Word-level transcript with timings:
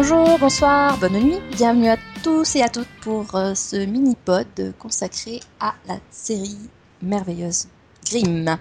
Bonjour, 0.00 0.38
bonsoir, 0.38 0.96
bonne 0.98 1.14
nuit, 1.14 1.40
bienvenue 1.50 1.88
à 1.88 1.96
tous 2.22 2.54
et 2.54 2.62
à 2.62 2.68
toutes 2.68 2.86
pour 3.00 3.34
euh, 3.34 3.54
ce 3.56 3.84
mini-pod 3.84 4.72
consacré 4.78 5.40
à 5.58 5.74
la 5.88 5.96
série 6.12 6.70
merveilleuse 7.02 7.66
Grimm. 8.08 8.58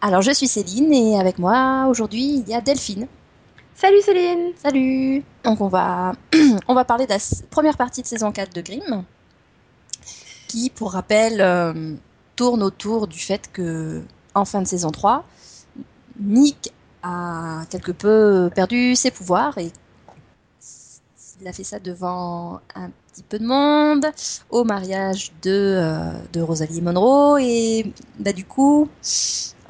Alors 0.00 0.22
je 0.22 0.30
suis 0.30 0.48
Céline 0.48 0.90
et 0.94 1.20
avec 1.20 1.38
moi 1.38 1.84
aujourd'hui 1.86 2.36
il 2.38 2.48
y 2.48 2.54
a 2.54 2.62
Delphine. 2.62 3.08
Salut 3.74 4.00
Céline 4.00 4.52
Salut 4.56 5.22
Donc 5.44 5.60
on 5.60 5.68
va, 5.68 6.14
on 6.66 6.72
va 6.72 6.86
parler 6.86 7.04
de 7.04 7.12
la 7.12 7.18
première 7.50 7.76
partie 7.76 8.00
de 8.00 8.06
saison 8.06 8.32
4 8.32 8.54
de 8.54 8.62
Grimm 8.62 9.04
qui 10.48 10.70
pour 10.70 10.92
rappel 10.92 11.42
euh, 11.42 11.94
tourne 12.36 12.62
autour 12.62 13.06
du 13.06 13.18
fait 13.18 13.52
que 13.52 14.00
en 14.34 14.46
fin 14.46 14.62
de 14.62 14.66
saison 14.66 14.92
3 14.92 15.26
Nick 16.18 16.72
a 17.02 17.64
quelque 17.68 17.92
peu 17.92 18.48
perdu 18.54 18.96
ses 18.96 19.10
pouvoirs 19.10 19.58
et 19.58 19.70
il 21.42 21.48
a 21.48 21.52
fait 21.52 21.64
ça 21.64 21.80
devant 21.80 22.60
un 22.76 22.90
petit 23.12 23.24
peu 23.28 23.38
de 23.38 23.44
monde 23.44 24.06
au 24.50 24.62
mariage 24.64 25.32
de, 25.42 25.50
euh, 25.50 26.12
de 26.32 26.40
Rosalie 26.40 26.80
Monroe 26.80 27.38
et 27.40 27.92
bah, 28.20 28.32
du 28.32 28.44
coup 28.44 28.88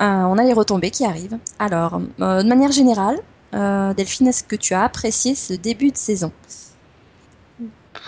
euh, 0.01 0.05
on 0.05 0.39
a 0.39 0.45
les 0.45 0.53
retombées 0.53 0.91
qui 0.91 1.05
arrivent. 1.05 1.39
Alors 1.59 2.01
euh, 2.21 2.43
de 2.43 2.49
manière 2.49 2.73
générale, 2.73 3.19
Delphine, 3.53 4.29
est-ce 4.29 4.45
que 4.45 4.57
tu 4.57 4.75
as 4.75 4.83
apprécié 4.85 5.35
ce 5.35 5.55
début 5.55 5.91
de 5.91 5.97
saison? 5.97 6.33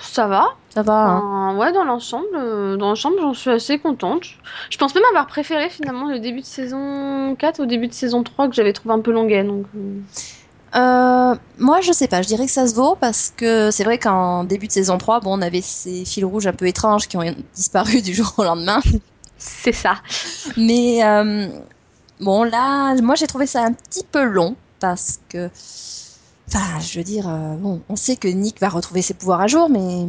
Ça 0.02 0.26
va 0.26 0.46
Ça 0.70 0.82
va 0.82 0.92
hein? 0.92 1.54
Euh, 1.54 1.58
Ouais, 1.58 1.72
dans 1.72 1.84
l'ensemble, 1.84 2.26
euh, 2.34 2.76
dans 2.76 2.88
l'ensemble, 2.88 3.16
j'en 3.20 3.34
suis 3.34 3.50
assez 3.50 3.78
contente. 3.78 4.24
Je 4.70 4.78
pense 4.78 4.94
même 4.94 5.04
avoir 5.10 5.26
préféré 5.26 5.70
finalement 5.70 6.08
le 6.08 6.20
début 6.20 6.40
de 6.40 6.46
saison 6.46 7.34
4 7.36 7.60
au 7.60 7.66
début 7.66 7.88
de 7.88 7.92
saison 7.92 8.22
3 8.22 8.48
que 8.48 8.54
j'avais 8.54 8.72
trouvé 8.72 8.94
un 8.94 9.00
peu 9.00 9.12
longuet. 9.12 9.44
Donc, 9.44 9.66
euh, 10.74 11.34
moi, 11.58 11.80
je 11.80 11.92
sais 11.92 12.08
pas, 12.08 12.22
je 12.22 12.26
dirais 12.26 12.46
que 12.46 12.52
ça 12.52 12.66
se 12.66 12.74
vaut 12.74 12.96
parce 12.96 13.32
que 13.36 13.70
c'est 13.70 13.84
vrai 13.84 13.98
qu'en 13.98 14.44
début 14.44 14.66
de 14.66 14.72
saison 14.72 14.98
3, 14.98 15.20
bon, 15.20 15.38
on 15.38 15.42
avait 15.42 15.60
ces 15.60 16.04
fils 16.04 16.24
rouges 16.24 16.46
un 16.46 16.52
peu 16.52 16.66
étranges 16.66 17.06
qui 17.06 17.16
ont 17.16 17.34
disparu 17.54 18.02
du 18.02 18.12
jour 18.12 18.32
au 18.38 18.44
lendemain. 18.44 18.80
c'est 19.38 19.72
ça. 19.72 19.96
Mais 20.56 21.04
euh, 21.04 21.48
bon, 22.20 22.42
là, 22.42 22.94
moi 23.00 23.14
j'ai 23.14 23.26
trouvé 23.26 23.46
ça 23.46 23.62
un 23.62 23.72
petit 23.72 24.04
peu 24.04 24.24
long 24.24 24.56
parce 24.80 25.20
que, 25.28 25.48
enfin, 26.48 26.80
je 26.80 26.98
veux 26.98 27.04
dire, 27.04 27.28
euh, 27.28 27.54
bon, 27.54 27.80
on 27.88 27.96
sait 27.96 28.16
que 28.16 28.28
Nick 28.28 28.60
va 28.60 28.68
retrouver 28.68 29.02
ses 29.02 29.14
pouvoirs 29.14 29.40
à 29.40 29.46
jour, 29.46 29.70
mais, 29.70 30.06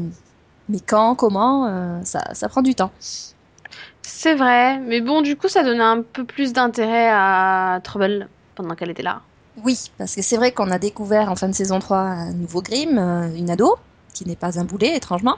mais 0.68 0.80
quand, 0.80 1.14
comment, 1.16 2.02
ça, 2.04 2.34
ça 2.34 2.50
prend 2.50 2.64
du 2.64 2.74
temps. 2.74 2.92
C'est 4.02 4.34
vrai, 4.34 4.80
mais 4.80 5.02
bon, 5.02 5.22
du 5.22 5.36
coup, 5.36 5.48
ça 5.48 5.64
donnait 5.64 5.84
un 5.84 6.02
peu 6.02 6.26
plus 6.26 6.54
d'intérêt 6.54 7.10
à 7.12 7.80
Trouble 7.84 8.28
pendant 8.56 8.74
qu'elle 8.74 8.90
était 8.90 9.04
là. 9.04 9.22
Oui, 9.64 9.80
parce 9.98 10.16
que 10.16 10.22
c'est 10.22 10.36
vrai 10.38 10.52
qu'on 10.52 10.70
a 10.72 10.80
découvert 10.80 11.32
en 11.32 11.36
fin 11.36 11.48
de 11.48 11.54
saison 11.54 11.80
3 11.80 12.00
un 12.00 12.34
nouveau 12.34 12.62
Grimm, 12.62 12.98
euh, 12.98 13.34
une 13.36 13.50
ado, 13.50 13.76
qui 14.14 14.26
n'est 14.26 14.36
pas 14.36 14.60
un 14.60 14.66
boulet, 14.66 14.96
étrangement. 14.96 15.36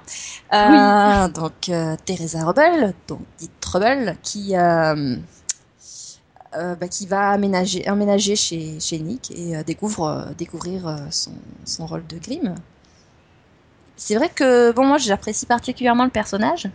Euh, 0.53 1.27
Donc, 1.29 1.69
euh, 1.69 1.95
Teresa 2.05 2.43
Rebel, 2.43 2.93
donc 3.07 3.19
dite 3.37 3.51
Trouble, 3.61 4.15
qui, 4.23 4.55
euh, 4.55 5.15
bah, 6.53 6.87
qui 6.87 7.05
va 7.05 7.29
aménager, 7.31 7.87
emménager 7.89 8.35
chez, 8.35 8.79
chez 8.79 8.99
Nick 8.99 9.31
et 9.31 9.63
découvre, 9.63 10.29
découvrir 10.37 11.07
son, 11.11 11.33
son 11.65 11.85
rôle 11.85 12.05
de 12.07 12.17
Grimm. 12.17 12.55
C'est 13.95 14.15
vrai 14.15 14.29
que, 14.29 14.71
bon, 14.71 14.85
moi 14.85 14.97
j'apprécie 14.97 15.45
particulièrement 15.45 16.05
le 16.05 16.09
personnage. 16.11 16.69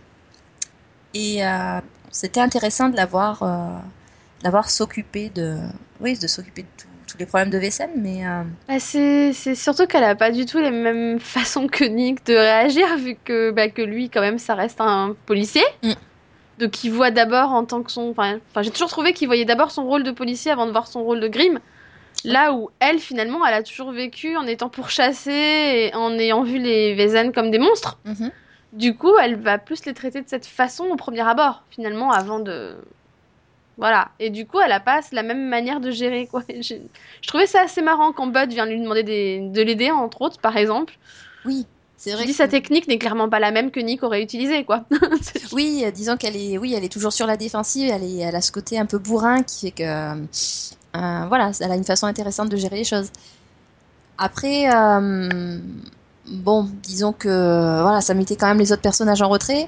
Et 1.13 1.41
c'était 2.11 2.39
intéressant 2.41 2.89
de 2.89 2.95
l'avoir 2.95 3.43
de 3.43 4.43
l'avoir 4.43 4.69
s'occuper 4.69 5.29
de, 5.29 5.57
oui, 6.01 6.17
de 6.17 6.27
s'occuper 6.27 6.63
de 6.63 6.67
tout- 6.77 6.87
tous 7.13 7.19
les 7.19 7.25
problèmes 7.27 7.51
de 7.51 7.57
vaisselle, 7.59 7.91
mais 7.95 8.25
euh, 8.25 8.43
Bah, 8.67 8.79
c'est 8.79 9.55
surtout 9.55 9.85
qu'elle 9.85 10.03
a 10.03 10.15
pas 10.15 10.31
du 10.31 10.45
tout 10.45 10.57
les 10.57 10.71
mêmes 10.71 11.19
façons 11.19 11.67
que 11.67 11.83
Nick 11.83 12.25
de 12.25 12.33
réagir, 12.33 12.97
vu 12.97 13.15
que, 13.23 13.51
bah, 13.51 13.69
que 13.69 13.83
lui, 13.83 14.09
quand 14.09 14.21
même, 14.21 14.39
ça 14.39 14.55
reste 14.55 14.81
un 14.81 15.15
policier. 15.27 15.63
Mm. 15.83 15.93
Donc 16.59 16.83
il 16.83 16.91
voit 16.91 17.11
d'abord 17.11 17.51
en 17.51 17.65
tant 17.65 17.83
que 17.83 17.91
son... 17.91 18.09
Enfin, 18.11 18.39
j'ai 18.61 18.71
toujours 18.71 18.89
trouvé 18.89 19.13
qu'il 19.13 19.27
voyait 19.27 19.45
d'abord 19.45 19.71
son 19.71 19.85
rôle 19.85 20.03
de 20.03 20.11
policier 20.11 20.51
avant 20.51 20.65
de 20.65 20.71
voir 20.71 20.87
son 20.87 21.03
rôle 21.03 21.19
de 21.19 21.27
Grimm. 21.27 21.59
Là 22.23 22.53
où 22.53 22.69
elle, 22.79 22.99
finalement, 22.99 23.45
elle 23.45 23.53
a 23.53 23.63
toujours 23.63 23.91
vécu 23.91 24.35
en 24.35 24.47
étant 24.47 24.69
pourchassée 24.69 25.31
et 25.91 25.95
en 25.95 26.17
ayant 26.17 26.43
vu 26.43 26.57
les 26.57 26.95
Vézen 26.95 27.31
comme 27.31 27.51
des 27.51 27.59
monstres. 27.59 27.99
mhm. 28.05 28.31
Du 28.71 28.95
coup, 28.95 29.15
elle 29.21 29.35
va 29.35 29.59
plus 29.59 29.85
les 29.85 29.93
traiter 29.93 30.19
de 30.21 30.27
cette 30.27 30.47
façon 30.47 30.85
au 30.85 30.95
premier 30.95 31.21
abord, 31.21 31.63
finalement, 31.69 32.11
avant 32.11 32.39
de... 32.39 32.75
Voilà. 33.77 34.09
Et 34.19 34.29
du 34.29 34.45
coup, 34.45 34.59
elle 34.59 34.71
a 34.71 34.79
pas 34.79 35.01
la 35.11 35.23
même 35.23 35.47
manière 35.49 35.79
de 35.79 35.89
gérer, 35.91 36.27
quoi. 36.27 36.43
Je, 36.49 36.75
je 37.21 37.27
trouvais 37.27 37.47
ça 37.47 37.61
assez 37.61 37.81
marrant 37.81 38.11
quand 38.13 38.27
Bud 38.27 38.51
vient 38.51 38.65
lui 38.65 38.79
demander 38.79 39.03
des- 39.03 39.39
de 39.49 39.61
l'aider, 39.61 39.89
entre 39.91 40.21
autres, 40.21 40.39
par 40.39 40.55
exemple. 40.57 40.93
oui, 41.45 41.65
c'est 41.97 42.11
Je 42.11 42.15
vrai. 42.17 42.25
dis 42.25 42.31
que- 42.31 42.37
sa 42.37 42.47
technique 42.47 42.87
n'est 42.87 42.97
clairement 42.99 43.29
pas 43.29 43.39
la 43.39 43.51
même 43.51 43.71
que 43.71 43.79
Nick 43.79 44.03
aurait 44.03 44.21
utilisée, 44.21 44.63
quoi. 44.65 44.85
Oui, 45.53 45.83
euh, 45.85 45.91
disons 45.91 46.17
qu'elle 46.17 46.35
est, 46.35 46.57
oui, 46.57 46.73
elle 46.75 46.83
est 46.83 46.91
toujours 46.91 47.13
sur 47.13 47.25
la 47.27 47.37
défensive. 47.37 47.89
Elle, 47.91 48.03
est, 48.03 48.17
elle 48.19 48.35
a 48.35 48.41
ce 48.41 48.51
côté 48.51 48.77
un 48.77 48.85
peu 48.85 48.97
bourrin 48.99 49.41
qui 49.43 49.67
fait 49.67 49.71
que, 49.71 49.83
euh, 49.83 51.25
voilà, 51.27 51.51
elle 51.59 51.71
a 51.71 51.75
une 51.75 51.83
façon 51.83 52.05
intéressante 52.07 52.49
de 52.49 52.57
gérer 52.57 52.75
les 52.77 52.83
choses. 52.83 53.09
Après, 54.17 54.71
euh, 54.73 55.59
bon, 56.27 56.69
disons 56.83 57.13
que, 57.13 57.27
voilà, 57.81 58.01
ça 58.01 58.13
mettait 58.13 58.35
quand 58.35 58.47
même 58.47 58.59
les 58.59 58.71
autres 58.71 58.81
personnages 58.81 59.21
en 59.21 59.29
retrait. 59.29 59.67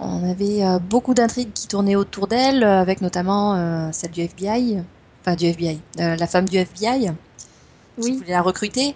On 0.00 0.28
avait 0.30 0.64
euh, 0.64 0.78
beaucoup 0.78 1.12
d'intrigues 1.14 1.52
qui 1.52 1.66
tournaient 1.66 1.96
autour 1.96 2.28
d'elle, 2.28 2.62
euh, 2.62 2.80
avec 2.80 3.00
notamment 3.00 3.54
euh, 3.56 3.88
celle 3.92 4.12
du 4.12 4.20
FBI, 4.22 4.78
enfin 5.22 5.34
du 5.34 5.46
FBI, 5.46 5.80
la 5.96 6.26
femme 6.26 6.48
du 6.48 6.56
FBI 6.58 7.06
qui 8.00 8.04
Oui. 8.04 8.16
voulait 8.18 8.30
la 8.32 8.42
recruter. 8.42 8.94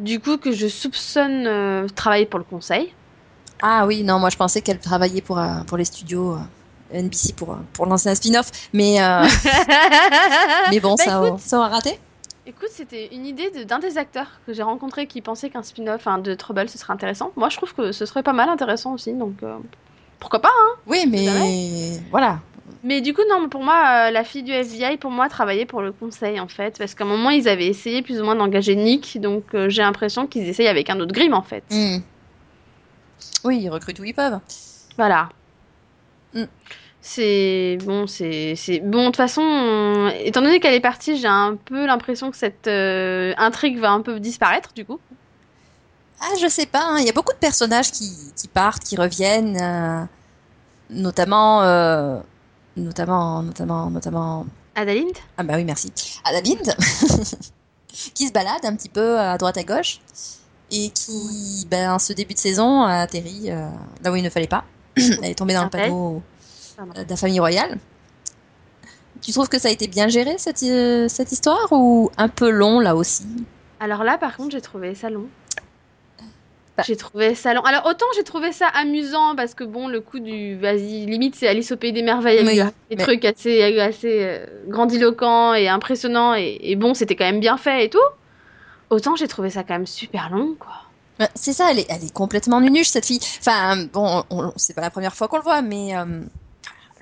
Du 0.00 0.18
coup, 0.18 0.36
que 0.38 0.50
je 0.50 0.66
soupçonne 0.66 1.86
travailler 1.94 2.26
pour 2.26 2.38
le 2.40 2.44
conseil. 2.44 2.92
Ah 3.62 3.86
oui, 3.86 4.02
non, 4.02 4.18
moi 4.18 4.30
je 4.30 4.36
pensais 4.36 4.60
qu'elle 4.60 4.80
travaillait 4.80 5.20
pour, 5.20 5.40
pour 5.68 5.76
les 5.78 5.84
studios 5.84 6.36
NBC 6.92 7.32
pour, 7.34 7.56
pour 7.72 7.86
lancer 7.86 8.08
un 8.08 8.14
spin-off, 8.16 8.50
mais, 8.72 9.00
euh, 9.00 9.22
mais 10.70 10.80
bon, 10.80 10.96
Bah, 10.96 11.04
ça, 11.04 11.26
écoute. 11.26 11.40
ça 11.40 11.58
aura 11.58 11.68
raté. 11.68 11.98
Écoute, 12.46 12.68
c'était 12.72 13.14
une 13.14 13.24
idée 13.24 13.50
de- 13.50 13.62
d'un 13.64 13.78
des 13.78 13.96
acteurs 13.96 14.40
que 14.46 14.52
j'ai 14.52 14.62
rencontré 14.62 15.06
qui 15.06 15.22
pensait 15.22 15.48
qu'un 15.48 15.62
spin-off 15.62 16.06
hein, 16.06 16.18
de 16.18 16.34
Trouble 16.34 16.68
ce 16.68 16.76
serait 16.76 16.92
intéressant. 16.92 17.30
Moi, 17.36 17.48
je 17.48 17.56
trouve 17.56 17.72
que 17.74 17.92
ce 17.92 18.04
serait 18.04 18.22
pas 18.22 18.34
mal 18.34 18.48
intéressant 18.48 18.92
aussi, 18.92 19.14
donc 19.14 19.34
euh, 19.42 19.56
pourquoi 20.20 20.40
pas 20.40 20.48
hein. 20.48 20.74
Oui, 20.86 21.04
mais 21.08 22.00
voilà. 22.10 22.38
Mais 22.82 23.00
du 23.00 23.14
coup, 23.14 23.22
non, 23.30 23.48
pour 23.48 23.62
moi, 23.62 24.08
euh, 24.08 24.10
la 24.10 24.24
fille 24.24 24.42
du 24.42 24.52
FBI, 24.52 24.98
pour 24.98 25.10
moi, 25.10 25.28
travaillait 25.30 25.64
pour 25.64 25.80
le 25.80 25.90
conseil 25.92 26.38
en 26.38 26.48
fait, 26.48 26.76
parce 26.78 26.94
qu'à 26.94 27.04
un 27.04 27.06
moment, 27.06 27.30
ils 27.30 27.48
avaient 27.48 27.66
essayé 27.66 28.02
plus 28.02 28.20
ou 28.20 28.24
moins 28.24 28.34
d'engager 28.34 28.74
Nick, 28.76 29.20
donc 29.20 29.42
euh, 29.54 29.68
j'ai 29.70 29.82
l'impression 29.82 30.26
qu'ils 30.26 30.48
essayent 30.48 30.68
avec 30.68 30.90
un 30.90 31.00
autre 31.00 31.12
Grimm 31.12 31.32
en 31.34 31.42
fait. 31.42 31.64
Hmm. 31.70 31.98
Oui, 33.44 33.60
ils 33.62 33.70
recrutent 33.70 33.98
où 34.00 34.04
ils 34.04 34.14
peuvent. 34.14 34.38
Voilà. 34.98 35.28
Mm. 36.34 36.44
C'est 37.00 37.78
bon, 37.84 38.06
c'est 38.06 38.54
c'est 38.56 38.80
bon. 38.80 39.00
De 39.00 39.06
toute 39.06 39.16
façon, 39.16 39.42
on- 39.42 40.08
étant 40.24 40.40
donné 40.40 40.58
qu'elle 40.60 40.74
est 40.74 40.80
partie, 40.80 41.18
j'ai 41.18 41.26
un 41.28 41.56
peu 41.56 41.84
l'impression 41.86 42.30
que 42.30 42.36
cette 42.36 42.66
euh, 42.66 43.34
intrigue 43.36 43.78
va 43.78 43.90
un 43.92 44.00
peu 44.00 44.18
disparaître 44.20 44.72
du 44.74 44.84
coup. 44.86 45.00
Ah, 46.26 46.36
je 46.40 46.48
sais 46.48 46.64
pas, 46.64 46.86
hein, 46.86 46.98
il 47.00 47.06
y 47.06 47.10
a 47.10 47.12
beaucoup 47.12 47.32
de 47.32 47.38
personnages 47.38 47.90
qui, 47.90 48.10
qui 48.34 48.48
partent, 48.48 48.82
qui 48.82 48.96
reviennent, 48.96 49.58
euh, 49.60 50.04
notamment, 50.88 51.62
euh, 51.62 52.18
notamment, 52.76 53.42
notamment, 53.42 53.90
notamment. 53.90 54.46
Adalind? 54.74 55.12
Ah 55.36 55.42
bah 55.42 55.54
oui, 55.56 55.64
merci. 55.64 55.92
Adalind, 56.24 56.74
qui 58.14 58.26
se 58.26 58.32
balade 58.32 58.64
un 58.64 58.74
petit 58.74 58.88
peu 58.88 59.18
à 59.18 59.36
droite 59.36 59.58
à 59.58 59.64
gauche 59.64 60.00
et 60.70 60.88
qui, 60.90 61.66
ben, 61.70 61.98
ce 61.98 62.14
début 62.14 62.32
de 62.32 62.38
saison, 62.38 62.82
a 62.82 63.00
atterri 63.00 63.50
euh, 63.50 63.68
là 64.02 64.10
où 64.10 64.16
il 64.16 64.22
ne 64.22 64.30
fallait 64.30 64.46
pas. 64.46 64.64
Elle 64.96 65.26
est 65.26 65.34
tombée 65.34 65.54
dans 65.54 65.64
le 65.64 65.70
panneau 65.70 66.22
euh, 66.78 67.04
de 67.04 67.10
la 67.10 67.16
famille 67.16 67.40
royale. 67.40 67.78
Tu 69.20 69.32
trouves 69.32 69.48
que 69.48 69.58
ça 69.58 69.68
a 69.68 69.70
été 69.70 69.88
bien 69.88 70.08
géré 70.08 70.36
cette, 70.38 70.58
cette 71.10 71.32
histoire 71.32 71.68
ou 71.70 72.10
un 72.16 72.28
peu 72.28 72.48
long 72.48 72.80
là 72.80 72.96
aussi? 72.96 73.26
Alors 73.78 74.04
là, 74.04 74.16
par 74.16 74.36
contre, 74.36 74.52
j'ai 74.52 74.60
trouvé 74.62 74.94
ça 74.94 75.10
long. 75.10 75.26
Bah. 76.76 76.82
J'ai 76.86 76.96
trouvé 76.96 77.36
ça 77.36 77.54
long. 77.54 77.62
Alors 77.62 77.86
autant 77.86 78.06
j'ai 78.16 78.24
trouvé 78.24 78.50
ça 78.50 78.66
amusant 78.66 79.36
parce 79.36 79.54
que 79.54 79.62
bon, 79.62 79.86
le 79.86 80.00
coup 80.00 80.18
du 80.18 80.56
vas-y, 80.58 81.06
limite 81.06 81.36
c'est 81.36 81.46
Alice 81.46 81.70
au 81.70 81.76
pays 81.76 81.92
des 81.92 82.02
merveilles, 82.02 82.40
Oui, 82.44 82.58
avec 82.60 82.74
des 82.90 82.96
mais- 82.96 83.02
trucs 83.04 83.24
assez, 83.24 83.62
assez 83.78 84.18
euh, 84.24 84.44
grandiloquents 84.66 85.54
et 85.54 85.68
impressionnants 85.68 86.34
et, 86.34 86.58
et 86.62 86.74
bon, 86.74 86.92
c'était 86.94 87.14
quand 87.14 87.26
même 87.26 87.38
bien 87.38 87.56
fait 87.58 87.84
et 87.84 87.90
tout. 87.90 87.98
Autant 88.90 89.14
j'ai 89.14 89.28
trouvé 89.28 89.50
ça 89.50 89.62
quand 89.62 89.74
même 89.74 89.86
super 89.86 90.30
long, 90.30 90.56
quoi. 90.58 90.72
C'est 91.36 91.52
ça, 91.52 91.70
elle 91.70 91.78
est, 91.78 91.86
elle 91.88 92.02
est 92.02 92.12
complètement 92.12 92.60
nunuche 92.60 92.88
cette 92.88 93.06
fille. 93.06 93.20
Enfin, 93.38 93.76
bon, 93.92 94.24
on- 94.30 94.46
on- 94.46 94.52
c'est 94.56 94.74
pas 94.74 94.80
la 94.82 94.90
première 94.90 95.14
fois 95.14 95.28
qu'on 95.28 95.36
le 95.36 95.44
voit, 95.44 95.62
mais 95.62 95.96
euh, 95.96 96.04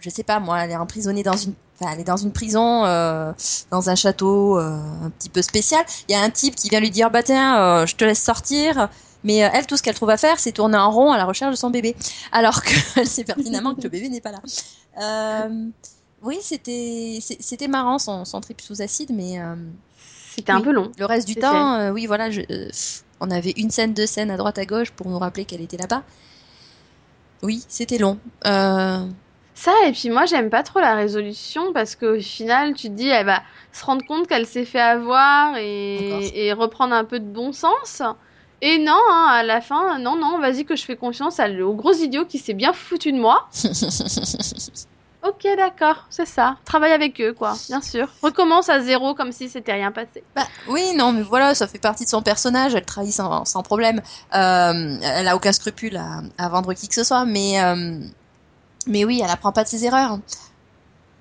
je 0.00 0.10
sais 0.10 0.22
pas, 0.22 0.38
moi, 0.38 0.60
elle 0.64 0.70
est 0.72 0.76
emprisonnée 0.76 1.22
dans 1.22 1.36
une, 1.36 1.54
enfin, 1.80 1.92
elle 1.94 2.00
est 2.00 2.04
dans 2.04 2.18
une 2.18 2.30
prison, 2.32 2.84
euh, 2.84 3.32
dans 3.70 3.88
un 3.88 3.94
château 3.94 4.58
euh, 4.58 4.76
un 5.04 5.08
petit 5.18 5.30
peu 5.30 5.40
spécial. 5.40 5.82
Il 6.08 6.12
y 6.12 6.14
a 6.14 6.20
un 6.20 6.28
type 6.28 6.56
qui 6.56 6.68
vient 6.68 6.80
lui 6.80 6.90
dire, 6.90 7.10
bah 7.10 7.22
tiens, 7.22 7.58
euh, 7.58 7.86
je 7.86 7.96
te 7.96 8.04
laisse 8.04 8.22
sortir. 8.22 8.90
Mais 9.24 9.44
euh, 9.44 9.48
elle, 9.52 9.66
tout 9.66 9.76
ce 9.76 9.82
qu'elle 9.82 9.94
trouve 9.94 10.10
à 10.10 10.16
faire, 10.16 10.38
c'est 10.38 10.52
tourner 10.52 10.76
en 10.78 10.90
rond 10.90 11.12
à 11.12 11.16
la 11.16 11.24
recherche 11.24 11.52
de 11.52 11.56
son 11.56 11.70
bébé, 11.70 11.94
alors 12.32 12.62
qu'elle 12.62 13.06
sait 13.06 13.24
pertinemment 13.24 13.74
que 13.74 13.82
le 13.82 13.88
bébé 13.88 14.08
n'est 14.08 14.20
pas 14.20 14.32
là. 14.32 14.40
Euh, 15.00 15.66
oui, 16.22 16.38
c'était, 16.40 17.18
c'était 17.20 17.68
marrant 17.68 17.98
son, 17.98 18.24
son 18.24 18.40
trip 18.40 18.60
sous 18.60 18.82
acide, 18.82 19.10
mais 19.12 19.40
euh, 19.40 19.54
C'était 20.34 20.52
un 20.52 20.60
peu 20.60 20.72
long. 20.72 20.90
Le 20.98 21.04
reste 21.06 21.26
du 21.28 21.34
temps, 21.36 21.90
oui, 21.92 22.06
voilà, 22.06 22.30
je- 22.30 22.42
on 23.20 23.30
avait 23.30 23.54
une 23.56 23.70
scène, 23.70 23.94
deux 23.94 24.06
scènes 24.06 24.30
à 24.30 24.36
droite 24.36 24.58
à 24.58 24.64
gauche 24.66 24.90
pour 24.90 25.08
nous 25.08 25.18
rappeler 25.18 25.44
qu'elle 25.44 25.60
était 25.60 25.76
là-bas. 25.76 26.02
Oui, 27.42 27.64
c'était 27.68 27.98
long. 27.98 28.18
Euh, 28.46 29.04
Ça, 29.54 29.72
et 29.86 29.92
puis 29.92 30.10
moi, 30.10 30.26
j'aime 30.26 30.48
pas 30.50 30.62
trop 30.62 30.78
la 30.80 30.94
résolution 30.94 31.72
parce 31.72 31.96
qu'au 31.96 32.18
final, 32.20 32.74
tu 32.74 32.88
te 32.88 32.94
dis, 32.94 33.08
elle 33.08 33.26
va 33.26 33.42
se 33.72 33.84
rendre 33.84 34.04
compte 34.06 34.28
qu'elle 34.28 34.46
s'est 34.46 34.64
fait 34.64 34.80
avoir 34.80 35.56
et 35.56 36.52
reprendre 36.56 36.94
un 36.94 37.04
peu 37.04 37.18
de 37.20 37.24
bon 37.24 37.52
sens. 37.52 38.02
Et 38.62 38.78
non, 38.78 38.98
hein, 39.10 39.26
à 39.28 39.42
la 39.42 39.60
fin, 39.60 39.98
non, 39.98 40.16
non, 40.16 40.38
vas-y 40.38 40.64
que 40.64 40.76
je 40.76 40.84
fais 40.84 40.96
confiance 40.96 41.40
à 41.40 41.48
au 41.50 41.74
gros 41.74 41.92
idiot 41.92 42.24
qui 42.24 42.38
s'est 42.38 42.54
bien 42.54 42.72
foutu 42.72 43.12
de 43.12 43.18
moi. 43.18 43.48
Ok, 45.24 45.46
d'accord, 45.56 46.06
c'est 46.10 46.26
ça. 46.26 46.56
Travaille 46.64 46.90
avec 46.90 47.20
eux, 47.20 47.32
quoi, 47.32 47.54
bien 47.68 47.80
sûr. 47.80 48.08
Recommence 48.22 48.68
à 48.68 48.80
zéro 48.80 49.14
comme 49.14 49.30
si 49.30 49.48
c'était 49.48 49.72
rien 49.72 49.92
passé. 49.92 50.24
Bah, 50.34 50.48
oui, 50.66 50.96
non, 50.96 51.12
mais 51.12 51.22
voilà, 51.22 51.54
ça 51.54 51.68
fait 51.68 51.78
partie 51.78 52.02
de 52.02 52.08
son 52.08 52.22
personnage. 52.22 52.74
Elle 52.74 52.84
trahit 52.84 53.12
sans, 53.12 53.44
sans 53.44 53.62
problème. 53.62 54.00
Euh, 54.34 54.96
elle 55.00 55.28
a 55.28 55.36
aucun 55.36 55.52
scrupule 55.52 55.96
à, 55.96 56.22
à 56.38 56.48
vendre 56.48 56.74
qui 56.74 56.88
que 56.88 56.94
ce 56.96 57.04
soit, 57.04 57.24
mais 57.24 57.62
euh, 57.62 58.00
mais 58.88 59.04
oui, 59.04 59.20
elle 59.22 59.30
apprend 59.30 59.52
pas 59.52 59.62
de 59.62 59.68
ses 59.68 59.84
erreurs. 59.84 60.18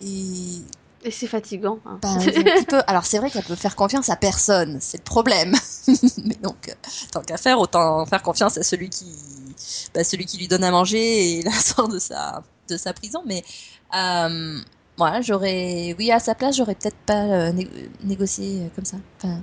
Et 0.02 0.64
Et 1.04 1.12
c'est 1.12 1.28
fatigant. 1.28 1.80
hein. 1.86 1.98
bah, 2.02 2.10
c'est 2.20 2.38
un 2.38 2.44
petit 2.44 2.66
peu. 2.66 2.82
Alors 2.88 3.06
c'est 3.06 3.18
vrai 3.18 3.30
qu'elle 3.32 3.44
peut 3.44 3.56
faire 3.56 3.76
confiance 3.76 4.10
à 4.10 4.16
personne, 4.16 4.78
c'est 4.82 4.98
le 4.98 5.04
problème. 5.04 5.56
mais 6.26 6.36
donc, 6.36 6.70
euh, 6.70 6.74
tant 7.12 7.22
qu'à 7.22 7.38
faire, 7.38 7.60
autant 7.60 8.06
faire 8.06 8.22
confiance 8.22 8.58
à 8.58 8.64
celui 8.64 8.90
qui, 8.90 9.12
bah, 9.96 10.04
celui 10.04 10.26
qui 10.26 10.38
lui 10.38 10.48
donne 10.48 10.64
à 10.64 10.72
manger 10.72 11.38
et 11.40 11.42
la 11.44 11.52
sort 11.52 11.88
de 11.88 11.98
sa 12.00 12.44
de 12.70 12.78
sa 12.78 12.94
prison. 12.94 13.24
Mais 13.26 13.44
euh, 13.96 14.60
voilà, 14.98 15.22
j'aurais, 15.22 15.96
oui, 15.98 16.12
à 16.12 16.20
sa 16.20 16.36
place, 16.36 16.56
j'aurais 16.56 16.76
peut-être 16.76 16.98
pas 17.08 17.24
euh, 17.24 17.52
né- 17.52 17.68
négocié 18.04 18.70
comme 18.76 18.86
ça. 18.86 18.98
Enfin, 19.18 19.40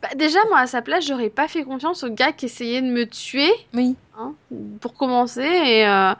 Bah, 0.00 0.08
déjà, 0.16 0.38
moi, 0.48 0.60
à 0.60 0.66
sa 0.66 0.80
place, 0.80 1.04
j'aurais 1.06 1.28
pas 1.30 1.46
fait 1.48 1.62
confiance 1.64 2.02
au 2.04 2.10
gars 2.10 2.32
qui 2.32 2.46
essayait 2.46 2.80
de 2.80 2.86
me 2.86 3.04
tuer. 3.06 3.52
oui. 3.74 3.94
hein, 4.18 4.32
pour 4.80 4.94
commencer 4.94 5.42
et 5.42 5.86
euh, 5.86 6.14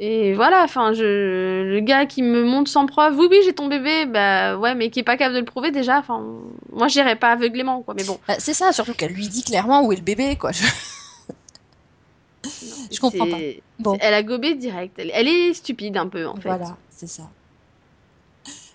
et 0.00 0.32
voilà 0.34 0.62
enfin 0.62 0.92
je 0.92 1.62
le 1.64 1.80
gars 1.80 2.06
qui 2.06 2.22
me 2.22 2.44
montre 2.44 2.70
sans 2.70 2.86
preuve 2.86 3.18
oui 3.18 3.26
oui 3.30 3.38
j'ai 3.44 3.52
ton 3.52 3.66
bébé 3.66 4.06
bah 4.06 4.56
ouais 4.56 4.74
mais 4.76 4.90
qui 4.90 5.00
est 5.00 5.02
pas 5.02 5.16
capable 5.16 5.34
de 5.34 5.40
le 5.40 5.44
prouver 5.44 5.72
déjà 5.72 5.98
enfin 5.98 6.24
moi 6.72 6.86
j'irais 6.88 7.16
pas 7.16 7.32
aveuglément 7.32 7.82
quoi 7.82 7.94
mais 7.94 8.04
bon 8.04 8.18
Bah, 8.28 8.36
c'est 8.38 8.54
ça, 8.54 8.72
surtout 8.72 8.94
qu'elle 8.94 9.12
lui 9.12 9.26
dit 9.28 9.42
clairement 9.42 9.84
où 9.84 9.92
est 9.92 9.96
le 9.96 10.02
bébé, 10.02 10.36
quoi. 10.36 10.52
Je- 10.52 10.64
Je 12.90 13.00
comprends 13.00 13.26
pas. 13.28 13.38
Bon. 13.80 13.96
elle 14.00 14.14
a 14.14 14.22
gobé 14.22 14.54
direct 14.54 14.94
elle, 14.98 15.10
elle 15.12 15.26
est 15.28 15.52
stupide 15.54 15.96
un 15.96 16.06
peu 16.08 16.26
en 16.26 16.36
fait 16.36 16.48
Voilà, 16.48 16.76
c'est 16.90 17.06
ça. 17.08 17.24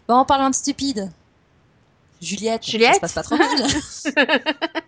Bon, 0.08 0.16
en 0.16 0.26
parlant 0.26 0.50
de 0.50 0.56
stupide, 0.56 1.10
Juliette, 2.22 2.66
Juliette 2.66 2.96
ça 3.02 3.08
se 3.08 3.14
passe 3.14 3.14
pas 3.14 3.24
trop 3.24 3.38
mal. 3.38 3.48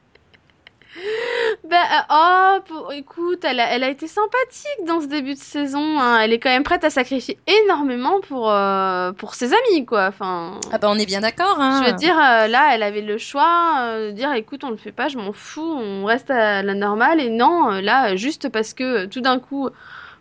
bah 1.63 1.77
euh, 2.11 2.59
oh 2.71 2.91
écoute 2.91 3.43
elle 3.43 3.59
a, 3.59 3.71
elle 3.71 3.83
a 3.83 3.89
été 3.89 4.07
sympathique 4.07 4.85
dans 4.87 5.01
ce 5.01 5.07
début 5.07 5.33
de 5.33 5.39
saison 5.39 5.99
hein. 5.99 6.19
elle 6.19 6.33
est 6.33 6.39
quand 6.39 6.49
même 6.49 6.63
prête 6.63 6.83
à 6.83 6.89
sacrifier 6.89 7.37
énormément 7.63 8.21
pour 8.21 8.51
euh, 8.51 9.11
pour 9.13 9.35
ses 9.35 9.53
amis 9.53 9.85
quoi 9.85 10.07
enfin 10.07 10.59
ah 10.71 10.77
bah 10.77 10.87
on 10.89 10.97
est 10.97 11.05
bien 11.05 11.21
d'accord, 11.21 11.57
hein. 11.59 11.81
Je 11.83 11.91
veux 11.91 11.95
dire, 11.95 12.17
euh, 12.17 12.47
là, 12.47 12.71
elle 12.73 12.83
avait 12.83 13.01
le 13.01 13.17
choix 13.17 13.75
euh, 13.79 14.11
de 14.11 14.15
dire, 14.15 14.33
écoute, 14.33 14.63
on 14.63 14.69
le 14.69 14.77
fait 14.77 14.91
pas, 14.91 15.07
je 15.07 15.17
m'en 15.17 15.33
fous, 15.33 15.61
on 15.61 16.05
reste 16.05 16.31
à 16.31 16.63
la 16.63 16.73
normale. 16.73 17.19
Et 17.21 17.29
non, 17.29 17.69
là, 17.69 18.15
juste 18.15 18.49
parce 18.49 18.73
que 18.73 19.05
tout 19.05 19.21
d'un 19.21 19.39
coup, 19.39 19.69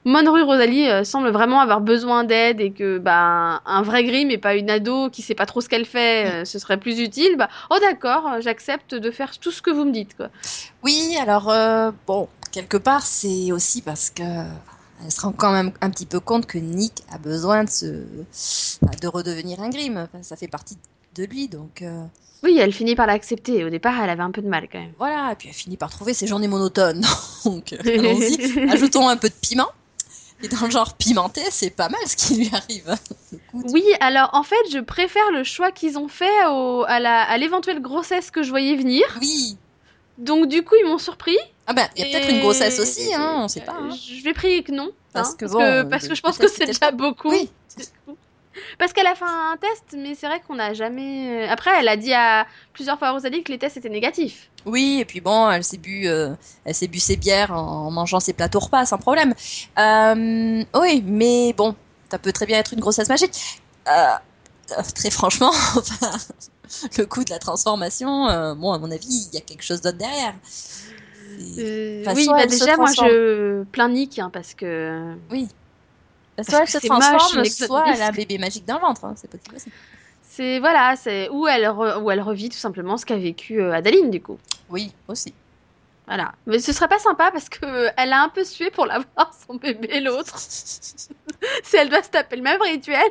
Monroe 0.05 0.43
Rosalie 0.45 0.89
euh, 0.89 1.05
semble 1.05 1.31
vraiment 1.31 1.61
avoir 1.61 1.81
besoin 1.81 2.25
d'aide 2.25 2.61
et 2.61 2.73
que 2.73 2.99
bah, 2.99 3.63
un 3.65 3.83
vrai 3.83 4.05
Grimm 4.05 4.31
et 4.31 4.39
pas 4.39 4.55
une 4.55 4.69
ado 4.69 5.09
qui 5.11 5.23
sait 5.23 5.35
pas 5.35 5.47
trop 5.47 5.61
ce 5.61 5.69
qu'elle 5.69 5.87
fait, 5.87 6.27
euh, 6.27 6.45
ce 6.45 6.59
serait 6.59 6.79
plus 6.79 7.01
utile. 7.01 7.37
Bah, 7.39 7.49
oh 7.71 7.77
d'accord, 7.81 8.41
j'accepte 8.41 8.95
de 8.95 9.11
faire 9.11 9.39
tout 9.39 9.51
ce 9.51 9.63
que 9.63 9.71
vous 9.71 9.85
me 9.85 9.93
dites. 9.93 10.17
Quoi. 10.17 10.29
Oui, 10.83 11.17
alors 11.21 11.49
euh, 11.51 11.91
bon, 12.07 12.29
quelque 12.53 12.77
part, 12.77 13.03
c'est 13.03 13.51
aussi 13.53 13.81
parce 13.81 14.11
que 14.11 14.23
elle 15.05 15.11
se 15.11 15.21
rend 15.21 15.33
quand 15.33 15.53
même 15.53 15.73
un 15.81 15.91
petit 15.91 16.07
peu 16.07 16.21
compte 16.21 16.47
que 16.47 16.59
Nick 16.59 17.03
a 17.13 17.19
besoin 17.19 17.65
de 17.65 17.71
se, 17.71 17.87
de 17.87 19.09
redevenir 19.09 19.61
un 19.61 19.69
Grimm. 19.71 19.97
Enfin, 19.97 20.23
ça 20.23 20.37
fait 20.37 20.49
partie 20.49 20.77
de 21.15 21.25
lui, 21.25 21.49
donc 21.49 21.83
euh, 21.83 22.05
Oui, 22.43 22.59
elle 22.59 22.73
finit 22.73 22.95
par 22.95 23.07
l'accepter. 23.07 23.65
Au 23.65 23.71
départ, 23.71 23.95
elle 24.03 24.11
avait 24.11 24.23
un 24.23 24.31
peu 24.31 24.43
de 24.43 24.49
mal 24.49 24.69
quand 24.71 24.79
même. 24.79 24.93
voilà. 24.99 25.33
Et 25.33 25.35
puis 25.37 25.49
elle 25.49 25.55
finit 25.55 25.77
par 25.77 25.91
trouver 25.91 26.15
ses 26.15 26.27
journées 26.27 26.49
monotones. 26.49 27.05
donc 27.45 27.73
allons-y, 27.73 28.69
ajoutons 28.71 29.09
un 29.09 29.17
peu 29.17 29.29
de 29.29 29.35
piment. 29.35 29.69
Et 30.45 30.49
dans 30.49 30.65
le 30.67 30.71
genre 30.71 30.95
pimenté, 30.97 31.41
c'est 31.51 31.71
pas 31.71 31.89
mal 31.89 32.01
ce 32.07 32.17
qui 32.17 32.37
lui 32.37 32.51
arrive. 32.53 32.95
Oui, 33.53 33.83
alors 34.01 34.31
en 34.35 34.43
fait, 34.43 34.57
je 34.71 34.79
préfère 34.79 35.31
le 35.33 35.43
choix 35.43 35.73
qu'ils 35.73 35.99
ont 35.99 36.09
fait 36.09 36.45
au, 36.49 36.85
à 36.87 37.01
la- 37.01 37.23
à 37.23 37.39
l'éventuelle 37.39 37.81
grossesse 37.81 38.31
que 38.31 38.43
je 38.43 38.51
voyais 38.51 38.77
venir. 38.77 39.03
oui. 39.21 39.57
Donc 40.19 40.49
du 40.49 40.63
coup, 40.63 40.75
ils 40.81 40.87
m'ont 40.87 40.99
surpris. 40.99 41.37
Ah 41.67 41.73
ben, 41.73 41.89
il 41.97 42.01
y 42.01 42.03
a 42.03 42.07
peut-être 42.07 42.31
une 42.31 42.41
grossesse 42.41 42.79
aussi, 42.79 43.13
hein, 43.15 43.37
on 43.39 43.49
sait 43.49 43.63
pas. 43.63 43.73
hein. 43.73 43.91
Je 43.91 44.23
vais 44.23 44.33
prier 44.35 44.63
que 44.63 44.71
non. 44.73 44.93
Parce 45.13 45.31
hein, 45.31 45.37
que 45.39 45.45
parce, 45.47 45.53
bon, 45.55 45.59
que, 45.59 45.83
parce 45.91 46.09
que 46.09 46.15
je 46.15 46.21
pense 46.21 46.39
que 46.39 46.49
c'est 46.49 46.67
déjà 46.67 46.91
beaucoup. 46.91 47.31
Oui. 47.31 47.49
Parce 48.79 48.93
qu'elle 48.93 49.07
a 49.07 49.15
fait 49.15 49.25
un 49.25 49.57
test, 49.61 49.97
mais 49.97 50.15
c'est 50.15 50.27
vrai 50.27 50.41
qu'on 50.47 50.57
n'a 50.57 50.75
jamais. 50.75 51.47
Après, 51.49 51.71
elle 51.79 51.89
a 51.89 51.97
dit 51.97 52.13
à 52.13 52.47
plusieurs 52.73 52.99
fois 52.99 53.09
à 53.09 53.13
Rosalie 53.13 53.43
que 53.43 53.53
les 53.53 53.59
tests 53.59 53.77
étaient 53.77 53.89
négatifs. 53.89 54.51
Oui, 54.67 54.99
et 55.01 55.05
puis 55.05 55.21
bon, 55.21 55.51
elle 55.51 55.65
s'est 55.65 55.77
bu, 55.77 56.07
euh, 56.07 56.35
elle 56.65 56.75
s'est 56.75 56.89
bu 56.89 56.99
ses 56.99 57.17
bières 57.17 57.53
en 57.53 57.91
mangeant 57.91 58.21
ses 58.21 58.33
plateaux 58.33 58.61
repas 58.61 58.87
sans 58.87 58.99
problème. 58.99 59.35
Euh, 59.79 60.65
oui, 60.75 61.03
mais 61.07 61.53
bon, 61.53 61.75
ça 62.11 62.19
peut 62.19 62.33
très 62.33 62.47
bien 62.47 62.59
être 62.59 62.73
une 62.73 62.81
grossesse 62.81 63.09
magique. 63.09 63.61
Euh, 63.89 64.15
euh, 64.79 64.83
très 64.95 65.11
franchement, 65.11 65.53
le 66.99 67.05
coup 67.05 67.25
de 67.25 67.31
la 67.31 67.39
transformation, 67.39 68.29
euh, 68.29 68.55
bon, 68.55 68.73
à 68.73 68.79
mon 68.79 68.91
avis, 68.91 69.29
il 69.31 69.35
y 69.35 69.39
a 69.39 69.41
quelque 69.41 69.63
chose 69.63 69.81
d'autre 69.81 69.99
derrière. 69.99 70.35
Euh, 71.59 72.03
Enfin, 72.03 72.15
oui, 72.15 72.29
bah 72.29 72.47
déjà, 72.47 72.77
moi 72.77 72.91
je 72.95 73.65
plains 73.65 73.89
Nick 73.89 74.19
hein, 74.19 74.31
parce 74.33 74.55
que. 74.55 75.15
Oui. 75.31 75.49
Soit 76.43 76.61
elle 76.63 76.69
se 76.69 76.79
moche, 76.89 76.99
transforme, 77.01 77.39
une 77.39 77.45
soit 77.45 77.85
elle 77.95 78.03
a 78.03 78.07
un 78.09 78.13
bébé 78.13 78.39
magique 78.39 78.65
dans 78.65 78.75
le 78.77 78.81
ventre. 78.81 79.05
hein, 79.05 79.15
c'est 79.17 79.31
possible 79.31 79.57
aussi. 79.57 79.71
C'est 80.29 80.59
voilà, 80.59 80.97
c'est 80.97 81.29
où 81.31 81.47
elle 81.47 81.65
re- 81.65 82.03
où 82.03 82.11
elle 82.11 82.21
revit 82.21 82.49
tout 82.49 82.59
simplement 82.59 82.97
ce 82.97 83.07
qu'a 83.07 83.17
vécu 83.17 83.61
euh, 83.61 83.73
Adaline 83.73 84.11
du 84.11 84.21
coup. 84.21 84.39
Oui, 84.69 84.93
aussi. 85.07 85.33
Voilà. 86.07 86.33
Mais 86.47 86.59
ce 86.59 86.73
serait 86.73 86.89
pas 86.89 86.99
sympa 86.99 87.31
parce 87.31 87.49
que 87.49 87.89
elle 87.97 88.13
a 88.13 88.23
un 88.23 88.29
peu 88.29 88.45
sué 88.45 88.71
pour 88.71 88.85
l'avoir 88.87 89.33
son 89.47 89.55
bébé 89.55 90.01
l'autre. 90.01 90.35
si 90.39 91.77
elle 91.77 91.89
doit 91.89 92.03
se 92.03 92.11
taper 92.11 92.37
le 92.37 92.43
même 92.43 92.61
rituel. 92.61 93.05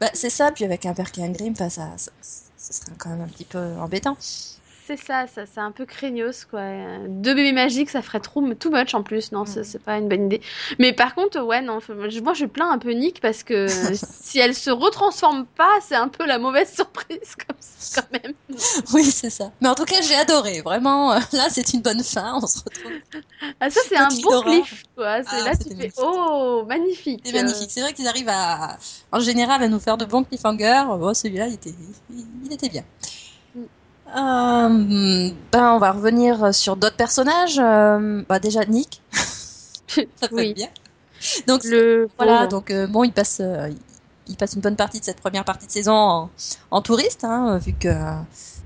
Bah, 0.00 0.10
c'est 0.12 0.28
ça, 0.30 0.50
puis 0.50 0.64
avec 0.64 0.84
un 0.86 0.92
père 0.94 1.12
qui 1.12 1.20
est 1.20 1.24
un 1.24 1.30
grim, 1.30 1.52
enfin, 1.52 1.68
ça, 1.70 1.92
ça, 1.96 2.10
ça 2.20 2.72
serait 2.72 2.92
quand 2.98 3.10
même 3.10 3.22
un 3.22 3.28
petit 3.28 3.44
peu 3.44 3.58
embêtant. 3.78 4.16
C'est 4.86 4.96
ça, 4.96 5.26
ça 5.26 5.46
c'est 5.46 5.58
un 5.58 5.72
peu 5.72 5.84
craignos 5.84 6.44
quoi. 6.48 6.60
Deux 7.08 7.34
bébés 7.34 7.50
magiques, 7.52 7.90
ça 7.90 8.02
ferait 8.02 8.20
trop 8.20 8.40
too 8.54 8.70
much 8.70 8.94
en 8.94 9.02
plus. 9.02 9.32
Non, 9.32 9.44
c'est 9.44 9.60
Mm. 9.60 9.64
c'est 9.64 9.82
pas 9.82 9.98
une 9.98 10.08
bonne 10.08 10.26
idée. 10.26 10.40
Mais 10.78 10.92
par 10.92 11.16
contre, 11.16 11.40
ouais, 11.40 11.60
non, 11.60 11.80
moi 11.88 12.34
je- 12.34 12.44
plains 12.44 12.70
un 12.70 12.78
peu 12.78 12.92
Nick 12.92 13.20
parce 13.20 13.42
que 13.42 13.66
si 14.22 14.38
elle 14.38 14.54
se 14.54 14.70
retransforme 14.70 15.46
pas, 15.46 15.72
c'est 15.82 15.96
un 15.96 16.06
peu 16.08 16.24
la 16.24 16.38
mauvaise 16.38 16.72
surprise 16.74 17.34
comme 17.48 17.56
ça, 17.58 18.00
quand 18.02 18.12
même. 18.12 18.32
Oui, 18.94 19.02
c'est 19.04 19.30
ça. 19.30 19.50
Mais 19.60 19.68
en 19.68 19.74
tout 19.74 19.84
cas, 19.84 20.00
j'ai 20.02 20.14
adoré. 20.14 20.60
Vraiment, 20.62 21.12
euh, 21.12 21.18
là, 21.32 21.48
c'est 21.50 21.72
une 21.74 21.82
bonne 21.82 22.04
fin. 22.04 22.38
On 22.40 22.46
se 22.46 22.58
retrouve. 22.58 22.92
Ah 23.60 23.70
ça 23.70 23.80
c'est 23.88 23.96
un 23.96 24.08
bon 24.22 24.42
cliff 24.42 24.84
quoi. 24.96 25.22
C'est 25.24 25.28
Ah, 25.40 25.44
là 25.46 25.56
tu 25.56 25.74
fais 25.76 25.90
oh 25.98 26.64
magnifique. 26.68 27.22
C'est 27.24 27.32
magnifique. 27.32 27.70
C'est 27.70 27.80
vrai 27.80 27.92
qu'ils 27.92 28.06
arrivent 28.06 28.28
à, 28.28 28.78
en 29.10 29.20
général, 29.20 29.62
à 29.62 29.68
nous 29.68 29.80
faire 29.80 29.96
de 29.96 30.04
bons 30.04 30.22
cliffhangers. 30.22 30.84
Bon, 30.86 31.12
celui-là, 31.12 31.48
il 31.48 31.54
était, 31.54 31.74
il 32.44 32.52
était 32.52 32.68
bien. 32.68 32.84
Euh, 34.08 35.30
ben, 35.52 35.72
on 35.74 35.78
va 35.78 35.92
revenir 35.92 36.54
sur 36.54 36.76
d'autres 36.76 36.96
personnages. 36.96 37.58
Euh, 37.58 38.22
bah, 38.28 38.38
déjà, 38.38 38.64
Nick. 38.64 39.02
Ça 39.88 40.28
Oui. 40.32 40.54
bien. 40.54 40.68
Donc, 41.46 41.64
Le 41.64 42.08
voilà. 42.18 42.46
Donc, 42.46 42.70
euh, 42.70 42.86
bon, 42.86 43.04
il 43.04 43.12
passe, 43.12 43.38
euh, 43.40 43.68
il 44.28 44.36
passe 44.36 44.52
une 44.54 44.60
bonne 44.60 44.76
partie 44.76 45.00
de 45.00 45.04
cette 45.04 45.20
première 45.20 45.44
partie 45.44 45.66
de 45.66 45.72
saison 45.72 45.94
en, 45.94 46.30
en 46.70 46.82
touriste, 46.82 47.24
hein, 47.24 47.58
vu 47.58 47.72
que 47.72 47.88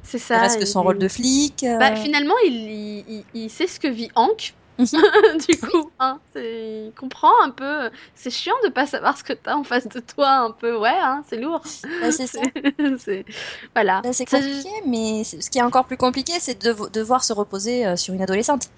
c'est 0.02 0.18
ça. 0.18 0.40
reste 0.40 0.59
que 0.61 0.66
son 0.66 0.80
il- 0.80 0.85
rôle 0.85 0.99
de 0.99 1.09
flic. 1.09 1.62
euh, 1.62 1.78
Bah, 1.78 1.94
finalement, 1.97 2.35
il, 2.44 2.52
il, 2.54 3.04
il- 3.09 3.25
il 3.44 3.50
sait 3.50 3.66
ce 3.66 3.78
que 3.80 3.88
vit 3.88 4.11
Hank. 4.14 4.54
Du 5.49 5.58
coup, 5.60 5.90
hein, 5.99 6.18
il 6.37 6.92
comprend 6.99 7.30
un 7.42 7.50
peu. 7.50 7.90
C'est 8.14 8.30
chiant 8.30 8.54
de 8.64 8.68
pas 8.68 8.87
savoir 8.87 9.16
ce 9.16 9.25
que 9.25 9.32
t'as 9.32 9.54
en 9.54 9.64
face 9.64 9.88
de 9.88 10.00
toi, 10.00 10.28
un 10.30 10.50
peu. 10.50 10.76
Ouais, 10.76 10.88
hein, 10.90 11.22
c'est 11.28 11.37
lourd. 11.37 11.62
bah, 12.00 12.10
c'est 12.12 12.26
ça. 12.26 12.40
Voilà. 13.75 14.00
Bah, 14.02 14.12
c'est 14.12 14.28
Ça- 14.28 14.38
compliqué, 14.38 14.68
mais 14.87 15.25
ce 15.25 15.50
qui 15.50 15.58
est 15.58 15.62
encore 15.62 15.84
plus 15.84 15.96
compliqué, 15.96 16.32
c'est 16.40 16.62
de 16.62 16.72
devo- 16.72 16.90
devoir 16.90 17.25
se 17.25 17.32
reposer 17.32 17.87
euh, 17.87 17.96
sur 17.96 18.14
une 18.14 18.22
adolescente. 18.22 18.68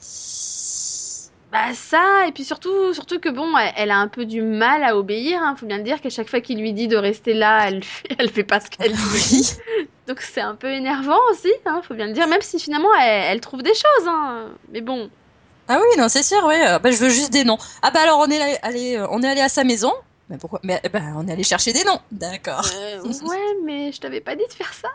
Bah 1.50 1.74
ça, 1.74 2.26
et 2.26 2.32
puis 2.32 2.44
surtout, 2.44 2.94
surtout 2.94 3.20
que 3.20 3.28
bon, 3.28 3.46
elle, 3.58 3.72
elle 3.76 3.90
a 3.90 3.98
un 3.98 4.08
peu 4.08 4.24
du 4.24 4.40
mal 4.40 4.82
à 4.84 4.96
obéir. 4.96 5.38
Hein. 5.42 5.54
Faut 5.54 5.66
bien 5.66 5.76
le 5.76 5.82
dire 5.82 6.00
qu'à 6.00 6.08
chaque 6.08 6.30
fois 6.30 6.40
qu'il 6.40 6.58
lui 6.58 6.72
dit 6.72 6.88
de 6.88 6.96
rester 6.96 7.34
là, 7.34 7.68
elle 7.68 7.84
fait, 7.84 8.08
elle 8.18 8.30
fait 8.30 8.42
pas 8.42 8.58
ce 8.58 8.70
qu'elle 8.70 8.92
dit. 8.94 9.52
Donc 10.08 10.20
c'est 10.22 10.40
un 10.40 10.54
peu 10.54 10.68
énervant 10.72 11.18
aussi. 11.30 11.52
Hein, 11.66 11.82
faut 11.86 11.92
bien 11.92 12.06
le 12.06 12.14
dire. 12.14 12.26
Même 12.26 12.40
si 12.40 12.58
finalement 12.58 12.88
elle, 12.98 13.24
elle 13.32 13.40
trouve 13.42 13.62
des 13.62 13.74
choses. 13.74 14.06
Hein. 14.08 14.46
Mais 14.72 14.80
bon. 14.80 15.10
Ah 15.68 15.78
oui, 15.80 15.98
non, 16.00 16.08
c'est 16.08 16.22
sûr, 16.22 16.42
oui. 16.46 16.54
euh, 16.66 16.78
bah, 16.78 16.90
je 16.90 16.96
veux 16.96 17.08
juste 17.10 17.32
des 17.32 17.44
noms. 17.44 17.58
Ah 17.82 17.90
bah 17.90 18.00
alors, 18.02 18.18
on 18.18 18.26
est 18.30 18.40
allé, 18.40 18.58
allé, 18.62 18.96
euh, 18.96 19.06
on 19.10 19.22
est 19.22 19.28
allé 19.28 19.40
à 19.40 19.48
sa 19.48 19.64
maison. 19.64 19.92
Mais 20.28 20.38
pourquoi 20.38 20.60
Mais 20.62 20.80
eh 20.84 20.88
ben, 20.88 21.14
on 21.16 21.26
est 21.28 21.32
allé 21.32 21.42
chercher 21.44 21.72
des 21.72 21.84
noms. 21.84 21.98
D'accord. 22.10 22.64
Euh, 22.74 23.02
ouais, 23.26 23.54
mais 23.64 23.92
je 23.92 24.00
t'avais 24.00 24.20
pas 24.20 24.34
dit 24.34 24.44
de 24.48 24.52
faire 24.52 24.72
ça. 24.72 24.88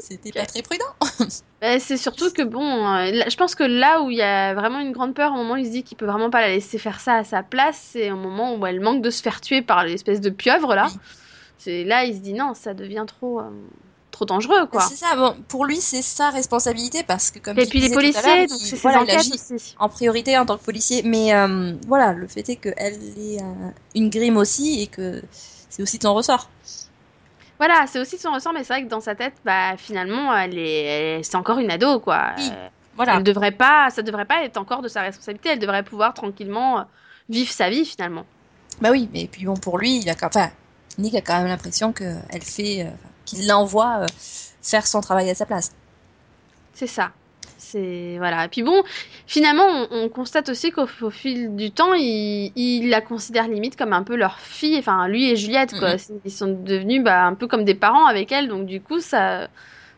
C'était 0.00 0.32
pas 0.32 0.46
très 0.46 0.62
prudent. 0.62 0.84
Bah, 1.60 1.78
c'est 1.80 1.96
surtout 1.96 2.30
que 2.30 2.42
bon, 2.42 2.62
euh, 2.62 3.10
là- 3.10 3.28
je 3.30 3.36
pense 3.36 3.54
que 3.54 3.64
là 3.64 4.02
où 4.02 4.10
il 4.10 4.18
y 4.18 4.22
a 4.22 4.52
vraiment 4.54 4.80
une 4.80 4.92
grande 4.92 5.14
peur, 5.14 5.32
au 5.32 5.36
moment 5.36 5.54
où 5.54 5.56
il 5.56 5.64
se 5.64 5.70
dit 5.70 5.82
qu'il 5.82 5.96
peut 5.96 6.04
vraiment 6.04 6.28
pas 6.28 6.42
la 6.42 6.48
laisser 6.48 6.76
faire 6.76 7.00
ça 7.00 7.14
à 7.14 7.24
sa 7.24 7.42
place, 7.42 7.80
c'est 7.92 8.10
au 8.10 8.16
moment 8.16 8.54
où 8.54 8.66
elle 8.66 8.80
manque 8.80 9.00
de 9.02 9.08
se 9.08 9.22
faire 9.22 9.40
tuer 9.40 9.62
par 9.62 9.82
l'espèce 9.84 10.20
de 10.20 10.28
pieuvre 10.30 10.74
là. 10.74 10.88
Oui. 10.90 10.98
C'est 11.56 11.84
là 11.84 12.04
il 12.04 12.14
se 12.14 12.18
dit 12.20 12.34
non, 12.34 12.52
ça 12.52 12.74
devient 12.74 13.04
trop 13.06 13.40
euh, 13.40 13.44
trop 14.14 14.24
dangereux 14.24 14.66
quoi. 14.66 14.80
C'est 14.82 14.96
ça. 14.96 15.14
Bon, 15.16 15.36
pour 15.48 15.64
lui, 15.66 15.76
c'est 15.76 16.02
sa 16.02 16.30
responsabilité 16.30 17.02
parce 17.02 17.30
que 17.30 17.38
comme 17.38 17.58
Et 17.58 17.64
tu 17.64 17.70
puis 17.70 17.80
les 17.80 17.88
disais 17.88 17.94
tout 18.12 18.18
à 18.18 18.22
policiers, 18.22 18.46
donc 18.46 18.58
il- 18.60 18.66
c'est 18.66 18.76
ses 18.76 18.82
voilà, 18.82 18.98
il 18.98 19.02
enquêtes 19.02 19.20
agit 19.20 19.32
aussi. 19.34 19.74
en 19.78 19.88
priorité 19.88 20.38
en 20.38 20.46
tant 20.46 20.56
que 20.56 20.64
policier. 20.64 21.02
Mais 21.04 21.34
euh, 21.34 21.74
voilà, 21.86 22.12
le 22.12 22.26
fait 22.26 22.48
est 22.48 22.56
qu'elle 22.56 22.94
est 23.18 23.42
euh, 23.42 23.70
une 23.94 24.08
grime 24.10 24.36
aussi 24.36 24.80
et 24.82 24.86
que 24.86 25.22
c'est 25.70 25.82
aussi 25.82 25.98
de 25.98 26.02
son 26.04 26.14
ressort. 26.14 26.48
Voilà, 27.58 27.86
c'est 27.86 28.00
aussi 28.00 28.18
son 28.18 28.32
ressort, 28.32 28.52
mais 28.52 28.64
c'est 28.64 28.72
vrai 28.72 28.82
que 28.84 28.88
dans 28.88 29.00
sa 29.00 29.14
tête, 29.14 29.34
bah 29.44 29.76
finalement, 29.76 30.36
elle 30.36 30.58
est, 30.58 30.82
elle- 31.16 31.24
c'est 31.24 31.36
encore 31.36 31.58
une 31.58 31.70
ado 31.70 32.00
quoi. 32.00 32.32
Oui, 32.36 32.50
Voilà. 32.96 33.16
Elle 33.16 33.22
devrait 33.24 33.52
pas, 33.52 33.90
ça 33.90 34.02
devrait 34.02 34.24
pas 34.24 34.44
être 34.44 34.56
encore 34.56 34.80
de 34.82 34.88
sa 34.88 35.02
responsabilité. 35.02 35.50
Elle 35.50 35.58
devrait 35.58 35.82
pouvoir 35.82 36.14
tranquillement 36.14 36.78
euh, 36.80 36.82
vivre 37.28 37.50
sa 37.50 37.68
vie 37.70 37.84
finalement. 37.84 38.24
Bah 38.80 38.90
oui, 38.90 39.08
mais 39.12 39.28
puis 39.30 39.44
bon, 39.46 39.54
pour 39.54 39.78
lui, 39.78 39.98
il 39.98 40.08
a 40.10 40.14
quand 40.14 40.26
enfin, 40.28 40.50
Nick 40.98 41.14
a 41.14 41.20
quand 41.20 41.38
même 41.38 41.48
l'impression 41.48 41.92
qu'elle 41.92 42.42
fait, 42.42 42.82
euh, 42.82 42.90
qu'il 43.24 43.46
l'envoie 43.48 44.00
euh, 44.02 44.06
faire 44.62 44.86
son 44.86 45.00
travail 45.00 45.30
à 45.30 45.34
sa 45.34 45.46
place. 45.46 45.72
C'est 46.72 46.86
ça. 46.86 47.10
C'est 47.58 48.16
voilà. 48.18 48.44
Et 48.44 48.48
puis 48.48 48.62
bon, 48.62 48.82
finalement, 49.26 49.64
on, 49.66 49.88
on 49.90 50.08
constate 50.08 50.48
aussi 50.48 50.70
qu'au 50.70 50.86
au 51.02 51.10
fil 51.10 51.54
du 51.56 51.70
temps, 51.70 51.92
il, 51.94 52.52
il 52.56 52.88
la 52.90 53.00
considère 53.00 53.48
limite 53.48 53.76
comme 53.76 53.92
un 53.92 54.02
peu 54.02 54.16
leur 54.16 54.38
fille. 54.38 54.78
Enfin, 54.78 55.08
lui 55.08 55.30
et 55.30 55.36
Juliette, 55.36 55.74
quoi. 55.78 55.92
Mhm. 55.92 55.98
C'est- 55.98 56.20
Ils 56.24 56.30
sont 56.32 56.48
devenus 56.48 57.02
bah, 57.02 57.24
un 57.24 57.34
peu 57.34 57.46
comme 57.46 57.64
des 57.64 57.74
parents 57.74 58.06
avec 58.06 58.32
elle. 58.32 58.48
Donc 58.48 58.66
du 58.66 58.80
coup, 58.80 59.00
ça, 59.00 59.48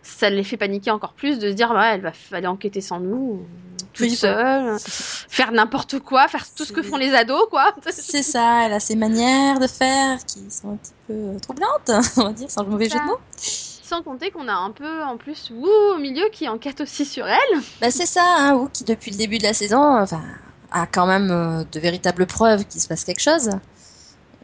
ça 0.06 0.30
les 0.30 0.44
fait 0.44 0.56
paniquer 0.56 0.90
encore 0.90 1.12
plus 1.12 1.38
de 1.38 1.50
se 1.50 1.54
dire, 1.54 1.70
ouais, 1.70 1.94
elle 1.94 2.00
va 2.00 2.12
aller 2.32 2.46
enquêter 2.46 2.80
sans 2.80 3.00
nous, 3.00 3.44
toute 3.92 4.06
Oui, 4.06 4.16
seule, 4.16 4.76
faire 4.80 5.52
n'importe 5.52 5.98
quoi, 6.00 6.28
faire 6.28 6.46
tout 6.54 6.64
ce 6.64 6.72
que 6.72 6.82
font 6.82 6.96
les 6.96 7.14
ados, 7.14 7.48
quoi. 7.50 7.74
C'est 7.90 8.22
ça, 8.22 8.66
elle 8.66 8.72
a 8.72 8.80
ses 8.80 8.96
manières 8.96 9.58
de 9.58 9.66
faire 9.66 10.18
qui 10.24 10.50
sont 10.50 10.72
un 10.72 10.76
petit 10.76 10.92
peu 11.06 11.14
euh, 11.14 11.38
troublantes, 11.40 11.90
on 12.16 12.24
va 12.24 12.32
dire, 12.32 12.50
sans 12.50 12.62
le 12.62 12.70
mauvais 12.70 12.88
jeu 12.88 12.98
de 12.98 13.04
mots. 13.04 13.20
Sans 13.36 14.02
compter 14.02 14.30
qu'on 14.30 14.48
a 14.48 14.54
un 14.54 14.70
peu 14.70 15.02
en 15.02 15.16
plus 15.16 15.50
Wu 15.50 15.68
au 15.94 15.98
milieu 15.98 16.28
qui 16.32 16.48
enquête 16.48 16.80
aussi 16.80 17.04
sur 17.04 17.26
elle. 17.26 17.60
Bah 17.80 17.90
c'est 17.90 18.06
ça, 18.06 18.24
hein, 18.24 18.54
Wu 18.54 18.68
qui 18.72 18.84
depuis 18.84 19.10
le 19.12 19.16
début 19.16 19.38
de 19.38 19.44
la 19.44 19.54
saison, 19.54 19.80
enfin, 20.00 20.22
a 20.72 20.86
quand 20.86 21.06
même 21.06 21.30
euh, 21.30 21.64
de 21.70 21.80
véritables 21.80 22.26
preuves 22.26 22.64
qu'il 22.64 22.80
se 22.80 22.88
passe 22.88 23.04
quelque 23.04 23.22
chose. 23.22 23.50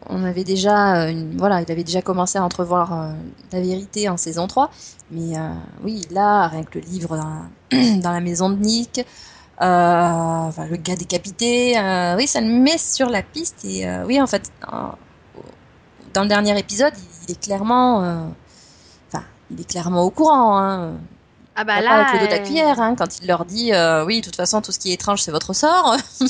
On 0.09 0.25
avait 0.25 0.45
déjà, 0.45 1.07
euh, 1.07 1.31
voilà, 1.37 1.63
il 1.63 1.71
avait 1.71 1.85
déjà 1.85 2.03
commencé 2.03 2.39
à 2.39 2.45
entrevoir 2.45 2.93
euh, 2.93 3.13
la 3.53 3.61
vérité 3.61 4.09
en 4.09 4.17
saison 4.17 4.47
3, 4.47 4.71
mais 5.11 5.37
euh, 5.37 5.51
oui, 5.85 6.03
là, 6.11 6.49
rien 6.49 6.65
que 6.65 6.79
le 6.79 6.85
livre 6.85 7.17
dans 7.17 8.11
la, 8.13 8.21
maison 8.21 8.51
de 8.51 8.57
Nick, 8.57 9.05
le 9.61 10.77
gars 10.77 10.97
décapité, 10.97 11.75
oui, 12.17 12.27
ça 12.27 12.41
le 12.41 12.49
met 12.49 12.79
sur 12.79 13.09
la 13.09 13.23
piste 13.23 13.65
et 13.65 13.87
oui, 14.07 14.21
en 14.21 14.27
fait, 14.27 14.51
dans 16.15 16.23
le 16.23 16.29
dernier 16.29 16.59
épisode, 16.59 16.95
il, 17.29 17.33
est 17.33 17.41
clairement, 17.41 17.99
enfin, 19.09 19.25
il 19.51 19.61
est 19.61 19.69
clairement 19.69 20.03
au 20.03 20.11
courant. 20.11 20.59
Hein. 20.59 20.95
Ah 21.55 21.65
bah 21.65 21.81
là, 21.83 22.07
avec 22.07 22.13
le 22.15 22.19
dos 22.21 22.27
de 22.27 22.31
la 22.31 22.41
euh, 22.41 22.45
cuillère, 22.45 22.81
hein, 22.81 22.95
quand 22.97 23.21
il 23.21 23.27
leur 23.27 23.45
dit 23.45 23.73
euh, 23.75 24.05
oui, 24.07 24.21
de 24.21 24.25
toute 24.27 24.37
façon, 24.37 24.63
tout 24.63 24.73
ce 24.73 24.79
qui 24.79 24.91
est 24.91 24.95
étrange, 24.95 25.21
c'est 25.23 25.31
votre 25.33 25.53
sort. 25.55 25.97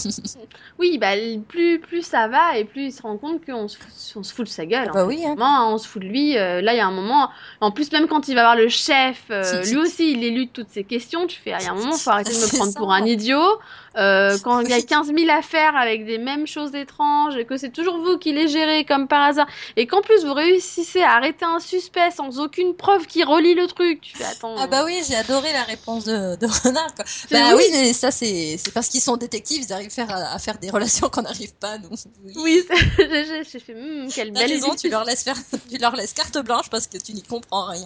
Oui, 0.78 0.98
bah 0.98 1.10
plus 1.48 1.78
plus 1.78 2.02
ça 2.04 2.26
va 2.28 2.56
et 2.58 2.64
plus 2.64 2.86
il 2.86 2.92
se 2.92 3.02
rend 3.02 3.16
compte 3.16 3.44
qu'on 3.44 3.68
se, 3.68 3.76
fout- 3.76 4.16
on 4.16 4.22
se 4.24 4.32
fout 4.34 4.46
de 4.46 4.50
sa 4.50 4.66
gueule. 4.66 4.90
bah 4.92 5.04
en 5.04 5.06
oui, 5.06 5.22
hein. 5.24 5.36
on 5.68 5.78
se 5.78 5.86
fout 5.86 6.02
de 6.02 6.08
lui. 6.08 6.36
euh, 6.36 6.60
là, 6.60 6.72
il 6.74 6.78
y 6.78 6.80
a 6.80 6.86
un 6.86 6.90
moment. 6.90 7.30
En 7.60 7.70
plus, 7.70 7.92
même 7.92 8.08
quand 8.08 8.26
il 8.26 8.34
va 8.34 8.42
voir 8.42 8.56
le 8.56 8.68
chef, 8.68 9.22
euh, 9.30 9.62
lui 9.64 9.76
aussi, 9.76 10.12
il 10.12 10.24
élude 10.24 10.52
toutes 10.52 10.70
ces 10.70 10.82
questions. 10.82 11.26
Tu 11.28 11.38
fais, 11.38 11.52
ah, 11.52 11.58
il 11.60 11.64
y 11.66 11.68
a 11.68 11.72
un 11.72 11.76
moment, 11.76 11.92
faut 11.92 12.10
arrêter 12.10 12.32
de 12.32 12.38
me 12.38 12.48
prendre 12.56 12.72
ça. 12.72 12.78
pour 12.80 12.92
un 12.92 13.04
idiot. 13.04 13.60
Euh, 13.98 14.38
quand 14.42 14.60
il 14.60 14.70
y 14.70 14.72
a 14.72 14.76
Oui. 14.76 14.86
15 14.86 15.12
000 15.14 15.30
affaires 15.30 15.76
avec 15.76 16.06
des 16.06 16.16
mêmes 16.16 16.46
choses 16.46 16.74
étranges 16.74 17.36
et 17.36 17.44
que 17.44 17.58
c'est 17.58 17.68
toujours 17.70 17.98
vous 17.98 18.16
qui 18.16 18.32
les 18.32 18.48
gérez 18.48 18.86
comme 18.86 19.06
par 19.06 19.20
hasard 19.22 19.46
et 19.76 19.86
qu'en 19.86 20.00
plus 20.00 20.24
vous 20.24 20.32
réussissez 20.32 21.02
à 21.02 21.10
arrêter 21.12 21.44
un 21.44 21.60
suspect 21.60 22.10
sans 22.10 22.40
aucune 22.40 22.74
preuve 22.74 23.06
qui 23.06 23.22
relie 23.22 23.52
le 23.54 23.66
truc. 23.66 24.00
Tu 24.00 24.16
fais, 24.16 24.24
attends. 24.24 24.54
Ah 24.58 24.66
bah 24.66 24.84
oui, 24.86 24.98
j'ai 25.12 25.18
adoré 25.18 25.52
la 25.52 25.64
réponse 25.64 26.04
de, 26.04 26.36
de 26.36 26.46
Renard. 26.46 26.94
Quoi. 26.94 27.04
Bah 27.30 27.38
oui. 27.54 27.64
oui, 27.64 27.64
mais 27.72 27.92
ça 27.92 28.10
c'est 28.10 28.56
parce 28.74 28.88
qu'ils 28.88 29.00
sont 29.00 29.16
détectives, 29.16 29.62
ils 29.68 29.72
arrivent 29.72 29.90
faire, 29.90 30.10
à, 30.10 30.34
à 30.34 30.38
faire 30.38 30.58
des 30.58 30.70
relations 30.70 31.08
qu'on 31.08 31.22
n'arrive 31.22 31.54
pas 31.54 31.78
nous. 31.78 31.90
Oui, 32.36 32.62
j'ai- 32.98 33.44
j'ai 33.44 33.58
fait, 33.58 33.74
Hmm, 33.74 34.08
quelle 34.14 34.30
belle 34.32 34.50
raison, 34.50 34.74
tu 34.74 34.88
leur 34.88 35.04
laisses 35.04 35.22
faire, 35.22 35.36
tu 35.70 35.78
leur 35.78 35.94
laisses 35.96 36.12
carte 36.12 36.38
blanche 36.38 36.68
parce 36.70 36.86
que 36.86 36.98
tu 36.98 37.12
n'y 37.12 37.22
comprends 37.22 37.66
rien. 37.66 37.84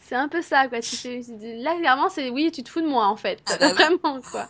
C'est 0.00 0.16
un 0.16 0.28
peu 0.28 0.42
ça, 0.42 0.68
quoi. 0.68 0.80
Tu 0.80 0.96
fais, 0.96 1.20
là, 1.40 1.76
clairement, 1.78 2.08
c'est 2.10 2.28
oui, 2.28 2.50
tu 2.52 2.62
te 2.62 2.68
fous 2.68 2.80
de 2.82 2.88
moi, 2.88 3.06
en 3.06 3.16
fait. 3.16 3.38
Ah 3.46 3.56
bah 3.58 3.66
oui. 3.68 3.72
Vraiment, 4.02 4.20
quoi. 4.20 4.48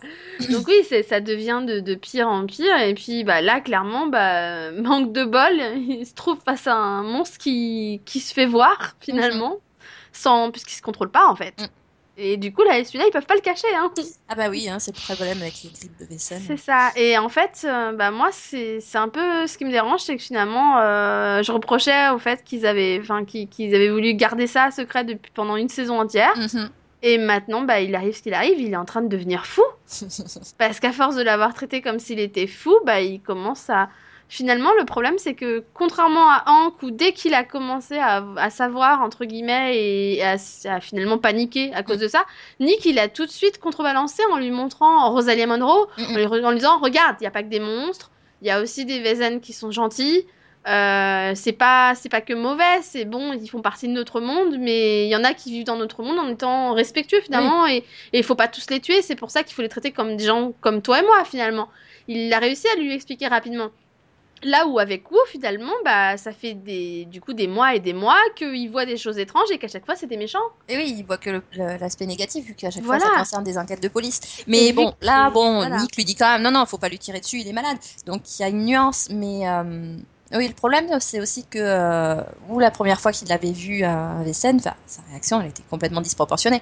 Donc 0.50 0.66
oui, 0.66 0.74
ça 1.08 1.20
devient 1.20 1.62
de, 1.66 1.80
de 1.80 1.94
pire 1.94 2.26
en 2.28 2.46
pire. 2.46 2.76
Et 2.78 2.94
puis, 2.94 3.22
bah, 3.22 3.40
là, 3.40 3.60
clairement, 3.60 4.06
bah, 4.06 4.72
manque 4.72 5.12
de 5.12 5.24
bol, 5.24 5.60
il 5.76 6.06
se 6.06 6.14
trouve 6.14 6.38
face 6.44 6.66
à 6.66 6.74
un 6.74 7.02
monstre 7.02 7.38
qui, 7.38 8.00
qui 8.06 8.18
se 8.20 8.32
fait 8.32 8.46
voir, 8.46 8.96
finalement, 9.00 9.58
sans, 10.16 10.50
puisqu'il 10.50 10.74
se 10.74 10.82
contrôle 10.82 11.10
pas, 11.10 11.26
en 11.26 11.36
fait. 11.36 11.60
Mm. 11.60 11.66
Et 12.16 12.36
du 12.36 12.52
coup, 12.52 12.62
là, 12.62 12.82
celui-là, 12.84 13.06
ils 13.08 13.10
peuvent 13.10 13.26
pas 13.26 13.34
le 13.34 13.40
cacher, 13.40 13.66
hein. 13.74 13.90
Ah 14.28 14.36
bah 14.36 14.48
oui, 14.48 14.68
hein, 14.68 14.78
c'est 14.78 14.96
le 14.96 15.14
problème 15.14 15.42
avec 15.42 15.54
les 15.64 15.70
grippes 15.70 15.98
de 15.98 16.04
vaisselle. 16.04 16.40
C'est 16.46 16.56
ça. 16.56 16.90
Et 16.94 17.18
en 17.18 17.28
fait, 17.28 17.62
euh, 17.64 17.92
bah 17.92 18.12
moi, 18.12 18.28
c'est 18.30 18.78
c'est 18.80 18.98
un 18.98 19.08
peu 19.08 19.48
ce 19.48 19.58
qui 19.58 19.64
me 19.64 19.72
dérange, 19.72 20.00
c'est 20.00 20.16
que 20.16 20.22
finalement, 20.22 20.78
euh, 20.78 21.42
je 21.42 21.50
reprochais 21.50 22.10
au 22.10 22.18
fait 22.18 22.44
qu'ils 22.44 22.66
avaient, 22.66 23.02
qu'ils 23.26 23.74
avaient 23.74 23.90
voulu 23.90 24.14
garder 24.14 24.46
ça 24.46 24.70
secret 24.70 25.04
depuis 25.04 25.32
pendant 25.34 25.56
une 25.56 25.68
saison 25.68 26.00
entière. 26.00 26.36
Mhm. 26.36 26.70
Et 27.02 27.18
maintenant, 27.18 27.62
bah, 27.62 27.80
il 27.80 27.94
arrive 27.96 28.16
ce 28.16 28.22
qu'il 28.22 28.32
arrive, 28.32 28.60
il 28.60 28.72
est 28.72 28.76
en 28.76 28.84
train 28.84 29.02
de 29.02 29.08
devenir 29.08 29.44
fou. 29.44 29.62
Parce 30.58 30.78
qu'à 30.78 30.92
force 30.92 31.16
de 31.16 31.22
l'avoir 31.22 31.52
traité 31.52 31.82
comme 31.82 31.98
s'il 31.98 32.20
était 32.20 32.46
fou, 32.46 32.74
bah, 32.86 33.00
il 33.00 33.20
commence 33.20 33.68
à. 33.70 33.88
Finalement, 34.38 34.72
le 34.80 34.84
problème, 34.84 35.14
c'est 35.16 35.34
que 35.34 35.62
contrairement 35.74 36.28
à 36.28 36.42
Hank, 36.48 36.82
où 36.82 36.90
dès 36.90 37.12
qu'il 37.12 37.34
a 37.34 37.44
commencé 37.44 37.96
à, 37.98 38.24
à 38.36 38.50
savoir, 38.50 39.00
entre 39.00 39.24
guillemets, 39.26 39.76
et 39.78 40.24
à, 40.24 40.34
à 40.64 40.80
finalement 40.80 41.18
paniquer 41.18 41.72
à 41.72 41.84
cause 41.84 41.98
de 41.98 42.08
ça, 42.08 42.24
Nick, 42.58 42.84
il 42.84 42.98
a 42.98 43.06
tout 43.08 43.26
de 43.26 43.30
suite 43.30 43.60
contrebalancé 43.60 44.22
en 44.32 44.38
lui 44.38 44.50
montrant 44.50 45.08
Rosalie 45.12 45.46
Monroe, 45.46 45.86
en 45.98 46.02
Mhm. 46.02 46.16
lui, 46.16 46.44
en 46.46 46.50
lui 46.50 46.58
disant 46.58 46.78
Regarde, 46.80 47.14
il 47.20 47.22
n'y 47.22 47.28
a 47.28 47.30
pas 47.30 47.44
que 47.44 47.48
des 47.48 47.60
monstres, 47.60 48.10
il 48.42 48.48
y 48.48 48.50
a 48.50 48.60
aussi 48.60 48.84
des 48.84 48.98
Vézen 48.98 49.40
qui 49.40 49.52
sont 49.52 49.70
gentils. 49.70 50.26
Euh, 50.66 51.32
c'est 51.36 51.52
pas 51.52 51.94
c'est 51.94 52.08
pas 52.08 52.22
que 52.22 52.32
mauvais, 52.32 52.80
c'est 52.82 53.04
bon, 53.04 53.34
ils 53.34 53.48
font 53.48 53.60
partie 53.60 53.86
de 53.86 53.92
notre 53.92 54.20
monde, 54.20 54.56
mais 54.58 55.04
il 55.06 55.10
y 55.10 55.14
en 55.16 55.22
a 55.22 55.32
qui 55.34 55.52
vivent 55.52 55.66
dans 55.66 55.76
notre 55.76 56.02
monde 56.02 56.18
en 56.18 56.28
étant 56.28 56.72
respectueux 56.72 57.20
finalement, 57.20 57.66
et 57.68 57.76
et 58.12 58.18
il 58.18 58.24
faut 58.24 58.34
pas 58.34 58.48
tous 58.48 58.66
les 58.70 58.80
tuer. 58.80 59.00
C'est 59.02 59.14
pour 59.14 59.30
ça 59.30 59.44
qu'il 59.44 59.54
faut 59.54 59.62
les 59.62 59.68
traiter 59.68 59.92
comme 59.92 60.16
des 60.16 60.24
gens 60.24 60.52
comme 60.60 60.80
toi 60.82 60.98
et 61.00 61.02
moi 61.02 61.24
finalement. 61.24 61.68
Il 62.08 62.32
a 62.32 62.38
réussi 62.40 62.66
à 62.74 62.76
lui 62.80 62.92
expliquer 62.94 63.28
rapidement. 63.28 63.68
Là 64.44 64.66
où 64.66 64.78
avec 64.78 65.10
Wu 65.10 65.16
finalement, 65.30 65.72
bah 65.84 66.16
ça 66.16 66.30
fait 66.32 66.54
des 66.54 67.06
du 67.06 67.20
coup 67.20 67.32
des 67.32 67.46
mois 67.46 67.74
et 67.74 67.80
des 67.80 67.92
mois 67.94 68.18
qu'il 68.36 68.70
voit 68.70 68.84
des 68.86 68.96
choses 68.98 69.18
étranges 69.18 69.50
et 69.50 69.58
qu'à 69.58 69.68
chaque 69.68 69.86
fois 69.86 69.96
c'est 69.96 70.06
des 70.06 70.16
méchants. 70.18 70.38
Et 70.68 70.76
oui, 70.76 70.94
il 70.98 71.04
voit 71.04 71.16
que 71.18 71.40
l'aspect 71.56 72.06
négatif, 72.06 72.44
vu 72.44 72.54
qu'à 72.54 72.70
chaque 72.70 72.82
Voilà. 72.84 73.00
fois 73.04 73.12
ça 73.14 73.18
concerne 73.20 73.44
des 73.44 73.56
enquêtes 73.58 73.82
de 73.82 73.88
police. 73.88 74.20
Mais 74.46 74.66
Et 74.66 74.72
bon, 74.72 74.92
que- 74.92 75.06
là, 75.06 75.30
bon, 75.30 75.56
voilà. 75.56 75.78
Nick 75.78 75.96
lui 75.96 76.04
dit 76.04 76.14
quand 76.14 76.30
même, 76.30 76.42
non, 76.42 76.50
non, 76.50 76.66
faut 76.66 76.78
pas 76.78 76.88
lui 76.90 76.98
tirer 76.98 77.20
dessus, 77.20 77.40
il 77.40 77.48
est 77.48 77.52
malade. 77.52 77.78
Donc 78.06 78.22
il 78.38 78.42
y 78.42 78.44
a 78.44 78.48
une 78.48 78.64
nuance, 78.66 79.08
mais 79.10 79.48
euh, 79.48 79.96
oui, 80.34 80.48
le 80.48 80.54
problème, 80.54 80.86
c'est 81.00 81.20
aussi 81.20 81.46
que, 81.46 81.58
euh, 81.60 82.20
ou 82.50 82.58
la 82.60 82.70
première 82.70 83.00
fois 83.00 83.12
qu'il 83.12 83.28
l'avait 83.28 83.52
vu 83.52 83.82
à 83.82 84.20
Vessen, 84.24 84.60
sa 84.60 84.74
réaction, 85.10 85.40
elle 85.40 85.48
était 85.48 85.62
complètement 85.70 86.00
disproportionnée. 86.02 86.60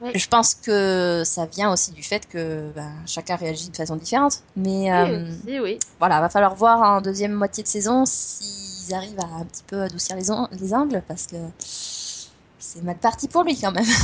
Oui. 0.00 0.10
Je 0.14 0.26
pense 0.28 0.54
que 0.54 1.22
ça 1.24 1.46
vient 1.46 1.72
aussi 1.72 1.92
du 1.92 2.02
fait 2.02 2.28
que 2.28 2.70
ben, 2.74 2.92
chacun 3.06 3.36
réagit 3.36 3.70
de 3.70 3.76
façon 3.76 3.96
différente. 3.96 4.40
Mais 4.56 4.92
euh, 4.92 5.30
Oui, 5.46 5.78
voilà, 5.98 6.20
va 6.20 6.28
falloir 6.28 6.54
voir 6.54 6.82
en 6.82 7.00
deuxième 7.00 7.32
moitié 7.32 7.62
de 7.62 7.68
saison 7.68 8.04
s'ils 8.06 8.94
arrivent 8.94 9.18
à 9.20 9.40
un 9.40 9.44
petit 9.44 9.62
peu 9.66 9.80
adoucir 9.82 10.16
les, 10.16 10.30
an- 10.30 10.48
les 10.52 10.74
angles, 10.74 11.02
parce 11.08 11.26
que 11.26 11.36
c'est 11.58 12.82
mal 12.82 12.96
parti 12.98 13.28
pour 13.28 13.44
lui 13.44 13.58
quand 13.58 13.72
même. 13.72 13.84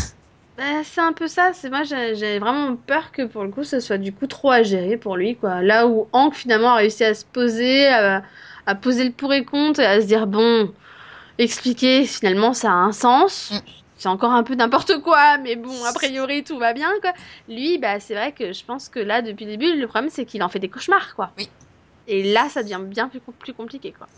Bah, 0.58 0.82
c'est 0.84 1.00
un 1.00 1.14
peu 1.14 1.26
ça, 1.26 1.52
c'est 1.54 1.70
moi 1.70 1.84
j'ai 1.84 2.14
j'ai 2.16 2.38
vraiment 2.38 2.76
peur 2.76 3.12
que 3.12 3.22
pour 3.22 3.44
le 3.44 3.50
coup 3.50 3.64
ce 3.64 3.80
soit 3.80 3.96
du 3.96 4.12
coup 4.12 4.26
trop 4.26 4.50
à 4.50 4.62
gérer 4.62 4.98
pour 4.98 5.16
lui 5.16 5.36
quoi. 5.36 5.62
Là 5.62 5.86
où 5.86 6.06
Hank 6.12 6.34
finalement 6.34 6.72
a 6.72 6.76
réussi 6.76 7.02
à 7.04 7.14
se 7.14 7.24
poser, 7.24 7.86
à, 7.88 8.22
à 8.66 8.74
poser 8.74 9.04
le 9.04 9.12
pour 9.12 9.32
et 9.32 9.44
contre 9.44 9.80
et 9.80 9.86
à 9.86 10.02
se 10.02 10.06
dire 10.06 10.26
bon, 10.26 10.70
expliquer 11.38 12.04
finalement 12.06 12.54
ça 12.54 12.70
a 12.70 12.74
un 12.74 12.92
sens. 12.92 13.52
Mm. 13.52 13.58
C'est 14.00 14.08
encore 14.08 14.32
un 14.32 14.42
peu 14.44 14.54
n'importe 14.56 15.00
quoi, 15.02 15.38
mais 15.38 15.56
bon, 15.56 15.84
a 15.84 15.92
priori 15.94 16.44
tout 16.44 16.58
va 16.58 16.72
bien 16.74 16.90
quoi. 17.02 17.12
Lui, 17.48 17.78
bah 17.78 18.00
c'est 18.00 18.14
vrai 18.14 18.32
que 18.34 18.52
je 18.52 18.64
pense 18.64 18.88
que 18.88 18.98
là 19.00 19.22
depuis 19.22 19.44
le 19.46 19.52
début, 19.52 19.76
le 19.78 19.86
problème 19.88 20.10
c'est 20.10 20.26
qu'il 20.26 20.42
en 20.42 20.48
fait 20.48 20.58
des 20.58 20.70
cauchemars 20.70 21.14
quoi. 21.14 21.34
Oui. 21.36 21.48
Et 22.06 22.22
là 22.32 22.48
ça 22.50 22.62
devient 22.62 22.80
bien 22.86 23.08
plus, 23.08 23.20
com- 23.20 23.34
plus 23.36 23.54
compliqué 23.54 23.92
quoi. 23.92 24.08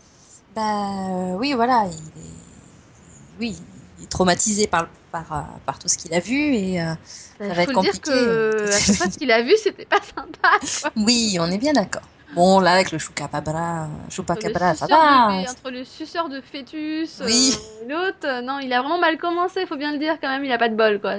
Bah 0.49 1.31
euh, 1.33 1.37
oui, 1.37 1.53
voilà, 1.53 1.85
il 1.87 2.21
est, 2.21 3.39
oui, 3.39 3.57
il 3.97 4.03
est 4.03 4.11
traumatisé 4.11 4.67
par, 4.67 4.87
par, 5.11 5.31
euh, 5.33 5.41
par 5.65 5.79
tout 5.79 5.87
ce 5.87 5.97
qu'il 5.97 6.13
a 6.13 6.19
vu 6.19 6.35
et 6.55 6.81
euh, 6.81 6.93
Bah, 7.39 7.53
va 7.55 7.63
faut 7.63 7.63
être 7.63 7.71
le 7.71 7.77
dire 7.77 7.99
compliqué. 8.01 8.01
que 8.01 8.73
à 8.73 8.79
chaque 8.81 8.97
fois 8.97 9.09
ce 9.09 9.17
qu'il 9.17 9.31
a 9.31 9.41
vu 9.41 9.53
c'était 9.57 9.85
pas 9.85 10.01
sympa. 10.01 10.49
oui, 10.95 11.37
on 11.39 11.49
est 11.51 11.57
bien 11.57 11.73
d'accord. 11.73 12.12
Bon, 12.35 12.59
là, 12.59 12.71
avec 12.73 12.91
le 12.91 12.97
chupacabra, 12.97 13.89
chupacabra, 14.09 14.73
le 14.73 14.75
ça 14.75 14.87
va. 14.87 14.97
de 14.97 15.07
bébé, 15.07 15.47
entre 15.49 15.69
le 15.71 15.83
suceur 15.83 16.29
de 16.29 16.41
fœtus 16.41 17.21
Oui. 17.23 17.51
euh, 17.51 17.81
et 17.81 17.85
l'autre, 17.87 18.25
euh, 18.25 18.41
non, 18.41 18.59
il 18.59 18.71
a 18.73 18.81
vraiment 18.81 18.99
mal 18.99 19.17
commencé, 19.17 19.65
faut 19.65 19.77
bien 19.77 19.91
le 19.93 19.99
dire 19.99 20.19
quand 20.19 20.29
même, 20.29 20.43
il 20.45 20.51
a 20.51 20.57
pas 20.57 20.69
de 20.69 20.75
bol 20.75 20.99
quoi. 21.01 21.17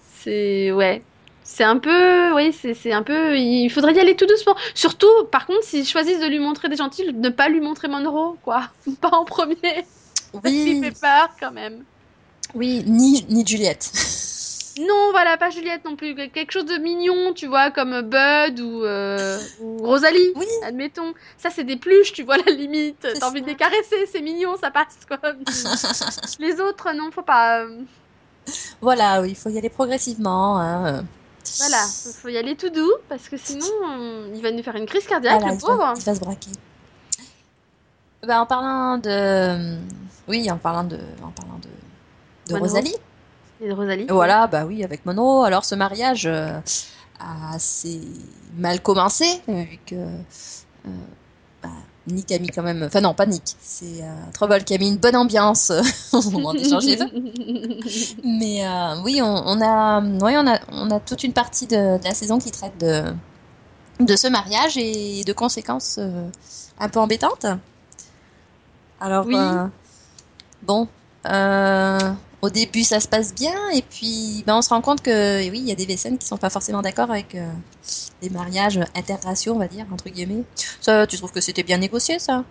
C'est, 0.00 0.72
ouais, 0.72 1.08
c'est 1.42 1.64
un 1.64 1.78
peu, 1.78 2.32
oui, 2.34 2.52
c'est 2.52 2.92
un 2.92 3.02
peu, 3.02 3.36
il 3.38 3.68
faudrait 3.70 3.94
y 3.94 4.00
aller 4.00 4.16
tout 4.16 4.26
doucement. 4.26 4.56
Surtout, 4.74 5.08
par 5.32 5.46
contre, 5.46 5.64
s'ils 5.64 5.86
choisissent 5.86 6.20
de 6.20 6.26
lui 6.26 6.38
montrer 6.38 6.68
des 6.68 6.76
gentils, 6.76 7.04
ne 7.12 7.28
pas 7.30 7.48
lui 7.48 7.60
montrer 7.60 7.88
Monroe 7.88 8.38
quoi, 8.42 8.70
pas 9.00 9.10
en 9.12 9.24
premier, 9.24 9.56
Oui, 10.32 10.80
fait 10.80 10.92
peur 10.92 11.28
quand 11.40 11.52
même. 11.52 11.86
oui, 12.54 12.82
ni, 12.86 13.24
ni 13.28 13.46
Juliette. 13.46 13.92
Non, 14.78 15.10
voilà, 15.10 15.36
pas 15.36 15.50
Juliette 15.50 15.84
non 15.84 15.96
plus, 15.96 16.14
quelque 16.14 16.50
chose 16.50 16.64
de 16.64 16.76
mignon, 16.78 17.34
tu 17.34 17.46
vois, 17.46 17.70
comme 17.70 18.00
Bud 18.02 18.58
ou, 18.60 18.84
euh, 18.84 19.38
ou 19.60 19.78
Rosalie. 19.86 20.32
Oui, 20.34 20.46
Admettons, 20.64 21.12
ça 21.36 21.50
c'est 21.50 21.64
des 21.64 21.76
pluches, 21.76 22.12
tu 22.14 22.22
vois 22.22 22.38
la 22.38 22.50
limite. 22.52 23.06
T'as 23.18 23.28
envie 23.28 23.42
de 23.42 23.46
les 23.46 23.54
caresser, 23.54 24.06
c'est 24.10 24.22
mignon, 24.22 24.56
ça 24.58 24.70
passe 24.70 24.96
quoi. 25.06 25.18
les 26.38 26.60
autres, 26.60 26.90
non, 26.94 27.10
faut 27.10 27.22
pas. 27.22 27.60
euh, 27.64 27.80
voilà, 28.80 29.24
il 29.26 29.36
faut 29.36 29.50
y 29.50 29.58
aller 29.58 29.68
progressivement. 29.68 30.58
hein. 30.58 31.04
Voilà, 31.58 31.84
faut 32.22 32.28
y 32.28 32.38
aller 32.38 32.56
tout 32.56 32.70
doux 32.70 32.92
parce 33.08 33.28
que 33.28 33.36
sinon 33.36 33.66
euh, 33.90 34.28
il 34.34 34.40
va 34.42 34.52
nous 34.52 34.62
faire 34.62 34.76
une 34.76 34.86
crise 34.86 35.06
cardiaque, 35.06 35.34
Voilà, 35.40 35.52
le 35.54 35.58
il 35.58 35.60
pauvre. 35.60 35.76
va, 35.78 35.94
il 35.96 36.02
va 36.02 36.14
se 36.14 36.20
braquer. 36.20 36.50
Bah, 38.26 38.40
en 38.40 38.46
parlant 38.46 38.98
de, 38.98 39.76
oui, 40.28 40.50
en 40.50 40.56
parlant 40.56 40.84
de, 40.84 40.96
en 41.22 41.30
parlant 41.30 41.58
de, 41.58 42.54
de. 42.54 42.58
Rosalie. 42.58 42.94
Et 43.62 43.72
Rosalie. 43.72 44.06
Voilà, 44.08 44.46
bah 44.46 44.64
oui, 44.66 44.82
avec 44.84 45.06
Mono. 45.06 45.44
Alors, 45.44 45.64
ce 45.64 45.74
mariage 45.74 46.26
euh, 46.26 46.58
a 47.20 47.54
assez 47.54 48.00
mal 48.56 48.80
commencé, 48.82 49.24
euh, 49.48 49.62
vu 49.62 49.78
que 49.86 49.94
euh, 49.94 50.88
bah, 51.62 51.68
Nick 52.08 52.32
a 52.32 52.38
mis 52.40 52.48
quand 52.48 52.62
même. 52.64 52.82
Enfin, 52.82 53.00
non, 53.00 53.14
pas 53.14 53.26
Nick. 53.26 53.44
C'est 53.60 54.02
euh, 54.02 54.06
Trouble 54.32 54.64
qui 54.64 54.74
a 54.74 54.78
mis 54.78 54.88
une 54.88 54.96
bonne 54.96 55.14
ambiance 55.14 55.70
euh, 55.70 55.80
au 56.12 56.30
moment 56.30 56.52
d'échanger. 56.54 56.98
Mais 58.24 58.66
euh, 58.66 59.00
oui, 59.04 59.20
on, 59.22 59.26
on 59.46 59.60
a, 59.60 60.00
on 60.02 60.46
a, 60.48 60.58
on 60.72 60.90
a 60.90 60.98
toute 61.00 61.22
une 61.22 61.32
partie 61.32 61.66
de, 61.68 61.98
de 61.98 62.04
la 62.04 62.14
saison 62.14 62.38
qui 62.40 62.50
traite 62.50 62.76
de, 62.78 63.04
de 64.00 64.16
ce 64.16 64.26
mariage 64.26 64.76
et 64.76 65.22
de 65.24 65.32
conséquences 65.32 65.96
euh, 66.00 66.28
un 66.80 66.88
peu 66.88 66.98
embêtantes. 66.98 67.46
Alors, 69.00 69.24
Oui. 69.26 69.36
euh, 69.36 69.66
bon, 70.62 70.88
euh, 71.26 71.98
au 72.42 72.50
début 72.50 72.82
ça 72.82 72.98
se 73.00 73.06
passe 73.08 73.32
bien 73.34 73.54
et 73.72 73.82
puis 73.82 74.42
ben, 74.46 74.56
on 74.56 74.62
se 74.62 74.68
rend 74.68 74.80
compte 74.80 75.00
que 75.00 75.48
oui, 75.48 75.58
il 75.60 75.68
y 75.68 75.72
a 75.72 75.76
des 75.76 75.86
VSN 75.86 76.18
qui 76.18 76.26
sont 76.26 76.36
pas 76.36 76.50
forcément 76.50 76.82
d'accord 76.82 77.10
avec 77.10 77.34
euh, 77.36 77.46
les 78.20 78.30
mariages 78.30 78.80
interraciaux, 78.96 79.54
on 79.54 79.58
va 79.58 79.68
dire, 79.68 79.86
entre 79.92 80.08
guillemets. 80.08 80.42
Ça, 80.80 81.06
tu 81.06 81.16
trouves 81.16 81.32
que 81.32 81.40
c'était 81.40 81.62
bien 81.62 81.78
négocié, 81.78 82.18
ça? 82.18 82.44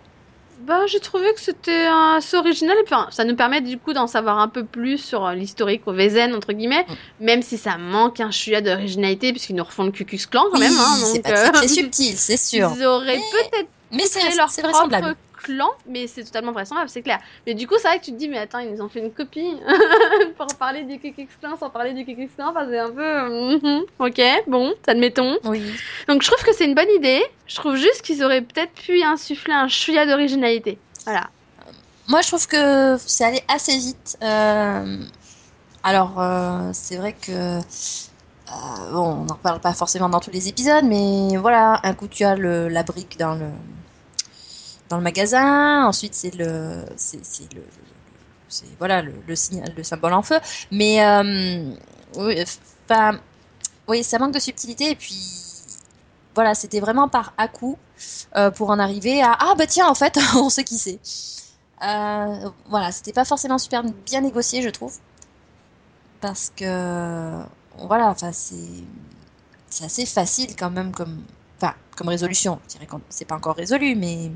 Bah, 0.66 0.86
j'ai 0.86 1.00
trouvé 1.00 1.26
que 1.34 1.40
c'était 1.40 1.86
assez 2.16 2.36
original 2.36 2.76
et 2.80 2.84
puis 2.84 2.94
ça 3.10 3.24
nous 3.24 3.34
permet 3.34 3.60
du 3.60 3.78
coup 3.78 3.92
d'en 3.92 4.06
savoir 4.06 4.38
un 4.38 4.46
peu 4.48 4.64
plus 4.64 4.96
sur 4.98 5.26
euh, 5.26 5.34
l'historique 5.34 5.82
au 5.86 5.92
Vézen 5.92 6.34
entre 6.34 6.52
guillemets, 6.52 6.86
Mm. 6.88 7.24
même 7.24 7.42
si 7.42 7.58
ça 7.58 7.76
manque 7.78 8.20
un 8.20 8.30
chouïa 8.30 8.60
d'originalité 8.60 9.32
puisqu'ils 9.32 9.56
nous 9.56 9.64
refont 9.64 9.84
le 9.84 9.90
Cucus 9.90 10.26
Clan 10.26 10.44
quand 10.52 10.58
Oui, 10.58 10.60
même. 10.60 10.78
Hein, 10.78 10.96
c'est 11.04 11.26
euh, 11.26 11.68
subtil, 11.68 12.16
c'est 12.16 12.36
sûr. 12.36 12.72
Ils 12.76 12.86
auraient 12.86 13.18
peut-être 13.18 13.68
Mais 13.90 14.04
c'est 14.06 14.20
vraisemblable. 14.62 15.16
Clan, 15.42 15.70
mais 15.86 16.06
c'est 16.06 16.24
totalement 16.24 16.52
vraisemblable, 16.52 16.88
c'est 16.88 17.02
clair. 17.02 17.18
Mais 17.46 17.54
du 17.54 17.66
coup, 17.66 17.74
c'est 17.78 17.88
vrai 17.88 17.98
que 17.98 18.04
tu 18.04 18.12
te 18.12 18.16
dis, 18.16 18.28
mais 18.28 18.38
attends, 18.38 18.58
ils 18.58 18.70
nous 18.72 18.80
ont 18.80 18.88
fait 18.88 19.00
une 19.00 19.12
copie 19.12 19.56
pour 20.36 20.46
parler 20.58 20.84
du 20.84 20.98
Kikix 20.98 21.28
clan 21.40 21.56
sans 21.58 21.70
parler 21.70 21.92
du 21.92 22.04
Kikix 22.04 22.34
clan. 22.34 22.50
Enfin, 22.50 22.66
c'est 22.68 22.78
un 22.78 22.90
peu. 22.90 23.58
mhm, 23.58 23.84
ok, 23.98 24.22
bon, 24.46 24.74
admettons. 24.86 25.38
Oui. 25.44 25.62
Donc, 26.08 26.22
je 26.22 26.30
trouve 26.30 26.44
que 26.44 26.54
c'est 26.54 26.64
une 26.64 26.74
bonne 26.74 26.90
idée. 26.96 27.22
Je 27.46 27.56
trouve 27.56 27.76
juste 27.76 28.02
qu'ils 28.02 28.22
auraient 28.24 28.42
peut-être 28.42 28.72
pu 28.72 29.02
insuffler 29.02 29.54
un 29.54 29.68
chouïa 29.68 30.06
d'originalité. 30.06 30.78
Voilà. 31.04 31.28
Moi, 32.08 32.20
je 32.20 32.28
trouve 32.28 32.46
que 32.46 32.96
c'est 32.98 33.24
allé 33.24 33.42
assez 33.48 33.76
vite. 33.76 34.18
Euh, 34.22 34.98
alors, 35.82 36.20
euh, 36.20 36.70
c'est 36.72 36.96
vrai 36.96 37.14
que 37.14 37.60
euh, 38.52 38.90
bon, 38.92 39.04
on 39.04 39.24
n'en 39.24 39.34
parle 39.34 39.60
pas 39.60 39.72
forcément 39.72 40.08
dans 40.08 40.20
tous 40.20 40.30
les 40.30 40.48
épisodes, 40.48 40.84
mais 40.84 41.36
voilà, 41.36 41.80
un 41.82 41.94
coup 41.94 42.08
tu 42.08 42.24
as 42.24 42.36
le, 42.36 42.68
la 42.68 42.82
brique 42.82 43.18
dans 43.18 43.34
le 43.34 43.46
dans 44.92 44.98
le 44.98 45.04
magasin, 45.04 45.86
ensuite 45.86 46.14
c'est 46.14 46.34
le 46.34 46.84
c'est 46.96 47.16
le, 47.54 47.62
c'est 48.48 48.66
voilà 48.78 49.00
le, 49.00 49.34
signal 49.34 49.72
le 49.74 49.82
symbole 49.82 50.12
en 50.12 50.20
feu, 50.20 50.38
mais 50.70 51.02
euh, 51.02 51.74
oui, 53.88 54.04
ça 54.04 54.18
manque 54.18 54.34
de 54.34 54.38
subtilité 54.38 54.90
et 54.90 54.94
puis 54.94 55.18
voilà, 56.34 56.54
c'était 56.54 56.80
vraiment 56.80 57.08
par 57.08 57.32
à 57.38 57.48
coup 57.48 57.78
euh, 58.36 58.50
pour 58.50 58.68
en 58.68 58.78
arriver 58.78 59.22
à 59.22 59.34
ah 59.40 59.54
bah 59.56 59.66
tiens 59.66 59.88
en 59.88 59.94
fait 59.94 60.18
on 60.34 60.50
sait 60.50 60.64
qui 60.64 60.76
c'est. 60.76 61.00
Euh, 61.82 62.50
voilà, 62.68 62.92
c'était 62.92 63.14
pas 63.14 63.24
forcément 63.24 63.56
super 63.56 63.82
bien 63.82 64.20
négocié, 64.20 64.60
je 64.60 64.68
trouve. 64.68 64.94
Parce 66.20 66.52
que, 66.54 67.42
voilà, 67.78 68.08
enfin, 68.08 68.30
c'est, 68.32 68.84
assez 69.82 70.06
facile 70.06 70.54
quand 70.54 70.70
même 70.70 70.92
comme, 70.92 71.24
enfin, 71.60 71.74
comme 71.96 72.08
résolution. 72.08 72.60
Je 72.64 72.76
dirais 72.76 72.86
c'est 73.08 73.24
pas 73.24 73.34
encore 73.34 73.56
résolu, 73.56 73.96
mais 73.96 74.30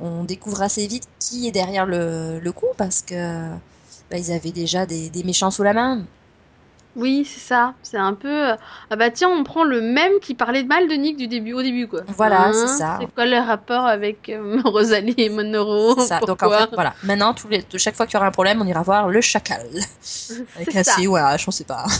on 0.00 0.24
découvre 0.24 0.62
assez 0.62 0.86
vite 0.86 1.08
qui 1.18 1.48
est 1.48 1.52
derrière 1.52 1.86
le, 1.86 2.40
le 2.40 2.52
coup 2.52 2.66
parce 2.76 3.02
que 3.02 3.48
bah, 4.10 4.18
ils 4.18 4.32
avaient 4.32 4.52
déjà 4.52 4.86
des, 4.86 5.10
des 5.10 5.24
méchants 5.24 5.50
sous 5.50 5.62
la 5.62 5.72
main. 5.74 6.06
Oui, 6.94 7.24
c'est 7.24 7.40
ça. 7.40 7.74
C'est 7.82 7.96
un 7.96 8.14
peu. 8.14 8.50
euh, 8.50 8.56
Ah 8.90 8.96
bah 8.96 9.10
tiens, 9.10 9.28
on 9.30 9.44
prend 9.44 9.64
le 9.64 9.80
même 9.80 10.12
qui 10.20 10.34
parlait 10.34 10.62
de 10.62 10.68
mal 10.68 10.88
de 10.88 10.94
Nick 10.94 11.16
du 11.16 11.26
début, 11.26 11.54
au 11.54 11.62
début, 11.62 11.88
quoi. 11.88 12.00
Voilà, 12.08 12.48
Hein, 12.48 12.52
c'est 12.52 12.78
ça. 12.78 12.98
C'est 13.00 13.12
quoi 13.14 13.24
le 13.24 13.38
rapport 13.38 13.86
avec 13.86 14.28
euh, 14.28 14.60
Rosalie 14.64 15.14
et 15.16 15.30
C'est 15.30 16.06
ça. 16.06 16.20
Donc 16.20 16.42
en 16.42 16.50
fait, 16.50 16.68
voilà. 16.72 16.94
Maintenant, 17.02 17.32
tous 17.34 17.48
les, 17.48 17.64
chaque 17.76 17.94
fois 17.94 18.06
qu'il 18.06 18.14
y 18.14 18.16
aura 18.18 18.26
un 18.26 18.30
problème, 18.30 18.60
on 18.60 18.66
ira 18.66 18.82
voir 18.82 19.08
le 19.08 19.20
chacal. 19.20 19.66
Avec 20.56 20.70
C'est 20.70 20.78
un 20.78 20.82
ça. 20.82 20.96
C 20.96 21.06
ou 21.06 21.16
un 21.16 21.34
H, 21.34 21.44
on 21.46 21.50
sait 21.50 21.64
pas. 21.64 21.84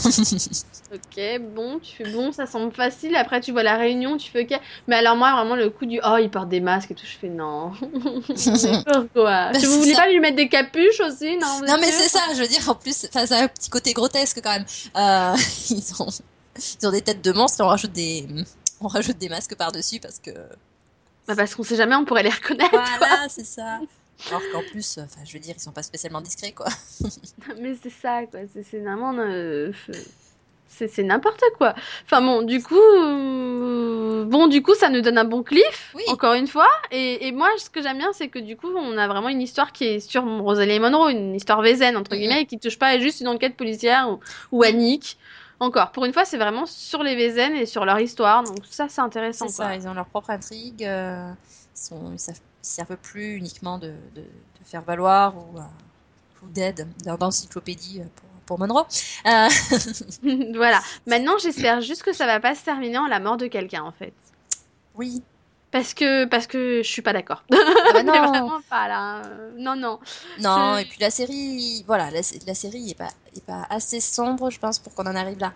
Ok, 0.93 1.41
bon, 1.55 1.79
tu 1.79 1.97
fais 1.97 2.11
bon, 2.13 2.33
ça 2.33 2.45
semble 2.45 2.71
facile. 2.71 3.17
Après, 3.17 3.41
tu 3.41 3.51
vois 3.51 3.63
la 3.63 3.79
réunion, 3.79 4.19
tu 4.19 4.31
fais 4.31 4.43
ok. 4.43 4.61
Mais 4.89 4.97
alors, 4.97 5.17
moi, 5.17 5.33
vraiment, 5.35 5.57
le 5.57 5.71
coup 5.71 5.87
du 5.87 5.99
oh, 6.05 6.19
il 6.21 6.29
porte 6.29 6.51
des 6.51 6.61
masques 6.61 6.91
et 6.91 6.95
tout, 6.95 7.07
je 7.07 7.17
fais 7.17 7.31
non. 7.31 7.73
Pourquoi 9.15 9.53
vous 9.53 9.79
voulez 9.79 9.95
ça. 9.95 10.03
pas 10.03 10.09
lui 10.11 10.21
mettre 10.21 10.37
des 10.37 10.49
capuches 10.51 11.01
aussi 11.01 11.39
Non, 11.39 11.61
Non 11.67 11.77
mais 11.81 11.91
c'est 11.91 12.11
ça, 12.11 12.21
je 12.35 12.41
veux 12.43 12.47
dire, 12.47 12.69
en 12.69 12.75
plus, 12.75 13.07
enfin, 13.09 13.25
c'est 13.25 13.37
un 13.37 13.49
petit 13.49 13.71
côté 13.71 13.95
grotesque 13.95 14.41
quand 14.45 14.53
même. 14.53 14.67
Euh, 14.97 15.37
ils, 15.71 16.03
ont, 16.03 16.09
ils 16.81 16.87
ont 16.87 16.91
des 16.91 17.03
têtes 17.03 17.23
de 17.23 17.33
monstres 17.33 17.61
et 17.61 17.65
on 17.65 17.69
rajoute 17.69 17.93
des, 17.93 18.27
on 18.81 18.89
rajoute 18.89 19.19
des 19.19 19.29
masques 19.29 19.55
par-dessus 19.57 20.01
parce 20.01 20.19
que... 20.19 20.31
Bah, 21.27 21.37
Parce 21.37 21.55
qu'on 21.55 21.63
sait 21.63 21.77
jamais, 21.77 21.95
on 21.95 22.05
pourrait 22.05 22.25
les 22.25 22.31
reconnaître. 22.31 22.71
Voilà, 22.71 23.27
c'est 23.29 23.47
ça. 23.47 23.81
Alors 24.29 24.43
qu'en 24.53 24.63
plus, 24.71 24.99
enfin, 24.99 25.21
je 25.25 25.33
veux 25.33 25.39
dire, 25.39 25.55
ils 25.57 25.63
sont 25.63 25.73
pas 25.73 25.83
spécialement 25.83 26.21
discrets, 26.21 26.53
quoi. 26.53 26.67
Mais 27.61 27.77
c'est 27.83 27.91
ça, 27.91 28.25
quoi. 28.27 28.41
C'est 28.53 28.65
c'est 28.65 28.81
vraiment. 28.81 29.13
euh, 29.19 29.73
c'est 30.89 31.03
n'importe 31.03 31.43
quoi. 31.59 31.75
Enfin 32.05 32.21
bon, 32.23 32.43
du 32.43 32.63
coup, 32.63 32.75
euh, 32.77 34.25
bon, 34.25 34.47
du 34.49 34.63
coup, 34.63 34.75
ça 34.75 34.89
nous 34.89 35.01
donne 35.01 35.19
un 35.19 35.25
bon 35.25 35.43
cliff, 35.43 35.93
Oui. 35.95 36.03
encore 36.09 36.35
une 36.35 36.47
fois. 36.47 36.69
Et, 36.91 37.27
et 37.29 37.33
moi, 37.33 37.49
ce 37.59 37.71
que 37.71 37.83
j'aime 37.83 37.99
bien, 37.99 38.13
c'est 38.13 38.29
que 38.29 38.39
du 38.39 38.57
coup, 38.57 38.69
on 38.75 38.97
a 38.99 39.07
vraiment 39.09 39.29
une 39.29 39.43
histoire 39.43 39.73
qui 39.73 39.85
est 39.85 40.01
sur 40.01 40.25
Rosalie 40.25 40.73
et 40.73 40.79
Monroe, 40.79 41.11
une 41.11 41.35
histoire 41.35 41.61
vézène 41.63 41.97
entre 41.97 42.17
guillemets, 42.17 42.43
et 42.43 42.47
qui 42.47 42.59
touche 42.59 42.79
pas 42.79 42.89
à 42.89 42.99
juste 42.99 43.21
une 43.21 43.29
enquête 43.29 43.57
policière 43.57 44.11
ou, 44.11 44.21
ou 44.51 44.63
à 44.63 44.73
Nick. 44.73 45.19
Encore, 45.61 45.93
pour 45.93 46.05
une 46.05 46.13
fois, 46.13 46.25
c'est 46.25 46.39
vraiment 46.39 46.67
sur 46.67 47.05
les 47.05 47.15
Vézènes 47.15 47.55
et 47.55 47.67
sur 47.67 47.85
leur 47.85 48.01
histoire, 48.01 48.43
donc 48.43 48.57
ça, 48.69 48.89
c'est 48.89 49.01
intéressant. 49.01 49.47
C'est 49.47 49.57
quoi. 49.57 49.67
ça, 49.67 49.77
ils 49.77 49.87
ont 49.87 49.95
leur 49.95 50.07
propre 50.07 50.31
intrigue. 50.31 50.85
euh, 50.85 51.31
ils, 51.77 51.79
sont, 51.81 52.11
ils, 52.13 52.19
savent, 52.19 52.35
ils 52.65 52.67
servent 52.67 52.97
plus 52.97 53.37
uniquement 53.37 53.79
de, 53.79 53.89
de, 54.17 54.23
de 54.23 54.65
faire 54.65 54.83
valoir 54.83 55.37
ou, 55.37 55.59
euh, 55.59 55.63
ou 56.43 56.49
d'aide 56.49 56.89
dans 57.05 57.17
l'encyclopédie 57.21 58.01
euh, 58.01 58.05
pour, 58.17 58.29
pour 58.53 58.59
Monroe. 58.59 58.87
Euh, 59.27 59.49
voilà. 60.55 60.83
Maintenant, 61.07 61.39
j'espère 61.39 61.81
juste 61.81 62.03
que 62.03 62.13
ça 62.13 62.27
va 62.27 62.39
pas 62.39 62.55
se 62.55 62.63
terminer 62.63 62.99
en 62.99 63.07
la 63.07 63.19
mort 63.19 63.39
de 63.39 63.47
quelqu'un, 63.47 63.83
en 63.83 63.93
fait. 63.93 64.13
oui. 64.95 65.23
Parce 65.71 65.95
que, 65.95 66.27
parce 66.27 66.47
que 66.47 66.83
je 66.83 66.89
suis 66.91 67.01
pas 67.01 67.15
d'accord. 67.15 67.45
Ah 67.51 67.93
bah 67.95 68.03
non. 68.05 68.13
vraiment 68.29 68.61
pas 68.69 68.89
là. 68.89 69.23
Non, 69.57 69.75
non. 69.75 70.01
Non, 70.39 70.77
et 70.77 70.85
puis 70.85 70.99
la 71.01 71.11
série, 71.11 71.83
voilà, 71.87 72.11
la, 72.11 72.21
la 72.47 72.55
série 72.55 72.91
est 72.91 72.95
pas, 72.95 73.09
est 73.35 73.43
pas 73.47 73.67
assez 73.71 73.99
sombre, 74.01 74.51
je 74.51 74.59
pense, 74.59 74.79
pour 74.79 74.95
qu'on 74.95 75.05
en 75.05 75.17
arrive 75.17 75.39
là. 75.39 75.55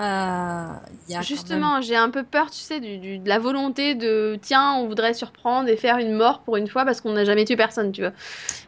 Euh, 0.00 0.72
Justement, 1.20 1.80
j'ai 1.82 1.96
un 1.96 2.08
peu 2.10 2.22
peur, 2.24 2.50
tu 2.50 2.58
sais, 2.60 2.80
du, 2.80 2.98
du- 2.98 3.18
de 3.18 3.28
la 3.28 3.38
volonté 3.38 3.94
de 3.94 4.38
tiens, 4.40 4.74
on 4.74 4.86
voudrait 4.86 5.12
surprendre 5.12 5.68
et 5.68 5.76
faire 5.76 5.98
une 5.98 6.14
mort 6.14 6.40
pour 6.42 6.56
une 6.56 6.68
fois 6.68 6.84
parce 6.84 7.00
qu'on 7.00 7.12
n'a 7.12 7.24
jamais 7.24 7.44
tué 7.44 7.56
personne, 7.56 7.92
tu 7.92 8.00
vois. 8.00 8.12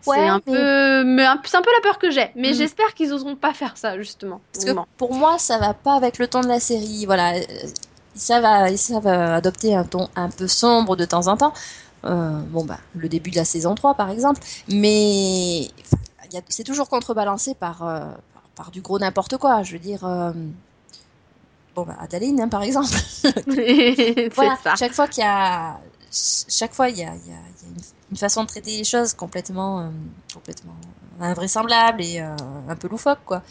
Ouais, 0.06 0.16
c'est 0.18 0.28
un 0.28 0.40
mais- 0.46 0.52
peu, 0.52 1.04
mais 1.04 1.24
un- 1.24 1.40
c'est 1.44 1.56
un 1.56 1.62
peu 1.62 1.70
la 1.74 1.80
peur 1.82 1.98
que 1.98 2.10
j'ai. 2.10 2.30
Mais 2.34 2.48
Mhm. 2.50 2.54
j'espère 2.54 2.92
qu'ils 2.94 3.12
oseront 3.12 3.36
pas 3.36 3.54
faire 3.54 3.76
ça, 3.76 3.96
justement. 3.96 4.40
Parce 4.52 4.64
que 4.66 4.72
pour 4.98 5.14
moi, 5.14 5.38
ça 5.38 5.58
va 5.58 5.72
pas 5.72 5.94
avec 5.94 6.18
le 6.18 6.26
ton 6.28 6.40
de 6.40 6.48
la 6.48 6.60
série. 6.60 7.06
Voilà, 7.06 7.38
ils 7.38 8.20
savent, 8.20 8.44
euh, 8.44 8.68
ils 8.68 8.76
savent 8.78 9.06
euh, 9.06 9.36
adopter 9.36 9.74
un 9.74 9.84
ton 9.84 10.08
un 10.16 10.28
peu 10.28 10.48
sombre 10.48 10.96
de 10.96 11.04
temps 11.04 11.28
en 11.28 11.36
temps. 11.36 11.54
Euh, 12.04 12.30
bon, 12.48 12.64
bah, 12.64 12.78
le 12.96 13.08
début 13.08 13.30
de 13.30 13.36
la 13.36 13.44
saison 13.44 13.74
3, 13.74 13.94
par 13.94 14.10
exemple. 14.10 14.40
Mais 14.68 15.68
c'est 16.48 16.64
toujours 16.64 16.88
contrebalancé 16.88 17.54
par, 17.54 17.82
euh, 17.86 18.00
par, 18.34 18.42
par 18.56 18.70
du 18.72 18.80
gros 18.80 18.98
n'importe 18.98 19.36
quoi. 19.38 19.62
Je 19.62 19.72
veux 19.74 19.78
dire, 19.78 20.04
bon, 21.74 21.84
bah, 21.84 21.96
Adeline, 22.00 22.40
hein, 22.40 22.48
par 22.48 22.62
exemple. 22.62 22.88
voilà, 24.34 24.56
ça. 24.62 24.74
chaque 24.76 24.92
fois 24.92 25.08
qu'il 25.08 25.22
y 25.22 25.26
a, 25.26 25.80
chaque 26.48 26.74
fois 26.74 26.88
il 26.88 26.98
y 26.98 27.02
a, 27.02 27.14
il 27.14 27.30
y 27.30 27.32
a, 27.32 27.36
il 27.62 27.66
y 27.66 27.66
a 27.66 27.68
une, 27.68 27.82
une 28.10 28.16
façon 28.16 28.42
de 28.42 28.48
traiter 28.48 28.76
les 28.76 28.84
choses 28.84 29.14
complètement, 29.14 29.80
euh, 29.80 29.90
complètement 30.32 30.76
invraisemblable 31.20 32.02
et 32.02 32.20
euh, 32.20 32.36
un 32.68 32.76
peu 32.76 32.88
loufoque, 32.88 33.24
quoi. 33.24 33.42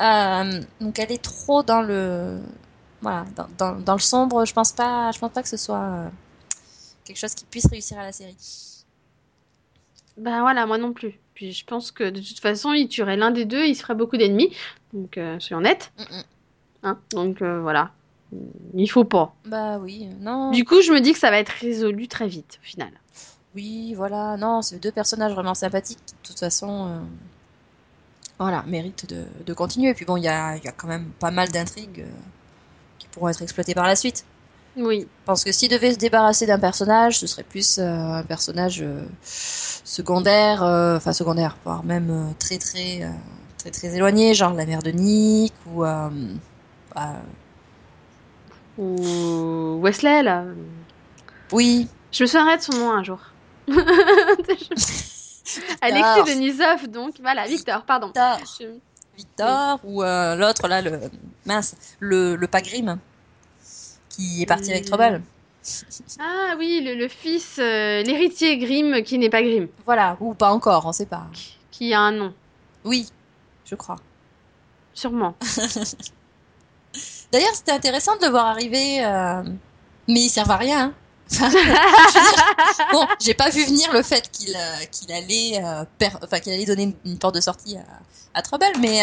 Euh, 0.00 0.60
donc 0.80 0.98
elle 0.98 1.12
est 1.12 1.22
trop 1.22 1.62
dans 1.62 1.82
le, 1.82 2.40
voilà, 3.00 3.24
dans, 3.34 3.48
dans, 3.58 3.80
dans 3.80 3.94
le 3.94 4.00
sombre. 4.00 4.44
Je 4.44 4.52
pense 4.52 4.72
pas, 4.72 5.10
je 5.12 5.18
pense 5.18 5.32
pas 5.32 5.42
que 5.42 5.48
ce 5.48 5.56
soit 5.56 6.10
quelque 7.04 7.18
chose 7.18 7.34
qui 7.34 7.44
puisse 7.44 7.66
réussir 7.66 7.98
à 7.98 8.04
la 8.04 8.12
série. 8.12 8.36
Ben 10.16 10.40
voilà, 10.40 10.66
moi 10.66 10.78
non 10.78 10.92
plus. 10.92 11.18
Puis 11.34 11.52
je 11.52 11.64
pense 11.66 11.90
que 11.90 12.04
de 12.04 12.20
toute 12.20 12.40
façon, 12.40 12.72
il 12.72 12.88
tuerait 12.88 13.18
l'un 13.18 13.30
des 13.30 13.44
deux, 13.44 13.66
il 13.66 13.74
se 13.74 13.82
ferait 13.82 13.94
beaucoup 13.94 14.16
d'ennemis. 14.16 14.54
Donc. 14.94 15.18
Mm, 15.18 15.36
mm. 15.36 16.22
Hein 16.86 16.98
Donc 17.10 17.42
euh, 17.42 17.60
voilà. 17.60 17.90
Il 18.74 18.88
faut 18.88 19.04
pas. 19.04 19.34
Bah 19.44 19.78
oui, 19.78 20.08
non. 20.20 20.50
Du 20.52 20.64
coup, 20.64 20.80
je 20.82 20.92
me 20.92 21.00
dis 21.00 21.12
que 21.12 21.18
ça 21.18 21.30
va 21.30 21.38
être 21.38 21.50
résolu 21.50 22.08
très 22.08 22.28
vite, 22.28 22.58
au 22.62 22.64
final. 22.64 22.90
Oui, 23.54 23.94
voilà, 23.94 24.36
non, 24.36 24.62
c'est 24.62 24.78
deux 24.78 24.92
personnages 24.92 25.32
vraiment 25.32 25.54
sympathiques 25.54 26.00
qui, 26.04 26.14
de 26.14 26.28
toute 26.28 26.38
façon, 26.38 26.88
euh, 26.88 26.98
voilà, 28.38 28.62
méritent 28.66 29.08
de, 29.08 29.24
de 29.44 29.54
continuer. 29.54 29.90
Et 29.90 29.94
puis 29.94 30.04
bon, 30.04 30.16
il 30.16 30.24
y 30.24 30.28
a, 30.28 30.56
y 30.56 30.68
a 30.68 30.72
quand 30.72 30.88
même 30.88 31.06
pas 31.18 31.30
mal 31.30 31.48
d'intrigues 31.48 32.00
euh, 32.00 32.10
qui 32.98 33.08
pourront 33.08 33.28
être 33.28 33.42
exploitées 33.42 33.74
par 33.74 33.86
la 33.86 33.96
suite. 33.96 34.24
Oui. 34.76 35.08
Pense 35.24 35.42
que 35.42 35.52
s'il 35.52 35.70
devait 35.70 35.94
se 35.94 35.98
débarrasser 35.98 36.46
d'un 36.46 36.58
personnage, 36.58 37.18
ce 37.18 37.26
serait 37.26 37.44
plus 37.44 37.78
euh, 37.78 37.84
un 37.84 38.22
personnage 38.22 38.84
secondaire, 39.22 40.62
enfin 40.62 41.12
secondaire, 41.12 41.56
voire 41.64 41.82
même 41.82 42.34
très 42.38 42.58
très 42.58 43.10
très 43.56 43.70
très 43.70 43.96
éloigné, 43.96 44.34
genre 44.34 44.52
la 44.52 44.66
mère 44.66 44.82
de 44.82 44.90
Nick 44.90 45.54
ou 45.72 45.84
Ou 48.78 49.80
Wesley, 49.82 50.22
là. 50.22 50.44
oui, 51.52 51.88
Je 52.12 52.24
me 52.24 52.26
souviendrai 52.26 52.56
de 52.58 52.62
son 52.62 52.72
nom 52.72 52.90
un 52.90 53.02
jour. 53.02 53.20
Alexis 55.80 56.24
Denisov, 56.34 56.88
donc. 56.88 57.14
Voilà, 57.20 57.46
Victor, 57.46 57.82
pardon. 57.82 58.08
Victor, 58.08 58.38
Je- 58.60 58.66
Victor 59.16 59.80
ou 59.84 60.02
euh, 60.02 60.36
l'autre 60.36 60.68
là, 60.68 60.82
le 60.82 61.00
mince, 61.46 61.74
le 62.00 62.36
le 62.36 62.46
pas 62.46 62.60
Grimm 62.60 62.98
qui 64.10 64.42
est 64.42 64.46
parti 64.46 64.70
avec 64.72 64.84
Euh, 64.84 64.90
Trouble. 64.90 65.22
Ah 66.20 66.54
oui, 66.58 66.82
le, 66.84 66.94
le 66.94 67.08
fils, 67.08 67.58
euh, 67.58 68.02
l'héritier 68.02 68.58
Grimm 68.58 69.02
qui 69.02 69.18
n'est 69.18 69.30
pas 69.30 69.42
Grimm, 69.42 69.68
Voilà, 69.84 70.16
ou 70.20 70.34
pas 70.34 70.50
encore, 70.52 70.86
on 70.86 70.92
sait 70.92 71.06
pas. 71.06 71.26
qui 71.70 71.92
a 71.94 72.00
un 72.00 72.12
nom, 72.12 72.34
Oui, 72.84 73.08
je 73.64 73.74
crois. 73.74 73.96
sûrement. 74.94 75.34
D'ailleurs, 77.32 77.54
c'était 77.54 77.72
intéressant 77.72 78.16
de 78.16 78.24
le 78.24 78.30
voir 78.30 78.46
arriver, 78.46 79.04
euh, 79.04 79.42
mais 80.08 80.20
il 80.22 80.30
servent 80.30 80.50
à 80.52 80.56
rien. 80.56 80.80
hein. 80.86 80.94
Enfin, 81.32 81.48
dire, 81.50 82.46
bon, 82.92 83.04
j'ai 83.20 83.34
pas 83.34 83.50
vu 83.50 83.64
venir 83.64 83.92
le 83.92 84.02
fait 84.02 84.30
qu'il 84.30 84.54
euh, 84.56 84.84
qu'il 84.92 85.10
allait, 85.12 85.60
euh, 85.60 85.84
per- 85.98 86.10
enfin, 86.22 86.38
qu'il 86.38 86.52
allait 86.52 86.64
donner 86.66 86.94
une, 87.04 87.18
porte 87.18 87.34
de 87.34 87.40
sortie 87.40 87.76
à, 87.76 88.38
à 88.38 88.42
Trouble, 88.42 88.64
mais 88.80 89.00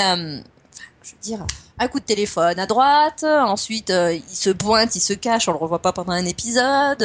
je 1.03 1.11
veux 1.11 1.17
dire, 1.21 1.45
un 1.79 1.87
coup 1.89 1.99
de 1.99 2.05
téléphone 2.05 2.57
à 2.59 2.65
droite, 2.65 3.25
ensuite 3.25 3.89
il 3.89 4.23
se 4.35 4.51
pointe, 4.51 4.95
il 4.95 5.01
se 5.01 5.11
cache, 5.11 5.49
on 5.49 5.51
le 5.51 5.57
revoit 5.57 5.79
pas 5.79 5.91
pendant 5.91 6.13
un 6.13 6.25
épisode. 6.25 7.03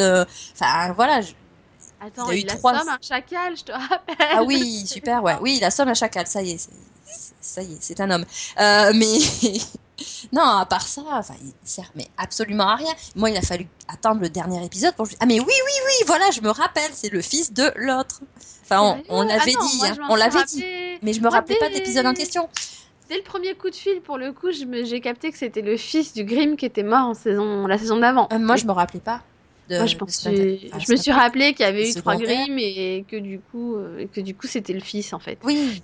Enfin, 0.55 0.93
voilà. 0.95 1.21
je- 1.21 1.33
Attends, 2.01 2.27
Il 2.27 2.31
a 2.31 2.35
eu 2.37 2.39
il, 2.39 2.47
trois- 2.47 2.75
assomme 2.77 2.89
un 2.91 2.99
chacal, 3.03 3.57
je 3.57 3.65
te 3.65 3.73
rappelle. 3.73 4.17
Ah 4.21 4.45
oui, 4.45 4.87
super, 4.87 5.21
ouais. 5.25 5.37
Oui, 5.41 5.57
il 5.61 5.65
assomme 5.65 5.89
un 5.89 5.95
chacal, 5.95 6.29
ça 6.29 6.43
y 6.43 6.53
est, 6.53 6.69
ça 7.41 7.61
y 7.63 7.73
est, 7.73 7.79
c'est 7.81 7.99
un 8.01 8.09
homme. 8.13 8.25
Euh, 8.61 8.93
mais 8.95 9.19
non, 10.33 10.43
à 10.43 10.67
part 10.67 10.87
ça, 10.87 11.03
enfin, 11.13 11.35
il 11.43 11.53
sert 11.65 11.91
mais 11.95 12.07
absolument 12.17 12.69
à 12.69 12.77
rien. 12.77 12.93
Moi, 13.17 13.31
il 13.31 13.37
a 13.37 13.43
fallu 13.43 13.67
attendre 13.89 14.21
le 14.21 14.29
dernier 14.29 14.65
épisode 14.65 14.95
pour 14.95 15.07
Ah 15.21 15.27
mais 15.27 15.41
oui, 15.41 15.47
oui, 15.47 15.73
oui, 15.87 16.05
voilà, 16.07 16.31
je 16.31 16.41
me 16.41 16.51
rappelle, 16.51 16.91
c'est 16.93 17.13
le 17.13 17.21
fils 17.21 17.53
de 17.53 17.73
l'autre. 17.77 18.21
Enfin, 18.63 19.01
on, 19.09 19.23
l'avait 19.23 19.53
dit, 19.53 19.83
on 20.09 20.15
l'avait 20.15 20.45
dit. 20.45 20.65
Mais 21.03 21.13
je 21.13 21.21
me 21.21 21.29
rappelais 21.29 21.57
pas 21.57 21.69
de 21.69 21.75
l'épisode 21.75 22.07
en 22.07 22.15
question. 22.15 22.49
Dès 23.09 23.17
le 23.17 23.23
premier 23.23 23.55
coup 23.55 23.71
de 23.71 23.75
fil, 23.75 24.03
pour 24.03 24.19
le 24.19 24.33
coup, 24.33 24.49
j'ai 24.53 25.01
capté 25.01 25.33
que 25.33 25.39
c'était 25.39 25.63
le 25.63 25.79
fils 25.79 26.13
du 26.13 26.25
Grimm 26.25 26.57
qui 26.57 26.67
était 26.67 26.83
mort 26.83 27.07
en 27.07 27.15
saison, 27.15 27.67
la 27.67 27.79
saison 27.79 27.97
d'avant. 27.97 28.29
Euh, 28.33 28.39
moi, 28.39 28.57
je 28.57 28.67
me 28.67 28.73
rappelais 28.73 29.01
pas. 29.01 29.23
Moi, 29.71 29.87
je, 29.87 29.97
pense 29.97 30.19
que-. 30.19 30.67
Enfin, 30.75 30.85
me 30.93 30.97
suis 30.97 31.13
rappelé 31.13 31.53
qu'il 31.55 31.65
y 31.65 31.69
avait 31.69 31.91
eu 31.91 31.95
trois. 31.95 32.17
Grimm 32.17 32.59
et 32.59 33.05
que 33.09 33.17
du 33.17 33.41
coup, 33.41 33.77
euh, 33.77 34.07
que 34.13 34.21
du 34.21 34.35
coup, 34.35 34.47
c'était 34.47 34.73
le 34.75 34.81
fils 34.81 35.13
en 35.13 35.19
fait. 35.19 35.39
Oui, 35.45 35.83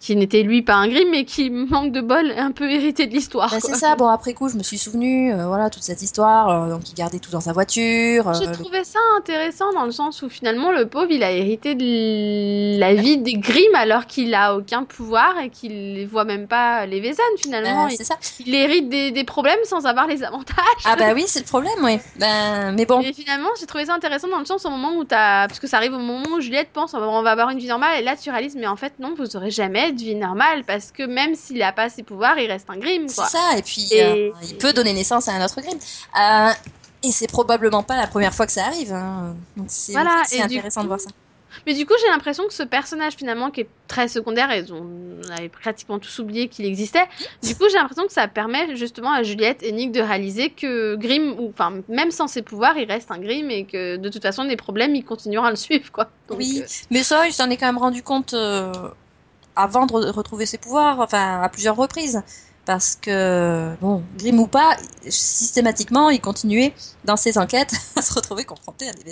qui 0.00 0.16
n'était 0.16 0.42
lui 0.42 0.62
pas 0.62 0.74
un 0.74 0.88
Grimm, 0.88 1.08
mais 1.10 1.24
qui 1.24 1.50
manque 1.50 1.92
de 1.92 2.00
bol, 2.00 2.32
un 2.36 2.52
peu 2.52 2.70
hérité 2.70 3.06
de 3.06 3.12
l'histoire. 3.12 3.50
bah, 3.50 3.58
c'est 3.60 3.74
ça. 3.74 3.96
Bon, 3.96 4.06
après 4.08 4.32
coup, 4.32 4.48
je 4.48 4.56
me 4.56 4.62
suis 4.62 4.78
souvenu, 4.78 5.32
euh, 5.32 5.46
voilà, 5.46 5.68
toute 5.68 5.82
cette 5.82 6.00
histoire. 6.00 6.48
euh, 6.48 6.70
donc, 6.70 6.88
il 6.90 6.94
gardait 6.94 7.18
tout 7.18 7.30
dans 7.30 7.40
sa 7.40 7.52
voiture. 7.52 8.32
J'ai 8.34 8.46
euh, 8.46 8.50
le- 8.50 8.56
trouvé 8.56 8.84
ça 8.84 8.98
intéressant 9.18 9.72
dans 9.74 9.84
le 9.84 9.90
sens 9.90 10.22
où 10.22 10.28
finalement 10.28 10.70
le 10.72 10.86
pauvre 10.88 11.08
il 11.10 11.22
a 11.22 11.32
hérité 11.32 11.74
de 11.74 12.78
la 12.78 12.94
vie 12.94 13.18
des 13.18 13.34
Grimm 13.34 13.74
alors 13.74 14.06
qu'il 14.06 14.34
a 14.34 14.54
aucun 14.56 14.84
pouvoir 14.84 15.38
et 15.40 15.50
qu'il 15.50 15.94
ne 16.02 16.06
voit 16.06 16.24
même 16.24 16.46
pas 16.46 16.86
les 16.86 17.00
Vézan 17.00 17.22
finalement. 17.38 17.88
il, 17.88 17.96
c'est 17.96 18.04
ça. 18.04 18.14
il 18.46 18.54
hérite 18.54 18.88
des, 18.88 19.10
des 19.10 19.24
problèmes 19.24 19.58
sans 19.64 19.86
avoir 19.86 20.06
les 20.06 20.22
avantages. 20.22 20.56
Ah 20.84 20.96
bah 20.96 21.12
oui, 21.14 21.24
c'est 21.26 21.40
le 21.40 21.44
problème, 21.46 21.72
oui. 21.82 21.98
Ben, 22.18 22.72
mais 22.72 22.86
bon. 22.86 23.00
Et 23.00 23.12
finalement 23.12 23.48
j'ai 23.58 23.66
trouvé 23.66 23.86
ça 23.86 23.94
intéressant 23.94 24.28
dans 24.28 24.38
le 24.38 24.44
sens 24.44 24.64
au 24.64 24.70
moment 24.70 24.94
où 24.96 25.04
t'as. 25.04 25.46
Parce 25.48 25.58
que 25.60 25.66
ça 25.66 25.76
arrive 25.78 25.92
au 25.94 25.98
moment 25.98 26.22
où 26.36 26.40
Juliette 26.40 26.70
pense 26.72 26.94
on 26.94 27.22
va 27.22 27.30
avoir 27.30 27.50
une 27.50 27.58
vie 27.58 27.66
normale 27.68 28.00
et 28.00 28.02
là 28.04 28.14
tu 28.16 28.30
réalises 28.30 28.56
mais 28.56 28.66
en 28.66 28.76
fait 28.76 28.92
non 29.00 29.14
vous 29.16 29.36
aurez 29.36 29.47
jamais 29.50 29.92
de 29.92 29.98
vie 29.98 30.14
normale 30.14 30.64
parce 30.64 30.92
que 30.92 31.02
même 31.02 31.34
s'il 31.34 31.62
a 31.62 31.72
pas 31.72 31.88
ses 31.88 32.02
pouvoirs 32.02 32.38
il 32.38 32.50
reste 32.50 32.68
un 32.70 32.76
Grimm 32.78 33.08
C'est 33.08 33.24
ça, 33.24 33.56
et 33.56 33.62
puis 33.62 33.88
Et- 33.92 34.02
euh, 34.02 34.30
il 34.44 34.58
peut 34.58 34.72
donner 34.72 34.92
naissance 34.92 35.28
à 35.28 35.32
un 35.32 35.44
autre 35.44 35.60
Grimm. 35.60 35.78
Euh, 36.20 36.52
et 37.02 37.12
c'est 37.12 37.28
probablement 37.28 37.82
pas 37.82 37.96
la 37.96 38.06
première 38.06 38.34
fois 38.34 38.46
que 38.46 38.52
ça 38.52 38.66
arrive. 38.66 38.92
hein. 38.92 39.36
Donc 39.56 39.66
c'est 39.70 39.92
Voilà, 39.92 40.22
intéressant 40.40 40.82
de 40.82 40.88
voir 40.88 41.00
ça. 41.00 41.10
Mais 41.66 41.72
du 41.74 41.86
coup, 41.86 41.94
j'ai 42.00 42.08
l'impression 42.10 42.46
que 42.46 42.52
ce 42.52 42.62
personnage, 42.62 43.14
finalement, 43.14 43.50
qui 43.50 43.62
est 43.62 43.70
très 43.88 44.06
secondaire, 44.06 44.50
et 44.50 44.64
on 44.70 45.18
avait 45.30 45.48
pratiquement 45.48 45.98
tous 45.98 46.18
oublié 46.18 46.48
qu'il 46.48 46.66
existait, 46.66 47.06
du 47.42 47.54
coup, 47.56 47.64
j'ai 47.70 47.76
l'impression 47.76 48.06
que 48.06 48.12
ça 48.12 48.28
permet 48.28 48.76
justement 48.76 49.12
à 49.12 49.22
Juliette 49.22 49.62
et 49.62 49.72
Nick 49.72 49.92
de 49.92 50.00
réaliser 50.02 50.50
que 50.50 50.94
Grimm, 50.96 51.34
ou 51.38 51.48
enfin, 51.50 51.80
même 51.88 52.10
sans 52.10 52.26
ses 52.26 52.42
pouvoirs, 52.42 52.76
il 52.76 52.86
reste 52.86 53.10
un 53.10 53.18
Grimm 53.18 53.50
et 53.50 53.64
que 53.64 53.96
de 53.96 54.08
toute 54.10 54.22
façon, 54.22 54.42
les 54.42 54.56
problèmes, 54.56 54.94
ils 54.94 55.04
continueront 55.04 55.46
à 55.46 55.50
le 55.50 55.56
suivre, 55.56 55.90
quoi. 55.90 56.10
Donc, 56.28 56.38
Oui, 56.38 56.60
euh, 56.62 56.66
mais 56.90 57.02
ça, 57.02 57.26
il 57.26 57.32
s'en 57.32 57.48
est 57.48 57.56
quand 57.56 57.66
même 57.66 57.78
rendu 57.78 58.02
compte 58.02 58.34
euh, 58.34 58.70
avant 59.58 59.86
de 59.86 59.92
re- 59.92 60.10
retrouver 60.12 60.46
ses 60.46 60.58
pouvoirs, 60.58 61.00
enfin 61.00 61.42
à 61.42 61.48
plusieurs 61.48 61.76
reprises. 61.76 62.22
Parce 62.66 62.96
que, 62.96 63.74
bon, 63.80 64.04
Grimm 64.16 64.40
ou 64.40 64.46
pas, 64.46 64.76
systématiquement, 65.08 66.10
il 66.10 66.20
continuait 66.20 66.74
dans 67.04 67.16
ses 67.16 67.38
enquêtes 67.38 67.72
à 67.96 68.02
se 68.02 68.12
retrouver 68.14 68.44
confronté 68.44 68.88
à 68.88 68.92
des 68.92 69.04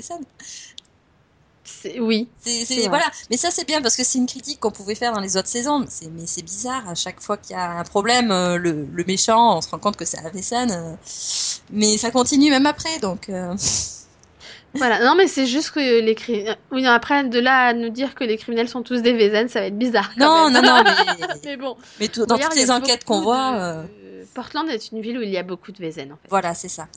c'est- 1.64 1.98
oui. 2.00 2.30
C'est, 2.38 2.88
voilà. 2.88 3.04
Mais 3.30 3.36
ça, 3.36 3.50
c'est 3.50 3.66
bien 3.66 3.82
parce 3.82 3.96
que 3.96 4.04
c'est 4.04 4.18
une 4.18 4.26
critique 4.26 4.60
qu'on 4.60 4.70
pouvait 4.70 4.94
faire 4.94 5.12
dans 5.12 5.20
les 5.20 5.36
autres 5.36 5.48
saisons. 5.48 5.84
C'est, 5.88 6.08
mais 6.10 6.26
c'est 6.26 6.42
bizarre. 6.42 6.88
À 6.88 6.94
chaque 6.94 7.20
fois 7.20 7.36
qu'il 7.36 7.56
y 7.56 7.58
a 7.58 7.70
un 7.78 7.84
problème, 7.84 8.30
euh, 8.30 8.56
le, 8.56 8.84
le 8.90 9.04
méchant, 9.04 9.58
on 9.58 9.60
se 9.60 9.68
rend 9.70 9.78
compte 9.78 9.96
que 9.96 10.04
c'est 10.04 10.18
Avesen. 10.24 10.70
euh, 10.70 10.94
mais 11.70 11.98
ça 11.98 12.10
continue 12.12 12.50
même 12.50 12.66
après. 12.66 12.98
Donc, 13.00 13.28
euh, 13.28 13.54
Voilà. 14.76 15.04
Non, 15.04 15.14
mais 15.16 15.26
c'est 15.26 15.46
juste 15.46 15.70
que 15.70 16.00
les 16.00 16.14
criminels. 16.14 16.56
Oui, 16.70 16.82
non, 16.82 16.90
après, 16.90 17.24
de 17.24 17.38
là 17.38 17.68
à 17.68 17.72
nous 17.72 17.88
dire 17.90 18.14
que 18.14 18.24
les 18.24 18.36
criminels 18.36 18.68
sont 18.68 18.82
tous 18.82 19.02
des 19.02 19.12
Vézen, 19.12 19.48
ça 19.48 19.60
va 19.60 19.66
être 19.66 19.78
bizarre. 19.78 20.10
quand 20.18 20.48
non, 20.48 20.50
même. 20.50 20.64
non, 20.64 20.76
non, 20.76 20.84
mais, 21.18 21.26
mais 21.44 21.56
bon. 21.56 21.76
mais 22.00 22.08
tout- 22.08 22.26
dans 22.26 22.38
toutes 22.38 22.54
les 22.56 22.70
a 22.70 22.74
enquêtes 22.76 23.04
qu'on 23.04 23.20
voit, 23.22 23.52
de- 23.52 23.58
euh, 23.60 24.24
Portland 24.34 24.68
est 24.68 24.90
une 24.92 25.00
ville 25.00 25.18
où 25.18 25.22
il 25.22 25.30
y 25.30 25.38
a 25.38 25.42
beaucoup 25.42 25.72
de 25.72 25.78
Vézen, 25.78 26.12
en 26.12 26.16
fait. 26.16 26.28
voilà, 26.28 26.54
c'est 26.54 26.68
ça. 26.68 26.88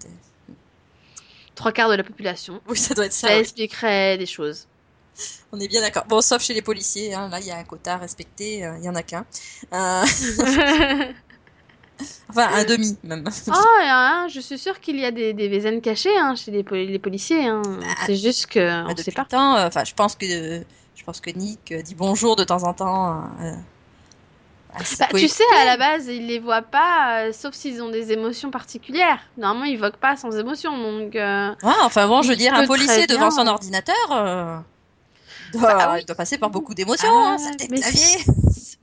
Trois 1.56 1.72
quarts 1.72 1.90
de 1.90 1.96
la 1.96 2.04
population. 2.04 2.62
Oui, 2.68 2.78
ça 2.78 2.94
doit 2.94 3.06
être 3.06 3.14
ça. 3.14 3.28
Ça 3.28 3.38
expliquerait 3.40 4.18
des 4.18 4.26
choses. 4.26 4.66
On 5.52 5.60
est 5.60 5.68
bien 5.68 5.82
d'accord. 5.82 6.06
Bon, 6.08 6.22
sauf 6.22 6.42
chez 6.42 6.54
les 6.54 6.62
policiers. 6.62 7.14
hein, 7.14 7.28
là, 7.30 7.40
il 7.42 7.46
y 7.48 7.52
a 7.52 7.58
un 7.58 7.64
quota 7.66 7.98
respecté. 7.98 8.64
euh, 8.66 8.78
Il 8.80 8.86
y 8.86 8.90
en 8.90 8.96
a 8.96 9.04
qu'un. 9.04 9.26
Euh, 9.74 10.06
enfin, 12.30 12.50
un 12.54 12.64
demi 12.64 12.98
même. 13.04 13.24
Ah, 13.50 13.64
hein, 13.84 14.28
je 14.30 14.40
suis 14.40 14.58
sûre 14.58 14.80
qu'il 14.80 15.00
y 15.00 15.06
a 15.06 15.12
des, 15.12 15.34
des 15.34 15.48
Vézen 15.48 15.82
cachés 15.82 16.16
hein, 16.18 16.36
chez 16.36 16.52
les, 16.52 16.64
poli- 16.64 16.88
les 16.88 17.00
policiers. 17.00 17.48
hein. 17.48 17.62
C'est 18.06 18.16
juste 18.16 18.48
que 18.48 18.60
Bah, 18.86 18.92
on 18.92 18.96
sait 18.96 19.12
pas. 19.12 19.26
temps, 19.26 19.56
euh, 19.56 19.68
enfin, 19.68 19.84
je 19.86 19.94
pense 19.94 20.16
que 20.16 20.26
je 20.96 21.04
pense 21.04 21.20
que 21.22 21.30
Nick 21.32 21.72
euh, 21.72 21.82
dit 21.82 21.96
bonjour 21.96 22.36
de 22.36 22.44
temps 22.44 22.64
en 22.64 22.74
temps. 22.74 23.24
euh, 23.42 23.52
Bah, 25.00 25.08
tu 25.16 25.28
sais, 25.28 25.44
à 25.58 25.66
la 25.66 25.78
base, 25.78 26.08
ils 26.08 26.28
les 26.28 26.40
voient 26.40 26.62
pas, 26.62 27.26
euh, 27.28 27.34
sauf 27.34 27.54
s'ils 27.54 27.82
ont 27.82 27.90
des 27.90 28.12
émotions 28.12 28.52
particulières. 28.52 29.20
Normalement, 29.38 29.66
ils 29.66 29.78
voquent 29.80 29.98
pas 29.98 30.16
sans 30.16 30.32
émotion, 30.38 30.78
donc. 30.78 31.16
euh, 31.16 31.52
Ouais, 31.64 31.74
enfin 31.84 32.08
bon, 32.08 32.22
je 32.22 32.30
veux 32.30 32.36
dire, 32.36 32.54
un 32.54 32.64
policier 32.68 33.06
devant 33.08 33.32
son 33.32 33.48
ordinateur, 33.48 33.96
euh, 34.12 34.58
doit, 35.52 35.62
Bah 35.74 35.90
oui. 35.94 36.02
il 36.02 36.06
doit 36.06 36.16
passer 36.16 36.38
par 36.38 36.50
beaucoup 36.50 36.74
d'émotions, 36.74 37.10
Ah, 37.12 37.36
hein, 37.36 37.38
ça 37.38 37.52
mais 37.70 37.80
clavier. 37.80 38.18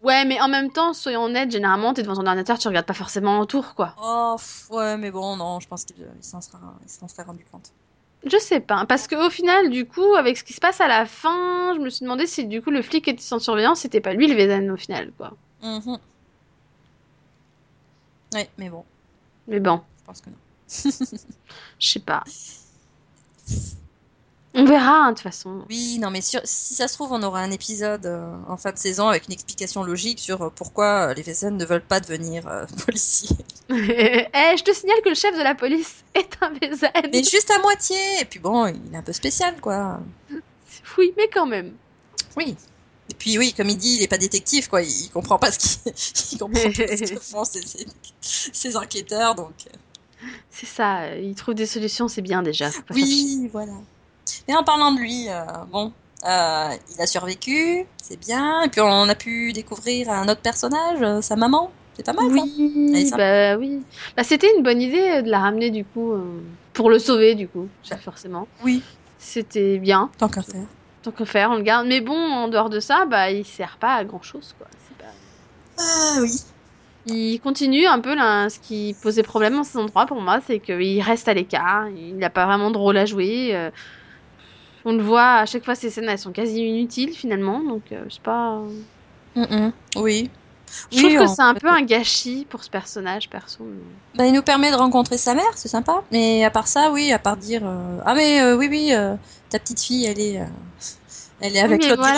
Ouais, 0.07 0.25
mais 0.25 0.41
en 0.41 0.47
même 0.47 0.71
temps, 0.71 0.93
soyons 0.93 1.25
honnêtes, 1.25 1.51
généralement, 1.51 1.93
t'es 1.93 2.03
devant 2.03 2.15
ton 2.15 2.25
ordinateur, 2.27 2.61
tu 2.61 2.69
regardes 2.69 2.87
pas 2.87 2.95
forcément 2.95 3.41
autour, 3.41 3.75
quoi. 3.75 3.97
Oh, 4.01 4.37
ouais, 4.71 4.97
mais 4.97 5.11
bon, 5.11 5.37
non, 5.37 5.59
je 5.59 5.67
pense 5.67 5.85
qu'il 5.85 5.97
il 5.97 6.23
s'en 6.23 6.41
sera, 6.41 6.61
serait 7.09 7.25
rendu 7.25 7.45
compte. 7.51 7.73
Je 8.25 8.39
sais 8.39 8.61
pas, 8.61 8.87
parce 8.87 9.09
qu'au 9.09 9.31
final, 9.31 9.69
du 9.69 9.85
coup, 9.85 10.15
avec 10.15 10.37
ce 10.37 10.45
qui 10.45 10.53
se 10.53 10.61
passe 10.61 10.81
à 10.81 10.87
la 10.87 11.07
fin, 11.07 11.75
je 11.75 11.81
me 11.81 11.91
suis 11.91 12.05
demandé 12.05 12.29
si 12.29 12.45
du 12.45 12.63
coup 12.63 12.71
le 12.71 12.83
flic 12.83 13.09
était 13.09 13.21
sans 13.21 13.41
surveillance, 13.41 13.81
c'était 13.81 14.01
pas 14.01 14.13
lui 14.13 14.29
le 14.29 14.37
Vézen 14.37 14.71
au 14.71 14.77
final, 14.77 15.11
quoi. 15.17 15.33
Mhm. 15.61 15.99
Ouais, 18.33 18.49
mais 18.59 18.71
bon. 18.71 18.85
Mais 19.49 19.59
bon. 19.59 19.81
pense 20.05 20.21
que 20.21 20.31
non. 20.31 20.37
Je 21.81 21.89
sais 21.89 21.99
pas. 21.99 22.23
On 24.59 24.65
verra, 24.65 24.91
hein, 25.05 25.11
de 25.11 25.15
toute 25.17 25.23
façon. 25.23 25.65
Oui, 25.69 25.99
non, 26.01 26.11
mais 26.11 26.23
sur- 26.23 26.41
si 26.45 26.75
ça 26.75 26.89
se 26.89 26.95
trouve, 26.95 27.13
on 27.13 27.23
aura 27.23 27.41
un 27.41 27.51
épisode 27.51 28.07
euh, 28.07 28.33
en 28.49 28.57
fin 28.57 28.73
de 28.73 28.79
saison 28.79 29.07
avec 29.09 29.27
une 29.27 29.35
explication 29.35 29.83
logique 29.85 30.19
sur 30.19 30.41
euh, 30.43 30.51
pourquoi 30.55 31.09
euh, 31.11 31.15
les 31.15 31.21
Vézen 31.23 31.57
ne 31.57 31.65
veulent 31.67 31.83
pas 31.85 32.01
devenir 32.01 32.45
policiers. 32.87 33.37
Eh, 33.69 33.75
je 34.57 34.63
te 34.63 34.73
signale 34.75 34.99
que 35.05 35.11
le 35.11 35.15
chef 35.15 35.37
de 35.37 35.43
la 35.43 35.55
police 35.55 35.97
est 36.15 36.31
un 36.41 36.51
VZN. 36.51 37.11
Mais 37.13 37.23
juste 37.23 37.51
à 37.51 37.59
moitié. 37.61 37.99
Et 38.21 38.25
puis 38.25 38.39
bon, 38.41 38.67
il 38.67 38.95
est 38.95 38.97
un 38.97 39.03
peu 39.03 39.13
spécial, 39.13 39.61
quoi. 39.61 40.01
Oui, 40.97 41.13
mais 41.17 41.29
quand 41.33 41.47
même. 41.47 41.75
Oui. 42.37 42.57
Et 43.11 43.15
puis 43.15 43.39
oui, 43.39 43.53
comme 43.53 43.69
il 43.69 43.77
dit, 43.77 43.97
il 43.97 44.03
est 44.03 44.09
pas 44.09 44.19
détective, 44.19 44.69
quoi. 44.69 44.83
Il, 44.83 44.89
il 44.89 45.11
comprend 45.11 45.39
pas 45.39 45.53
ce 45.53 45.59
qu'il 45.59 45.93
il 46.33 46.39
comprend 46.39 46.63
pas 46.63 46.71
ce 46.97 47.15
que 47.15 47.21
font 47.21 47.45
ces, 47.45 47.61
ces- 47.63 47.87
ces 48.21 48.77
enquêteurs, 48.77 49.35
donc. 49.35 49.53
C'est 50.51 50.67
ça, 50.67 51.15
il 51.15 51.35
trouve 51.35 51.55
des 51.55 51.67
solutions, 51.67 52.09
c'est 52.09 52.23
bien 52.23 52.43
déjà. 52.43 52.71
faut 52.71 52.81
pas. 52.83 52.95
Oui, 52.95 53.49
voilà. 53.53 53.73
Mais 54.49 54.55
en 54.55 54.63
parlant 54.65 54.93
de 54.93 54.99
lui, 55.01 55.29
euh, 55.29 55.43
bon, 55.71 55.93
euh, 56.25 56.69
il 56.95 57.01
a 57.01 57.07
survécu, 57.07 57.85
c'est 58.03 58.19
bien. 58.19 58.63
Et 58.63 58.69
puis 58.69 58.81
on 58.81 59.09
a 59.09 59.15
pu 59.15 59.53
découvrir 59.53 60.11
un 60.11 60.29
autre 60.29 60.41
personnage, 60.41 60.99
euh, 61.03 61.21
sa 61.21 61.37
maman. 61.37 61.71
C'est 61.97 62.05
pas 62.05 62.13
mal, 62.13 62.27
Oui, 62.27 63.11
bah 63.17 63.57
oui. 63.57 63.81
Bah, 64.17 64.23
c'était 64.23 64.55
une 64.57 64.63
bonne 64.63 64.83
idée 64.83 65.23
de 65.23 65.31
la 65.31 65.39
ramener 65.39 65.71
du 65.71 65.83
coup 65.83 66.13
pour 66.75 66.91
le 66.91 66.99
sauver 66.99 67.35
du 67.35 67.49
coup, 67.49 67.69
forcément. 68.03 68.47
Oui. 68.63 68.83
C'était 69.19 69.79
bien, 69.79 70.11
Tant 70.19 70.29
qu'à 70.29 70.43
faire. 70.43 70.67
tant 71.03 71.11
que 71.11 71.25
faire, 71.25 71.51
on 71.51 71.55
le 71.57 71.63
garde. 71.63 71.87
Mais 71.87 72.03
bon, 72.03 72.15
en 72.15 72.49
dehors 72.49 72.69
de 72.69 72.81
ça, 72.81 73.07
bah 73.07 73.31
il 73.31 73.47
sert 73.47 73.79
pas 73.81 73.95
à 73.95 74.05
grand 74.05 74.21
chose 74.23 74.55
quoi. 74.59 74.67
Pas- 74.99 75.05
Ah 75.79 76.19
oui. 76.21 76.33
Il 77.07 77.39
continue 77.41 77.87
un 77.87 78.01
peu 78.01 78.15
là, 78.15 78.51
ce 78.51 78.59
qui 78.59 78.95
posait 79.01 79.23
problème 79.23 79.57
en 79.59 79.65
saison 79.65 79.87
3 79.87 80.05
pour 80.07 80.21
moi, 80.21 80.41
c'est 80.47 80.59
qu'il 80.61 81.01
reste 81.01 81.29
à 81.29 81.35
l'écart, 81.35 81.89
il 81.89 82.17
n'a 82.19 82.31
pas 82.31 82.45
vraiment 82.47 82.71
de 82.71 82.77
rôle 82.77 82.99
à 82.99 83.07
jouer. 83.07 83.71
Euh, 84.87 84.91
On 84.91 84.97
le 84.97 85.03
voit 85.03 85.35
à 85.37 85.47
chaque 85.47 85.65
fois, 85.65 85.75
ces 85.75 85.91
scènes 85.91 86.09
elles 86.09 86.19
sont 86.19 86.33
quasi 86.33 86.61
inutiles 86.61 87.13
finalement, 87.15 87.61
donc 87.61 87.83
euh, 87.93 88.05
je 88.09 88.15
sais 88.15 88.21
pas. 88.23 88.63
Mm-mm. 89.37 89.73
Oui. 89.97 90.31
Je 90.91 90.99
trouve 90.99 91.17
que 91.19 91.27
c'est 91.35 91.43
un 91.43 91.55
peu 91.55 91.69
un 91.69 91.83
gâchis 91.83 92.47
pour 92.49 92.63
ce 92.65 92.71
personnage 92.71 93.31
perso. 93.31 93.65
mais- 93.65 94.19
Bah, 94.19 94.27
il 94.27 94.33
nous 94.33 94.43
permet 94.43 94.71
de 94.71 94.77
rencontrer 94.77 95.17
sa 95.19 95.35
mère, 95.35 95.45
c'est 95.55 95.69
sympa. 95.69 96.03
Mais 96.11 96.45
à 96.45 96.51
part 96.51 96.67
ça, 96.69 96.91
oui, 96.93 97.13
à 97.13 97.19
part 97.19 97.37
dire 97.37 97.63
euh, 97.65 97.99
ah 98.05 98.15
mais 98.15 98.41
euh, 98.43 98.57
oui 98.57 98.67
oui, 98.69 98.89
euh, 98.93 99.15
ta 99.49 99.59
petite 99.59 99.81
fille, 99.81 100.07
elle 100.07 100.21
est, 100.21 100.41
euh, 100.41 100.45
elle 101.41 101.57
est 101.57 101.61
avec 101.61 101.83
mais 101.83 101.95
voilà. 101.95 102.13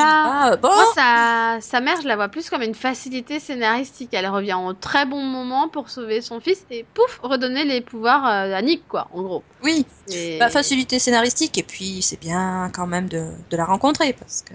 Glinda. 0.51 0.57
bon. 0.57 0.69
Moi, 0.69 0.85
sa, 0.95 1.59
sa 1.61 1.81
mère, 1.81 2.01
je 2.01 2.07
la 2.09 2.17
vois 2.17 2.29
plus 2.29 2.49
comme 2.51 2.63
une 2.63 2.75
facilité 2.75 3.41
scénaristique. 3.41 4.11
Elle 4.13 4.29
revient 4.29 4.57
au 4.65 4.73
très 4.75 5.07
bon 5.07 5.23
moment 5.23 5.69
pour 5.69 5.91
sauver 5.91 6.21
son 6.21 6.41
fils 6.41 6.65
et 6.71 6.85
pouf, 6.95 7.19
redonner 7.23 7.65
les 7.65 7.81
pouvoirs 7.81 8.25
euh, 8.27 8.55
à 8.55 8.63
Nick, 8.63 8.87
quoi, 8.89 9.09
en 9.13 9.23
gros. 9.23 9.43
Oui. 9.63 9.85
Et- 10.13 10.39
Bah, 10.39 10.49
facilité 10.51 10.99
scénaristique 10.99 11.59
et 11.59 11.63
puis 11.65 12.01
c'est 12.03 12.21
bien 12.21 12.71
quand 12.73 12.87
même 12.87 13.09
de, 13.09 13.27
de 13.51 13.57
la 13.57 13.65
rencontrer 13.65 14.13
parce 14.13 14.43
que 14.43 14.55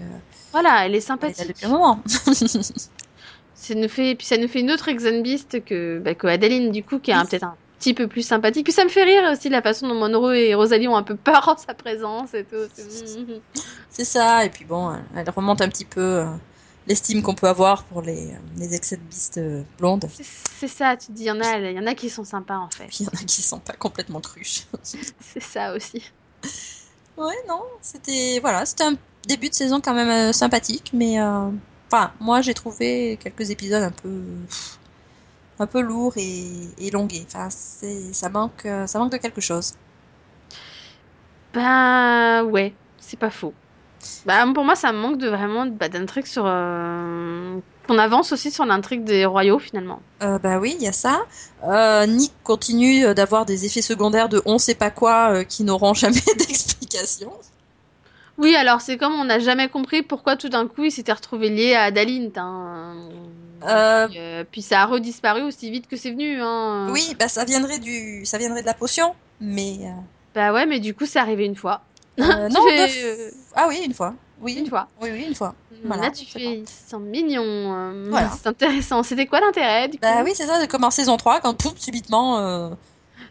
Voilà, 0.52 0.86
elle 0.86 0.92
est 0.92 0.94
elle 0.94 0.94
est 0.96 1.00
sympathique. 1.00 1.48
depuis 1.48 1.66
un 1.66 1.70
moment. 1.70 2.00
Ça 3.54 3.74
nous 3.74 3.88
fait, 3.88 4.14
puis 4.14 4.26
ça 4.26 4.36
nous 4.36 4.48
fait 4.48 4.60
une 4.60 4.70
autre 4.70 4.88
Exenbeast 4.88 5.64
que, 5.64 5.98
bah, 5.98 6.14
que 6.14 6.26
Adeline, 6.26 6.70
du 6.70 6.82
coup, 6.84 6.98
qui 6.98 7.12
Oui. 7.12 7.24
peut-être 7.24 7.44
un 7.44 7.56
petit 7.84 7.94
peu 7.94 8.08
plus 8.08 8.22
sympathique. 8.22 8.64
Puis 8.64 8.72
ça 8.72 8.84
me 8.84 8.88
fait 8.88 9.04
rire 9.04 9.30
aussi 9.30 9.48
la 9.50 9.60
façon 9.60 9.86
dont 9.88 9.94
Monroe 9.94 10.32
et 10.34 10.54
Rosalie 10.54 10.88
ont 10.88 10.96
un 10.96 11.02
peu 11.02 11.16
peur 11.16 11.46
en 11.48 11.56
sa 11.56 11.74
présence 11.74 12.32
et 12.34 12.44
tout. 12.44 12.56
C'est- 13.90 14.04
ça, 14.04 14.44
et 14.44 14.50
puis 14.50 14.64
bon, 14.64 14.92
elle- 15.14 15.28
remonte 15.30 15.60
un 15.60 15.68
petit 15.68 15.84
peu 15.84 16.00
euh, 16.00 16.26
l'estime 16.86 17.22
qu'on 17.22 17.34
peut 17.34 17.46
avoir 17.46 17.84
pour 17.84 18.00
les, 18.02 18.30
euh, 18.30 18.36
les 18.56 18.74
excès 18.74 18.96
de 18.96 19.02
bistes 19.02 19.38
euh, 19.38 19.62
blondes. 19.78 20.06
C'est- 20.12 20.66
ça, 20.66 20.96
tu 20.96 21.08
te 21.08 21.12
dis, 21.12 21.24
il 21.24 21.26
y 21.26 21.30
en 21.30 21.40
a, 21.40 21.58
il 21.58 21.76
y 21.76 21.78
en 21.78 21.86
a 21.86 21.94
qui 21.94 22.08
sont 22.08 22.24
sympas 22.24 22.56
en 22.56 22.70
fait. 22.70 22.88
Il 22.98 23.04
y 23.04 23.06
en 23.06 23.20
a 23.20 23.24
qui 23.24 23.42
sont 23.42 23.58
pas 23.60 23.74
complètement 23.74 24.20
cruches. 24.20 24.62
C'est 24.82 25.42
ça 25.42 25.74
aussi. 25.74 26.02
ouais, 27.18 27.34
non, 27.48 27.62
c'était 27.82 28.38
voilà, 28.40 28.64
c'était 28.64 28.84
un 28.84 28.94
début 29.28 29.50
de 29.50 29.54
saison 29.54 29.80
quand 29.80 29.94
même 29.94 30.32
sympathique, 30.32 30.90
mais 30.94 31.20
euh, 31.20 31.50
enfin, 31.90 32.12
moi 32.18 32.40
j'ai 32.40 32.54
trouvé 32.54 33.18
quelques 33.22 33.50
épisodes 33.50 33.82
un 33.82 33.90
peu 33.92 34.22
un 35.58 35.66
peu 35.66 35.80
lourds 35.80 36.14
et, 36.16 36.46
et 36.78 36.90
longués. 36.90 37.24
Enfin, 37.26 37.48
c'est 37.50 38.12
ça 38.14 38.28
manque 38.28 38.66
euh, 38.66 38.86
ça 38.86 38.98
manque 38.98 39.12
de 39.12 39.18
quelque 39.18 39.40
chose. 39.40 39.74
Ben 41.52 42.42
ouais, 42.44 42.74
c'est 42.98 43.18
pas 43.18 43.30
faux. 43.30 43.54
Bah, 44.26 44.44
pour 44.54 44.64
moi, 44.64 44.74
ça 44.74 44.92
manque 44.92 45.18
de 45.18 45.28
vraiment 45.28 45.66
bah, 45.66 45.88
d'intrigue 45.88 46.26
sur. 46.26 46.44
euh, 46.46 47.58
Qu'on 47.86 47.98
avance 47.98 48.32
aussi 48.32 48.50
sur 48.50 48.64
l'intrigue 48.66 49.04
des 49.04 49.24
royaux 49.26 49.58
finalement. 49.58 50.00
Euh, 50.22 50.38
bah 50.38 50.58
oui, 50.58 50.74
il 50.78 50.82
y 50.82 50.88
a 50.88 50.92
ça. 50.92 51.26
Euh, 51.64 52.06
Nick 52.06 52.32
continue 52.42 53.14
d'avoir 53.14 53.44
des 53.44 53.66
effets 53.66 53.82
secondaires 53.82 54.28
de 54.28 54.40
on 54.46 54.58
sait 54.58 54.74
pas 54.74 54.90
quoi 54.90 55.44
qui 55.44 55.64
n'auront 55.64 55.94
jamais 56.02 56.20
d'explication. 56.38 57.30
Oui, 58.38 58.56
alors 58.56 58.80
c'est 58.80 58.96
comme 58.96 59.14
on 59.14 59.24
n'a 59.26 59.38
jamais 59.38 59.68
compris 59.68 60.02
pourquoi 60.02 60.36
tout 60.36 60.48
d'un 60.48 60.66
coup 60.66 60.84
il 60.84 60.90
s'était 60.90 61.12
retrouvé 61.12 61.50
lié 61.50 61.74
à 61.74 61.84
Adaline. 61.84 62.32
hein. 62.36 62.94
Euh, 63.66 64.08
Puis, 64.08 64.18
euh, 64.18 64.44
puis 64.50 64.62
ça 64.62 64.82
a 64.82 64.86
redisparu 64.86 65.42
aussi 65.42 65.70
vite 65.70 65.86
que 65.88 65.96
c'est 65.96 66.10
venu. 66.10 66.40
Hein. 66.40 66.88
Oui, 66.92 67.14
bah 67.18 67.28
ça 67.28 67.44
viendrait 67.44 67.78
du, 67.78 68.24
ça 68.26 68.38
viendrait 68.38 68.60
de 68.62 68.66
la 68.66 68.74
potion, 68.74 69.14
mais 69.40 69.78
euh, 69.82 69.90
Bah 70.34 70.52
ouais, 70.52 70.66
mais 70.66 70.80
du 70.80 70.94
coup 70.94 71.06
c'est 71.06 71.18
arrivé 71.18 71.44
une 71.46 71.56
fois. 71.56 71.80
euh, 72.20 72.48
non, 72.52 72.60
fais, 72.68 72.86
deux- 72.86 73.30
ah 73.54 73.66
oui, 73.68 73.82
une 73.86 73.94
fois, 73.94 74.14
oui, 74.40 74.54
Une 74.58 74.68
fois. 74.68 74.88
oui, 75.00 75.10
oui, 75.12 75.24
une 75.28 75.34
fois. 75.34 75.54
Voilà, 75.84 76.04
Là 76.04 76.10
tu 76.10 76.24
fais, 76.26 76.58
ils 76.60 76.68
sont 76.68 76.98
mignons. 77.00 78.04
Voilà. 78.10 78.30
C'est 78.30 78.46
intéressant. 78.48 79.02
C'était 79.02 79.26
quoi 79.26 79.40
l'intérêt 79.40 79.90
Bah 80.00 80.22
oui, 80.24 80.32
c'est 80.34 80.46
ça, 80.46 80.66
comme 80.66 80.84
en 80.84 80.90
saison 80.90 81.16
3, 81.16 81.40
quand 81.40 81.54
pouf, 81.54 81.78
subitement, 81.78 82.70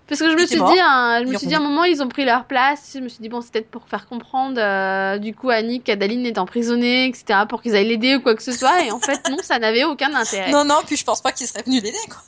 Parce 0.07 0.19
que 0.19 0.29
je 0.29 0.35
me 0.35 0.45
suis 0.45 0.59
mort. 0.59 0.71
dit, 0.73 0.79
hein, 0.81 1.21
je 1.23 1.31
me 1.31 1.37
suis 1.37 1.47
dit 1.47 1.55
à 1.55 1.59
un 1.59 1.61
moment, 1.61 1.85
ils 1.85 2.03
ont 2.03 2.09
pris 2.09 2.25
leur 2.25 2.43
place. 2.45 2.91
Je 2.93 2.99
me 2.99 3.07
suis 3.07 3.21
dit, 3.21 3.29
bon, 3.29 3.41
c'est 3.41 3.51
peut-être 3.51 3.71
pour 3.71 3.87
faire 3.87 4.07
comprendre, 4.07 4.59
euh, 4.59 5.17
du 5.17 5.33
coup, 5.33 5.49
à 5.49 5.61
Nick 5.61 5.85
qu'Adaline 5.85 6.25
est 6.25 6.37
emprisonnée, 6.37 7.07
etc., 7.07 7.41
pour 7.47 7.61
qu'ils 7.61 7.73
aillent 7.75 7.87
l'aider 7.87 8.15
ou 8.17 8.21
quoi 8.21 8.35
que 8.35 8.43
ce 8.43 8.51
soit. 8.51 8.83
Et 8.83 8.91
en 8.91 8.99
fait, 8.99 9.21
non, 9.29 9.37
ça 9.41 9.59
n'avait 9.59 9.85
aucun 9.85 10.13
intérêt. 10.13 10.51
Non. 10.51 10.65
non, 10.65 10.75
non, 10.75 10.81
puis 10.85 10.97
je 10.97 11.05
pense 11.05 11.21
pas 11.21 11.31
qu'il 11.31 11.47
serait 11.47 11.63
venu 11.63 11.79
l'aider, 11.79 11.97
quoi. 12.09 12.21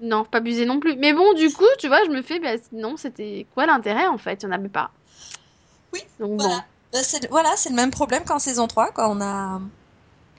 faut 0.00 0.24
pas 0.24 0.38
abuser 0.38 0.66
non 0.66 0.80
plus. 0.80 0.96
Mais 0.96 1.12
bon, 1.12 1.32
du 1.34 1.52
coup, 1.52 1.64
tu 1.78 1.86
vois, 1.86 2.04
je 2.04 2.10
me 2.10 2.22
fais, 2.22 2.40
bah, 2.40 2.54
non, 2.72 2.96
c'était 2.96 3.46
quoi 3.54 3.66
l'intérêt, 3.66 4.08
en 4.08 4.18
fait? 4.18 4.42
Il 4.42 4.48
n'y 4.48 4.54
en 4.54 4.58
avait 4.58 4.68
pas. 4.68 4.90
Oui, 5.92 6.00
Donc 6.18 6.30
bon. 6.38 6.44
Voilà, 6.44 6.64
Bah, 6.92 6.98
c'est, 7.02 7.30
voilà, 7.30 7.50
c'est 7.56 7.68
le 7.70 7.76
même 7.76 7.92
problème 7.92 8.24
qu'en 8.24 8.40
saison 8.40 8.66
3, 8.66 8.90
quoi. 8.90 9.08
On 9.08 9.20
a, 9.20 9.60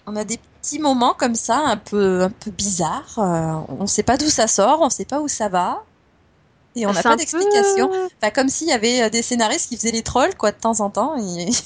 on 0.06 0.16
a 0.18 0.26
des 0.26 0.38
petits 0.62 0.80
moments 0.80 1.14
comme 1.14 1.36
ça, 1.36 1.60
un 1.60 1.78
peu, 1.78 2.24
un 2.24 2.30
peu 2.30 2.52
bizarres. 2.52 3.18
euh, 3.20 3.54
on 3.80 3.88
sait 3.88 4.04
pas 4.04 4.18
d'où 4.18 4.30
ça 4.30 4.48
sort, 4.48 4.82
on 4.82 4.90
sait 4.90 5.06
pas 5.06 5.22
où 5.22 5.30
ça 5.30 5.48
va. 5.48 5.84
Et 6.76 6.86
on 6.88 6.92
n'a 6.92 7.02
C'est 7.02 7.10
pas 7.10 7.16
d'explication. 7.16 7.88
peu 7.90 8.08
Enfin, 8.22 8.32
comme 8.32 8.50
s'il 8.50 8.68
y 8.68 8.72
avait 8.72 9.04
euh, 9.04 9.10
des 9.10 9.22
scénaristes 9.22 9.70
qui 9.70 9.78
faisaient 9.78 9.92
les 9.92 10.02
trolls, 10.02 10.36
quoi, 10.36 10.52
de 10.52 10.58
temps 10.60 10.80
en 10.80 10.90
temps. 10.90 11.16
et- 11.18 11.52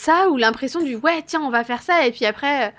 Ça, 0.00 0.28
ou 0.30 0.36
l'impression 0.36 0.80
du, 0.80 0.96
ouais, 0.96 1.22
tiens, 1.26 1.40
on 1.42 1.50
va 1.50 1.62
faire 1.64 1.82
ça. 1.82 2.06
Et 2.06 2.10
puis 2.12 2.24
après, 2.26 2.68
euh, 2.68 2.70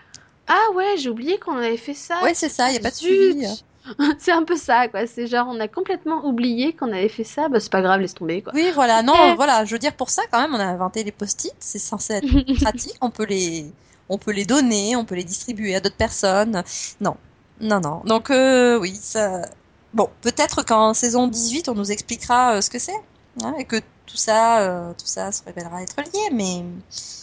ah 0.47 0.73
ouais, 0.75 0.97
j'ai 0.97 1.09
oublié 1.09 1.37
qu'on 1.39 1.55
avait 1.57 1.77
fait 1.77 1.93
ça. 1.93 2.21
Ouais, 2.23 2.33
c'est 2.33 2.49
ça, 2.49 2.69
il 2.69 2.73
n'y 2.73 2.77
a 2.77 2.81
pas 2.81 2.89
de 2.89 2.95
suivi. 2.95 3.47
c'est 4.19 4.31
un 4.31 4.43
peu 4.43 4.55
ça, 4.55 4.87
quoi. 4.87 5.05
C'est 5.07 5.27
genre, 5.27 5.47
on 5.49 5.59
a 5.59 5.67
complètement 5.67 6.25
oublié 6.25 6.73
qu'on 6.73 6.91
avait 6.91 7.09
fait 7.09 7.23
ça. 7.23 7.47
Bah, 7.49 7.59
c'est 7.59 7.71
pas 7.71 7.81
grave, 7.81 8.01
laisse 8.01 8.13
tomber, 8.13 8.41
quoi. 8.41 8.53
Oui, 8.55 8.71
voilà. 8.73 9.01
Non, 9.03 9.35
voilà. 9.35 9.65
Je 9.65 9.71
veux 9.73 9.79
dire, 9.79 9.93
pour 9.93 10.09
ça, 10.09 10.23
quand 10.31 10.39
même, 10.41 10.53
on 10.53 10.59
a 10.59 10.65
inventé 10.65 11.03
les 11.03 11.11
post-it. 11.11 11.53
C'est 11.59 11.79
censé 11.79 12.13
être 12.15 12.55
pratique. 12.61 12.95
On 13.01 13.09
peut 13.11 13.25
les, 13.25 13.65
on 14.09 14.17
peut 14.17 14.31
les 14.31 14.45
donner, 14.45 14.95
on 14.95 15.05
peut 15.05 15.15
les 15.15 15.23
distribuer 15.23 15.75
à 15.75 15.79
d'autres 15.79 15.95
personnes. 15.95 16.63
Non, 16.99 17.15
non, 17.59 17.79
non. 17.79 18.01
Donc, 18.05 18.29
euh, 18.31 18.77
oui, 18.79 18.95
ça. 18.99 19.43
Bon, 19.93 20.09
peut-être 20.21 20.63
qu'en 20.65 20.93
saison 20.93 21.27
18, 21.27 21.69
on 21.69 21.75
nous 21.75 21.91
expliquera 21.91 22.55
euh, 22.55 22.61
ce 22.61 22.69
que 22.69 22.79
c'est. 22.79 22.95
hein, 23.43 23.53
et 23.59 23.65
que 23.65 23.77
tout 24.05 24.17
ça, 24.17 24.59
euh, 24.61 24.91
tout 24.91 25.05
ça 25.05 25.31
se 25.31 25.43
révélera 25.43 25.81
être 25.83 25.95
lié. 25.97 26.29
Mais 26.33 26.63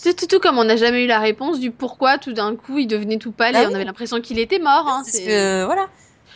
Tout, 0.03 0.13
tout, 0.15 0.27
tout 0.27 0.39
comme 0.41 0.59
on 0.59 0.65
n'a 0.65 0.77
jamais 0.77 1.05
eu 1.05 1.07
la 1.07 1.19
réponse 1.19 1.61
du 1.61 1.71
pourquoi 1.71 2.19
tout 2.19 2.33
d'un 2.33 2.57
coup 2.57 2.79
il 2.79 2.87
devenait 2.87 3.19
tout 3.19 3.33
pâle 3.33 3.53
Bah 3.55 3.63
et 3.63 3.67
on 3.67 3.69
oui. 3.71 3.75
avait 3.75 3.85
l'impression 3.85 4.21
qu'il 4.21 4.39
était 4.39 4.59
mort. 4.59 4.87
hein, 4.87 5.03
c'est 5.05 5.11
ce 5.13 5.17
c'est- 5.19 5.27
que, 5.27 5.65
voilà. 5.65 5.87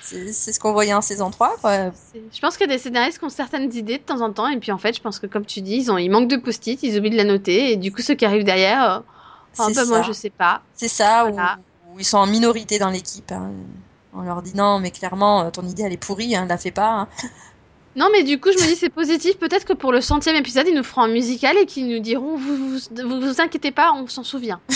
C'est 0.04 0.32
c'est 0.32 0.52
ce 0.52 0.58
qu'on 0.58 0.72
voyait 0.72 0.92
en 0.94 1.00
saison 1.00 1.30
3, 1.30 1.56
quoi. 1.60 1.92
c'est- 2.12 2.22
Je 2.34 2.40
pense 2.40 2.56
qu'il 2.56 2.66
y 2.68 2.70
a 2.72 2.76
des 2.76 2.82
scénaristes 2.82 3.18
qui 3.18 3.24
ont 3.24 3.28
certaines 3.30 3.72
idées 3.74 3.98
de 3.98 4.02
temps 4.02 4.20
en 4.20 4.32
temps 4.32 4.48
et 4.48 4.58
puis 4.58 4.72
en 4.72 4.78
fait 4.78 4.94
je 4.96 5.00
pense 5.00 5.18
que 5.20 5.26
comme 5.26 5.46
tu 5.46 5.60
dis 5.60 5.76
ils, 5.76 5.90
ont, 5.92 5.96
ils 5.98 6.10
manquent 6.10 6.28
de 6.28 6.36
post-it, 6.36 6.82
ils 6.82 6.98
oublient 6.98 7.10
de 7.10 7.16
la 7.16 7.24
noter 7.24 7.72
et 7.72 7.76
du 7.76 7.92
coup 7.92 8.02
ceux 8.02 8.14
qui 8.14 8.24
arrivent 8.24 8.44
derrière, 8.44 8.82
euh, 8.82 8.98
enfin, 9.52 9.68
C'est 9.68 9.74
bah, 9.74 9.84
moi 9.86 10.02
je 10.02 10.12
sais 10.12 10.30
pas. 10.30 10.60
C'est 10.74 10.88
ça, 10.88 11.24
Voilà. 11.30 11.58
où, 11.94 12.00
ils 12.00 12.04
sont 12.04 12.18
en 12.18 12.26
minorité 12.26 12.78
dans 12.78 12.90
l'équipe. 12.90 13.30
hein. 13.32 13.52
On 14.14 14.22
leur 14.22 14.42
dit 14.42 14.54
non, 14.54 14.78
mais 14.78 14.90
clairement, 14.90 15.42
euh, 15.42 15.50
ton 15.50 15.66
idée, 15.66 15.82
elle 15.84 15.92
est 15.92 15.96
pourrie, 15.96 16.34
hein, 16.36 16.46
la 16.48 16.58
fais 16.58 16.70
pas. 16.70 16.90
hein. 16.90 17.08
Non 17.94 18.08
mais 18.10 18.22
du 18.24 18.40
coup 18.40 18.48
je 18.50 18.56
me 18.62 18.66
dis 18.68 18.74
c'est 18.76 18.88
positif, 18.88 19.36
peut-être 19.38 19.66
que 19.66 19.74
pour 19.74 19.92
le 19.92 20.00
centième 20.00 20.34
épisode 20.36 20.66
ils 20.66 20.74
nous 20.74 20.82
feront 20.82 21.02
un 21.02 21.08
musical 21.08 21.58
et 21.58 21.66
qu'ils 21.66 21.86
nous 21.88 21.98
diront 22.00 22.38
vous 22.38 22.56
vous, 22.56 22.78
vous 23.06 23.20
vous 23.20 23.40
inquiétez 23.42 23.70
pas 23.70 23.92
on 23.92 24.06
s'en 24.06 24.24
souvient. 24.24 24.60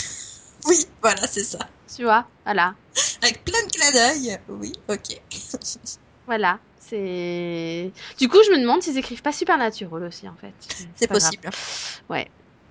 Oui, 0.68 0.84
voilà, 1.00 1.24
c'est 1.28 1.44
ça. 1.44 1.60
Tu 1.94 2.02
vois, 2.02 2.26
voilà. 2.44 2.74
Avec 3.22 3.44
plein 3.44 3.62
de 3.64 3.70
clins 3.70 3.92
d'œil. 3.92 4.38
Oui, 4.48 4.72
ok. 4.88 5.20
Voilà. 6.26 6.58
C'est. 6.80 7.92
Du 8.18 8.28
coup, 8.28 8.38
je 8.44 8.50
me 8.50 8.58
demande 8.60 8.82
s'ils 8.82 8.98
écrivent 8.98 9.22
pas 9.22 9.30
Supernatural 9.30 10.02
aussi, 10.02 10.28
en 10.28 10.34
fait. 10.34 10.52
C'est 10.96 11.06
possible. 11.06 11.48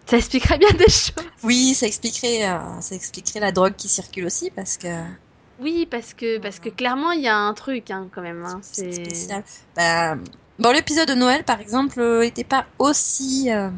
Ça 0.07 0.17
expliquerait 0.17 0.57
bien 0.57 0.71
des 0.71 0.89
choses. 0.89 1.13
Oui, 1.43 1.73
ça 1.73 1.87
expliquerait, 1.87 2.49
euh, 2.49 2.81
ça 2.81 2.95
expliquerait 2.95 3.39
la 3.39 3.51
drogue 3.53 3.75
qui 3.77 3.87
circule 3.87 4.25
aussi 4.25 4.51
parce 4.51 4.77
que 4.77 4.87
Oui, 5.59 5.87
parce 5.89 6.13
que, 6.13 6.37
parce 6.39 6.59
que 6.59 6.69
clairement, 6.69 7.11
il 7.11 7.21
y 7.21 7.27
a 7.27 7.37
un 7.37 7.53
truc, 7.53 7.89
hein, 7.91 8.07
quand 8.13 8.21
même. 8.21 8.43
hein, 8.45 8.59
c'est 8.61 8.91
spécial. 8.93 9.43
Bah, 9.75 10.15
Bon, 10.57 10.71
l'épisode 10.71 11.07
de 11.09 11.13
Noël, 11.15 11.43
par 11.43 11.59
exemple, 11.59 11.99
euh, 11.99 12.21
était 12.21 12.43
pas 12.45 12.65
aussi, 12.79 13.51
euh, 13.51 13.69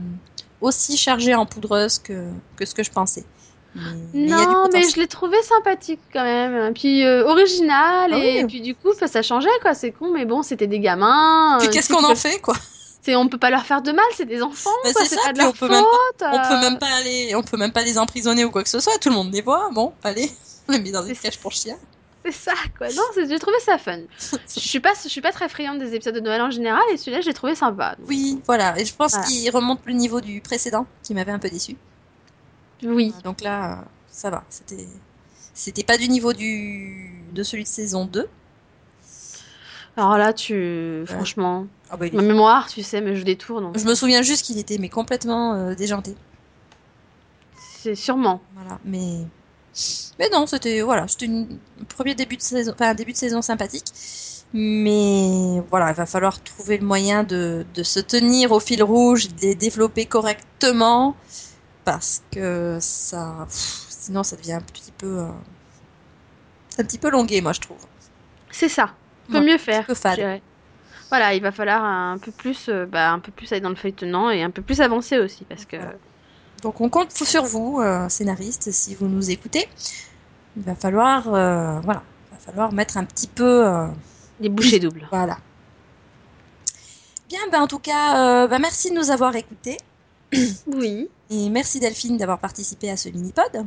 aussi 0.62 0.96
chargé 0.98 1.34
en 1.34 1.46
poudreuse 1.48 1.98
que, 2.00 2.28
que 2.56 2.66
ce 2.66 2.76
que 2.76 2.84
je 2.84 2.92
pensais. 2.92 3.24
Mais- 3.76 4.28
Non, 4.28 4.68
mais 4.74 4.84
je 4.90 5.00
l'ai 5.00 5.08
trouvé 5.08 5.38
sympathique 5.44 6.00
quand 6.14 6.24
même. 6.24 6.74
Puis 6.74 7.04
euh, 7.06 7.26
original, 7.26 8.12
Ah 8.14 8.18
et 8.18 8.42
oui. 8.42 8.48
puis 8.48 8.62
du 8.62 8.76
coup, 8.76 8.94
ça, 8.98 9.08
ça 9.08 9.22
changeait 9.22 9.50
quoi. 9.62 9.74
C'est 9.74 9.92
con, 9.92 10.12
mais 10.14 10.26
bon, 10.26 10.42
c'était 10.44 10.68
des 10.68 10.80
gamins. 10.80 11.58
Puis 11.60 11.68
euh, 11.68 11.72
qu'est-ce 11.72 11.92
qu'on 11.94 12.04
en 12.04 12.16
fait, 12.16 12.40
quoi? 12.42 12.56
c'est- 13.04 13.16
On 13.16 13.28
peut 13.28 13.38
pas 13.40 13.50
leur 13.52 13.66
faire 13.66 13.82
de 13.82 13.92
mal, 13.92 14.06
c'est 14.16 14.26
des 14.26 14.42
enfants, 14.44 14.70
quoi. 14.84 14.92
c'est 15.06 15.16
pas 15.22 15.34
de 15.34 15.38
leur 15.40 15.50
on 15.50 15.54
peut 15.54 15.70
même 15.70 15.84
faute. 15.84 16.24
On 16.28 16.38
peut 16.48 16.54
euh, 16.56 16.60
même 16.62 16.78
pas 16.80 17.02
les, 17.04 17.36
on 17.36 17.42
peut 17.44 17.58
même 17.58 17.72
pas 17.72 17.84
les 17.84 17.98
emprisonner 17.98 18.46
ou 18.46 18.52
quoi 18.52 18.64
que 18.64 18.70
ce 18.70 18.80
soit. 18.80 18.98
Tout 19.00 19.10
le 19.10 19.16
monde 19.16 19.32
les 19.34 19.42
voit. 19.42 19.70
Bon, 19.74 19.94
allez, 20.04 20.32
on 20.68 20.72
les 20.74 20.80
met 20.80 20.92
dans 20.92 21.04
des 21.04 21.16
cages 21.16 21.38
pour 21.40 21.52
chiens. 21.52 21.78
C'est 22.26 22.32
ça, 22.34 22.54
quoi. 22.78 22.88
Non, 22.90 23.04
j'ai 23.16 23.40
trouvé 23.40 23.58
ça 23.62 23.78
fun. 23.78 24.00
Je 24.54 24.60
suis 24.60 24.80
pas, 24.82 24.92
je 25.02 25.08
suis 25.08 25.22
pas 25.22 25.32
très 25.32 25.48
friande 25.48 25.80
des 25.80 25.94
épisodes 25.96 26.16
de 26.16 26.20
Noël 26.20 26.42
en 26.42 26.52
général, 26.52 26.82
et 26.92 26.98
celui-là, 26.98 27.22
j'ai 27.22 27.34
trouvé 27.34 27.56
sympa. 27.56 27.96
Donc, 27.98 28.10
Oui, 28.10 28.42
voilà. 28.46 28.78
Et 28.80 28.84
je 28.86 28.94
pense 28.94 29.12
Voilà. 29.12 29.28
qu'il 29.28 29.50
remonte 29.52 29.80
le 29.86 29.94
niveau 29.94 30.20
du 30.20 30.42
précédent, 30.42 30.86
qui 31.04 31.14
m'avait 31.14 31.32
un 31.32 31.40
peu 31.40 31.50
déçu. 31.50 31.78
Oui. 32.84 33.14
Donc 33.24 33.42
là, 33.42 33.80
euh, 33.80 33.84
ça 34.12 34.30
va. 34.30 34.44
C'était, 34.50 34.88
c'était 35.54 35.84
pas 35.84 35.98
du 35.98 36.10
niveau 36.10 36.34
du 36.34 37.14
de 37.32 37.44
celui 37.44 37.64
de 37.64 37.68
saison 37.70 38.06
2. 38.06 38.28
Alors 39.96 40.18
là, 40.18 40.32
tu, 40.34 41.04
franchement, 41.08 41.66
Ah 41.90 41.98
bah, 41.98 42.06
ma 42.14 42.22
mémoire, 42.22 42.68
tu 42.68 42.84
sais, 42.84 43.02
des 43.02 43.36
tours, 43.36 43.62
donc 43.62 43.78
Je 43.80 43.86
me 43.86 43.96
souviens 43.96 44.22
juste 44.22 44.46
qu'il 44.46 44.58
était 44.60 44.78
mais 44.78 44.90
complètement 44.90 45.54
euh, 45.56 45.76
déjanté. 45.76 46.14
c'est 47.82 47.96
sûrement. 47.96 48.42
Voilà. 48.56 48.80
Mais 48.86 49.22
mais 50.20 50.30
non, 50.32 50.48
c'était 50.48 50.82
voilà, 50.82 51.08
c'était 51.08 51.28
un 51.28 51.48
premier 51.90 52.16
début 52.16 52.38
de 52.38 52.42
saison, 52.42 52.72
enfin 52.74 52.90
un 52.92 52.96
début 52.96 53.12
de 53.14 53.18
saison 53.18 53.42
sympathique. 53.42 53.86
Mais 54.54 55.62
voilà, 55.70 55.90
il 55.92 55.96
va 55.96 56.06
falloir 56.06 56.42
trouver 56.42 56.78
le 56.78 56.86
moyen 56.86 57.24
de, 57.24 57.66
de 57.74 57.84
se 57.84 58.00
tenir 58.00 58.52
au 58.54 58.60
fil 58.60 58.82
rouge, 58.84 59.28
de 59.30 59.42
les 59.42 59.56
développer 59.56 60.06
correctement, 60.06 61.16
parce 61.86 62.24
que 62.32 62.78
ça, 62.82 63.46
pff, 63.48 63.86
sinon 63.90 64.24
ça 64.24 64.36
devient 64.38 64.54
un 64.54 64.62
petit 64.62 64.92
peu, 64.94 65.20
euh, 65.20 65.28
un 66.78 66.84
petit 66.84 66.98
peu 66.98 67.10
longué, 67.10 67.42
moi 67.42 67.54
je 67.54 67.62
trouve. 67.62 67.78
C'est 68.52 68.70
ça. 68.70 68.96
Peut 69.32 69.40
Ouais, 69.40 69.42
mieux 69.42 69.58
faire. 69.58 69.96
dirais. 70.16 70.42
Voilà, 71.10 71.34
il 71.36 71.42
va 71.42 71.52
falloir 71.52 71.84
un 71.84 72.18
peu 72.20 72.32
plus, 72.32 72.70
euh, 72.70 72.86
bah, 72.86 73.12
un 73.12 73.20
peu 73.20 73.32
plus 73.32 73.52
aller 73.52 73.62
dans 73.62 73.70
le 73.70 73.76
feuilletonnant 73.76 74.30
et 74.30 74.44
un 74.44 74.52
peu 74.52 74.62
plus 74.62 74.82
avancer 74.82 75.18
aussi, 75.20 75.46
parce 75.46 75.66
que 75.66 75.78
Voilà. 75.78 75.94
Donc 76.62 76.82
on 76.82 76.90
compte 76.90 77.12
sur 77.12 77.44
vous, 77.46 77.80
euh, 77.82 78.10
scénaristes, 78.10 78.72
si 78.72 78.96
vous 78.96 79.08
nous 79.08 79.30
écoutez. 79.30 79.68
Il 80.56 80.64
va 80.64 80.76
falloir, 80.76 81.34
euh, 81.34 81.80
voilà, 81.82 82.02
il 82.32 82.36
va 82.36 82.40
falloir 82.44 82.74
mettre 82.74 82.98
un 82.98 83.06
petit 83.06 83.28
peu, 83.28 83.68
euh, 83.68 83.86
les 84.40 84.50
bouchées 84.50 84.80
doubles. 84.80 85.08
voilà. 85.12 85.38
Bien, 87.30 87.40
ben 87.52 87.62
en 87.62 87.68
tout 87.68 87.80
cas, 87.80 88.44
euh, 88.44 88.48
ben, 88.48 88.60
merci 88.60 88.90
de 88.90 88.96
nous 88.96 89.12
avoir 89.12 89.36
écoutés 89.36 89.78
Oui. 90.68 91.10
et 91.30 91.50
merci 91.50 91.80
Delphine 91.80 92.18
d'avoir 92.18 92.40
participé 92.40 92.90
à 92.90 92.98
ce 92.98 93.10
mini-pod. 93.10 93.66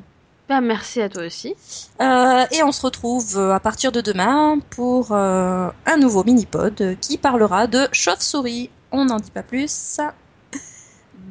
Bah, 0.49 0.61
merci 0.61 1.01
à 1.01 1.09
toi 1.09 1.25
aussi. 1.27 1.55
Et 2.01 2.63
on 2.65 2.73
se 2.73 2.83
retrouve 2.83 3.39
à 3.39 3.61
partir 3.61 3.93
de 3.93 4.01
demain 4.01 4.59
pour 4.71 5.13
un 5.13 5.97
nouveau 6.01 6.25
mini-pod 6.25 6.97
qui 7.01 7.19
parlera 7.19 7.69
de 7.69 7.87
chauve-souris. 7.93 8.69
On 8.91 9.05
n'en 9.05 9.19
dit 9.19 9.31
pas 9.31 9.45
plus. 9.45 10.01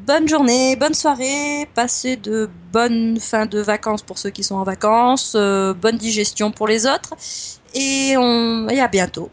Bonne 0.06 0.30
journée, 0.30 0.78
bonne 0.78 0.94
soirée, 0.94 1.68
passez 1.76 2.16
de 2.16 2.50
bonnes 2.72 3.20
fins 3.20 3.46
de 3.46 3.60
vacances 3.60 4.02
pour 4.02 4.18
ceux 4.18 4.30
qui 4.30 4.44
sont 4.44 4.56
en 4.56 4.64
vacances, 4.64 5.34
euh, 5.36 5.74
bonne 5.74 5.98
digestion 5.98 6.52
pour 6.52 6.68
les 6.68 6.86
autres, 6.86 7.16
et, 7.74 8.16
on... 8.18 8.70
et 8.70 8.80
à 8.80 8.88
bientôt. 8.88 9.30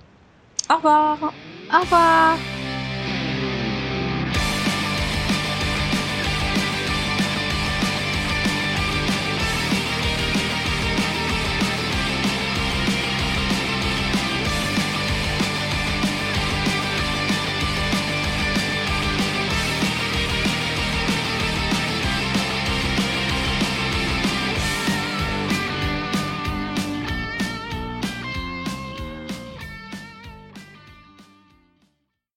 Au 0.68 0.76
revoir 0.76 1.34
Au 1.72 1.80
revoir. 1.80 2.38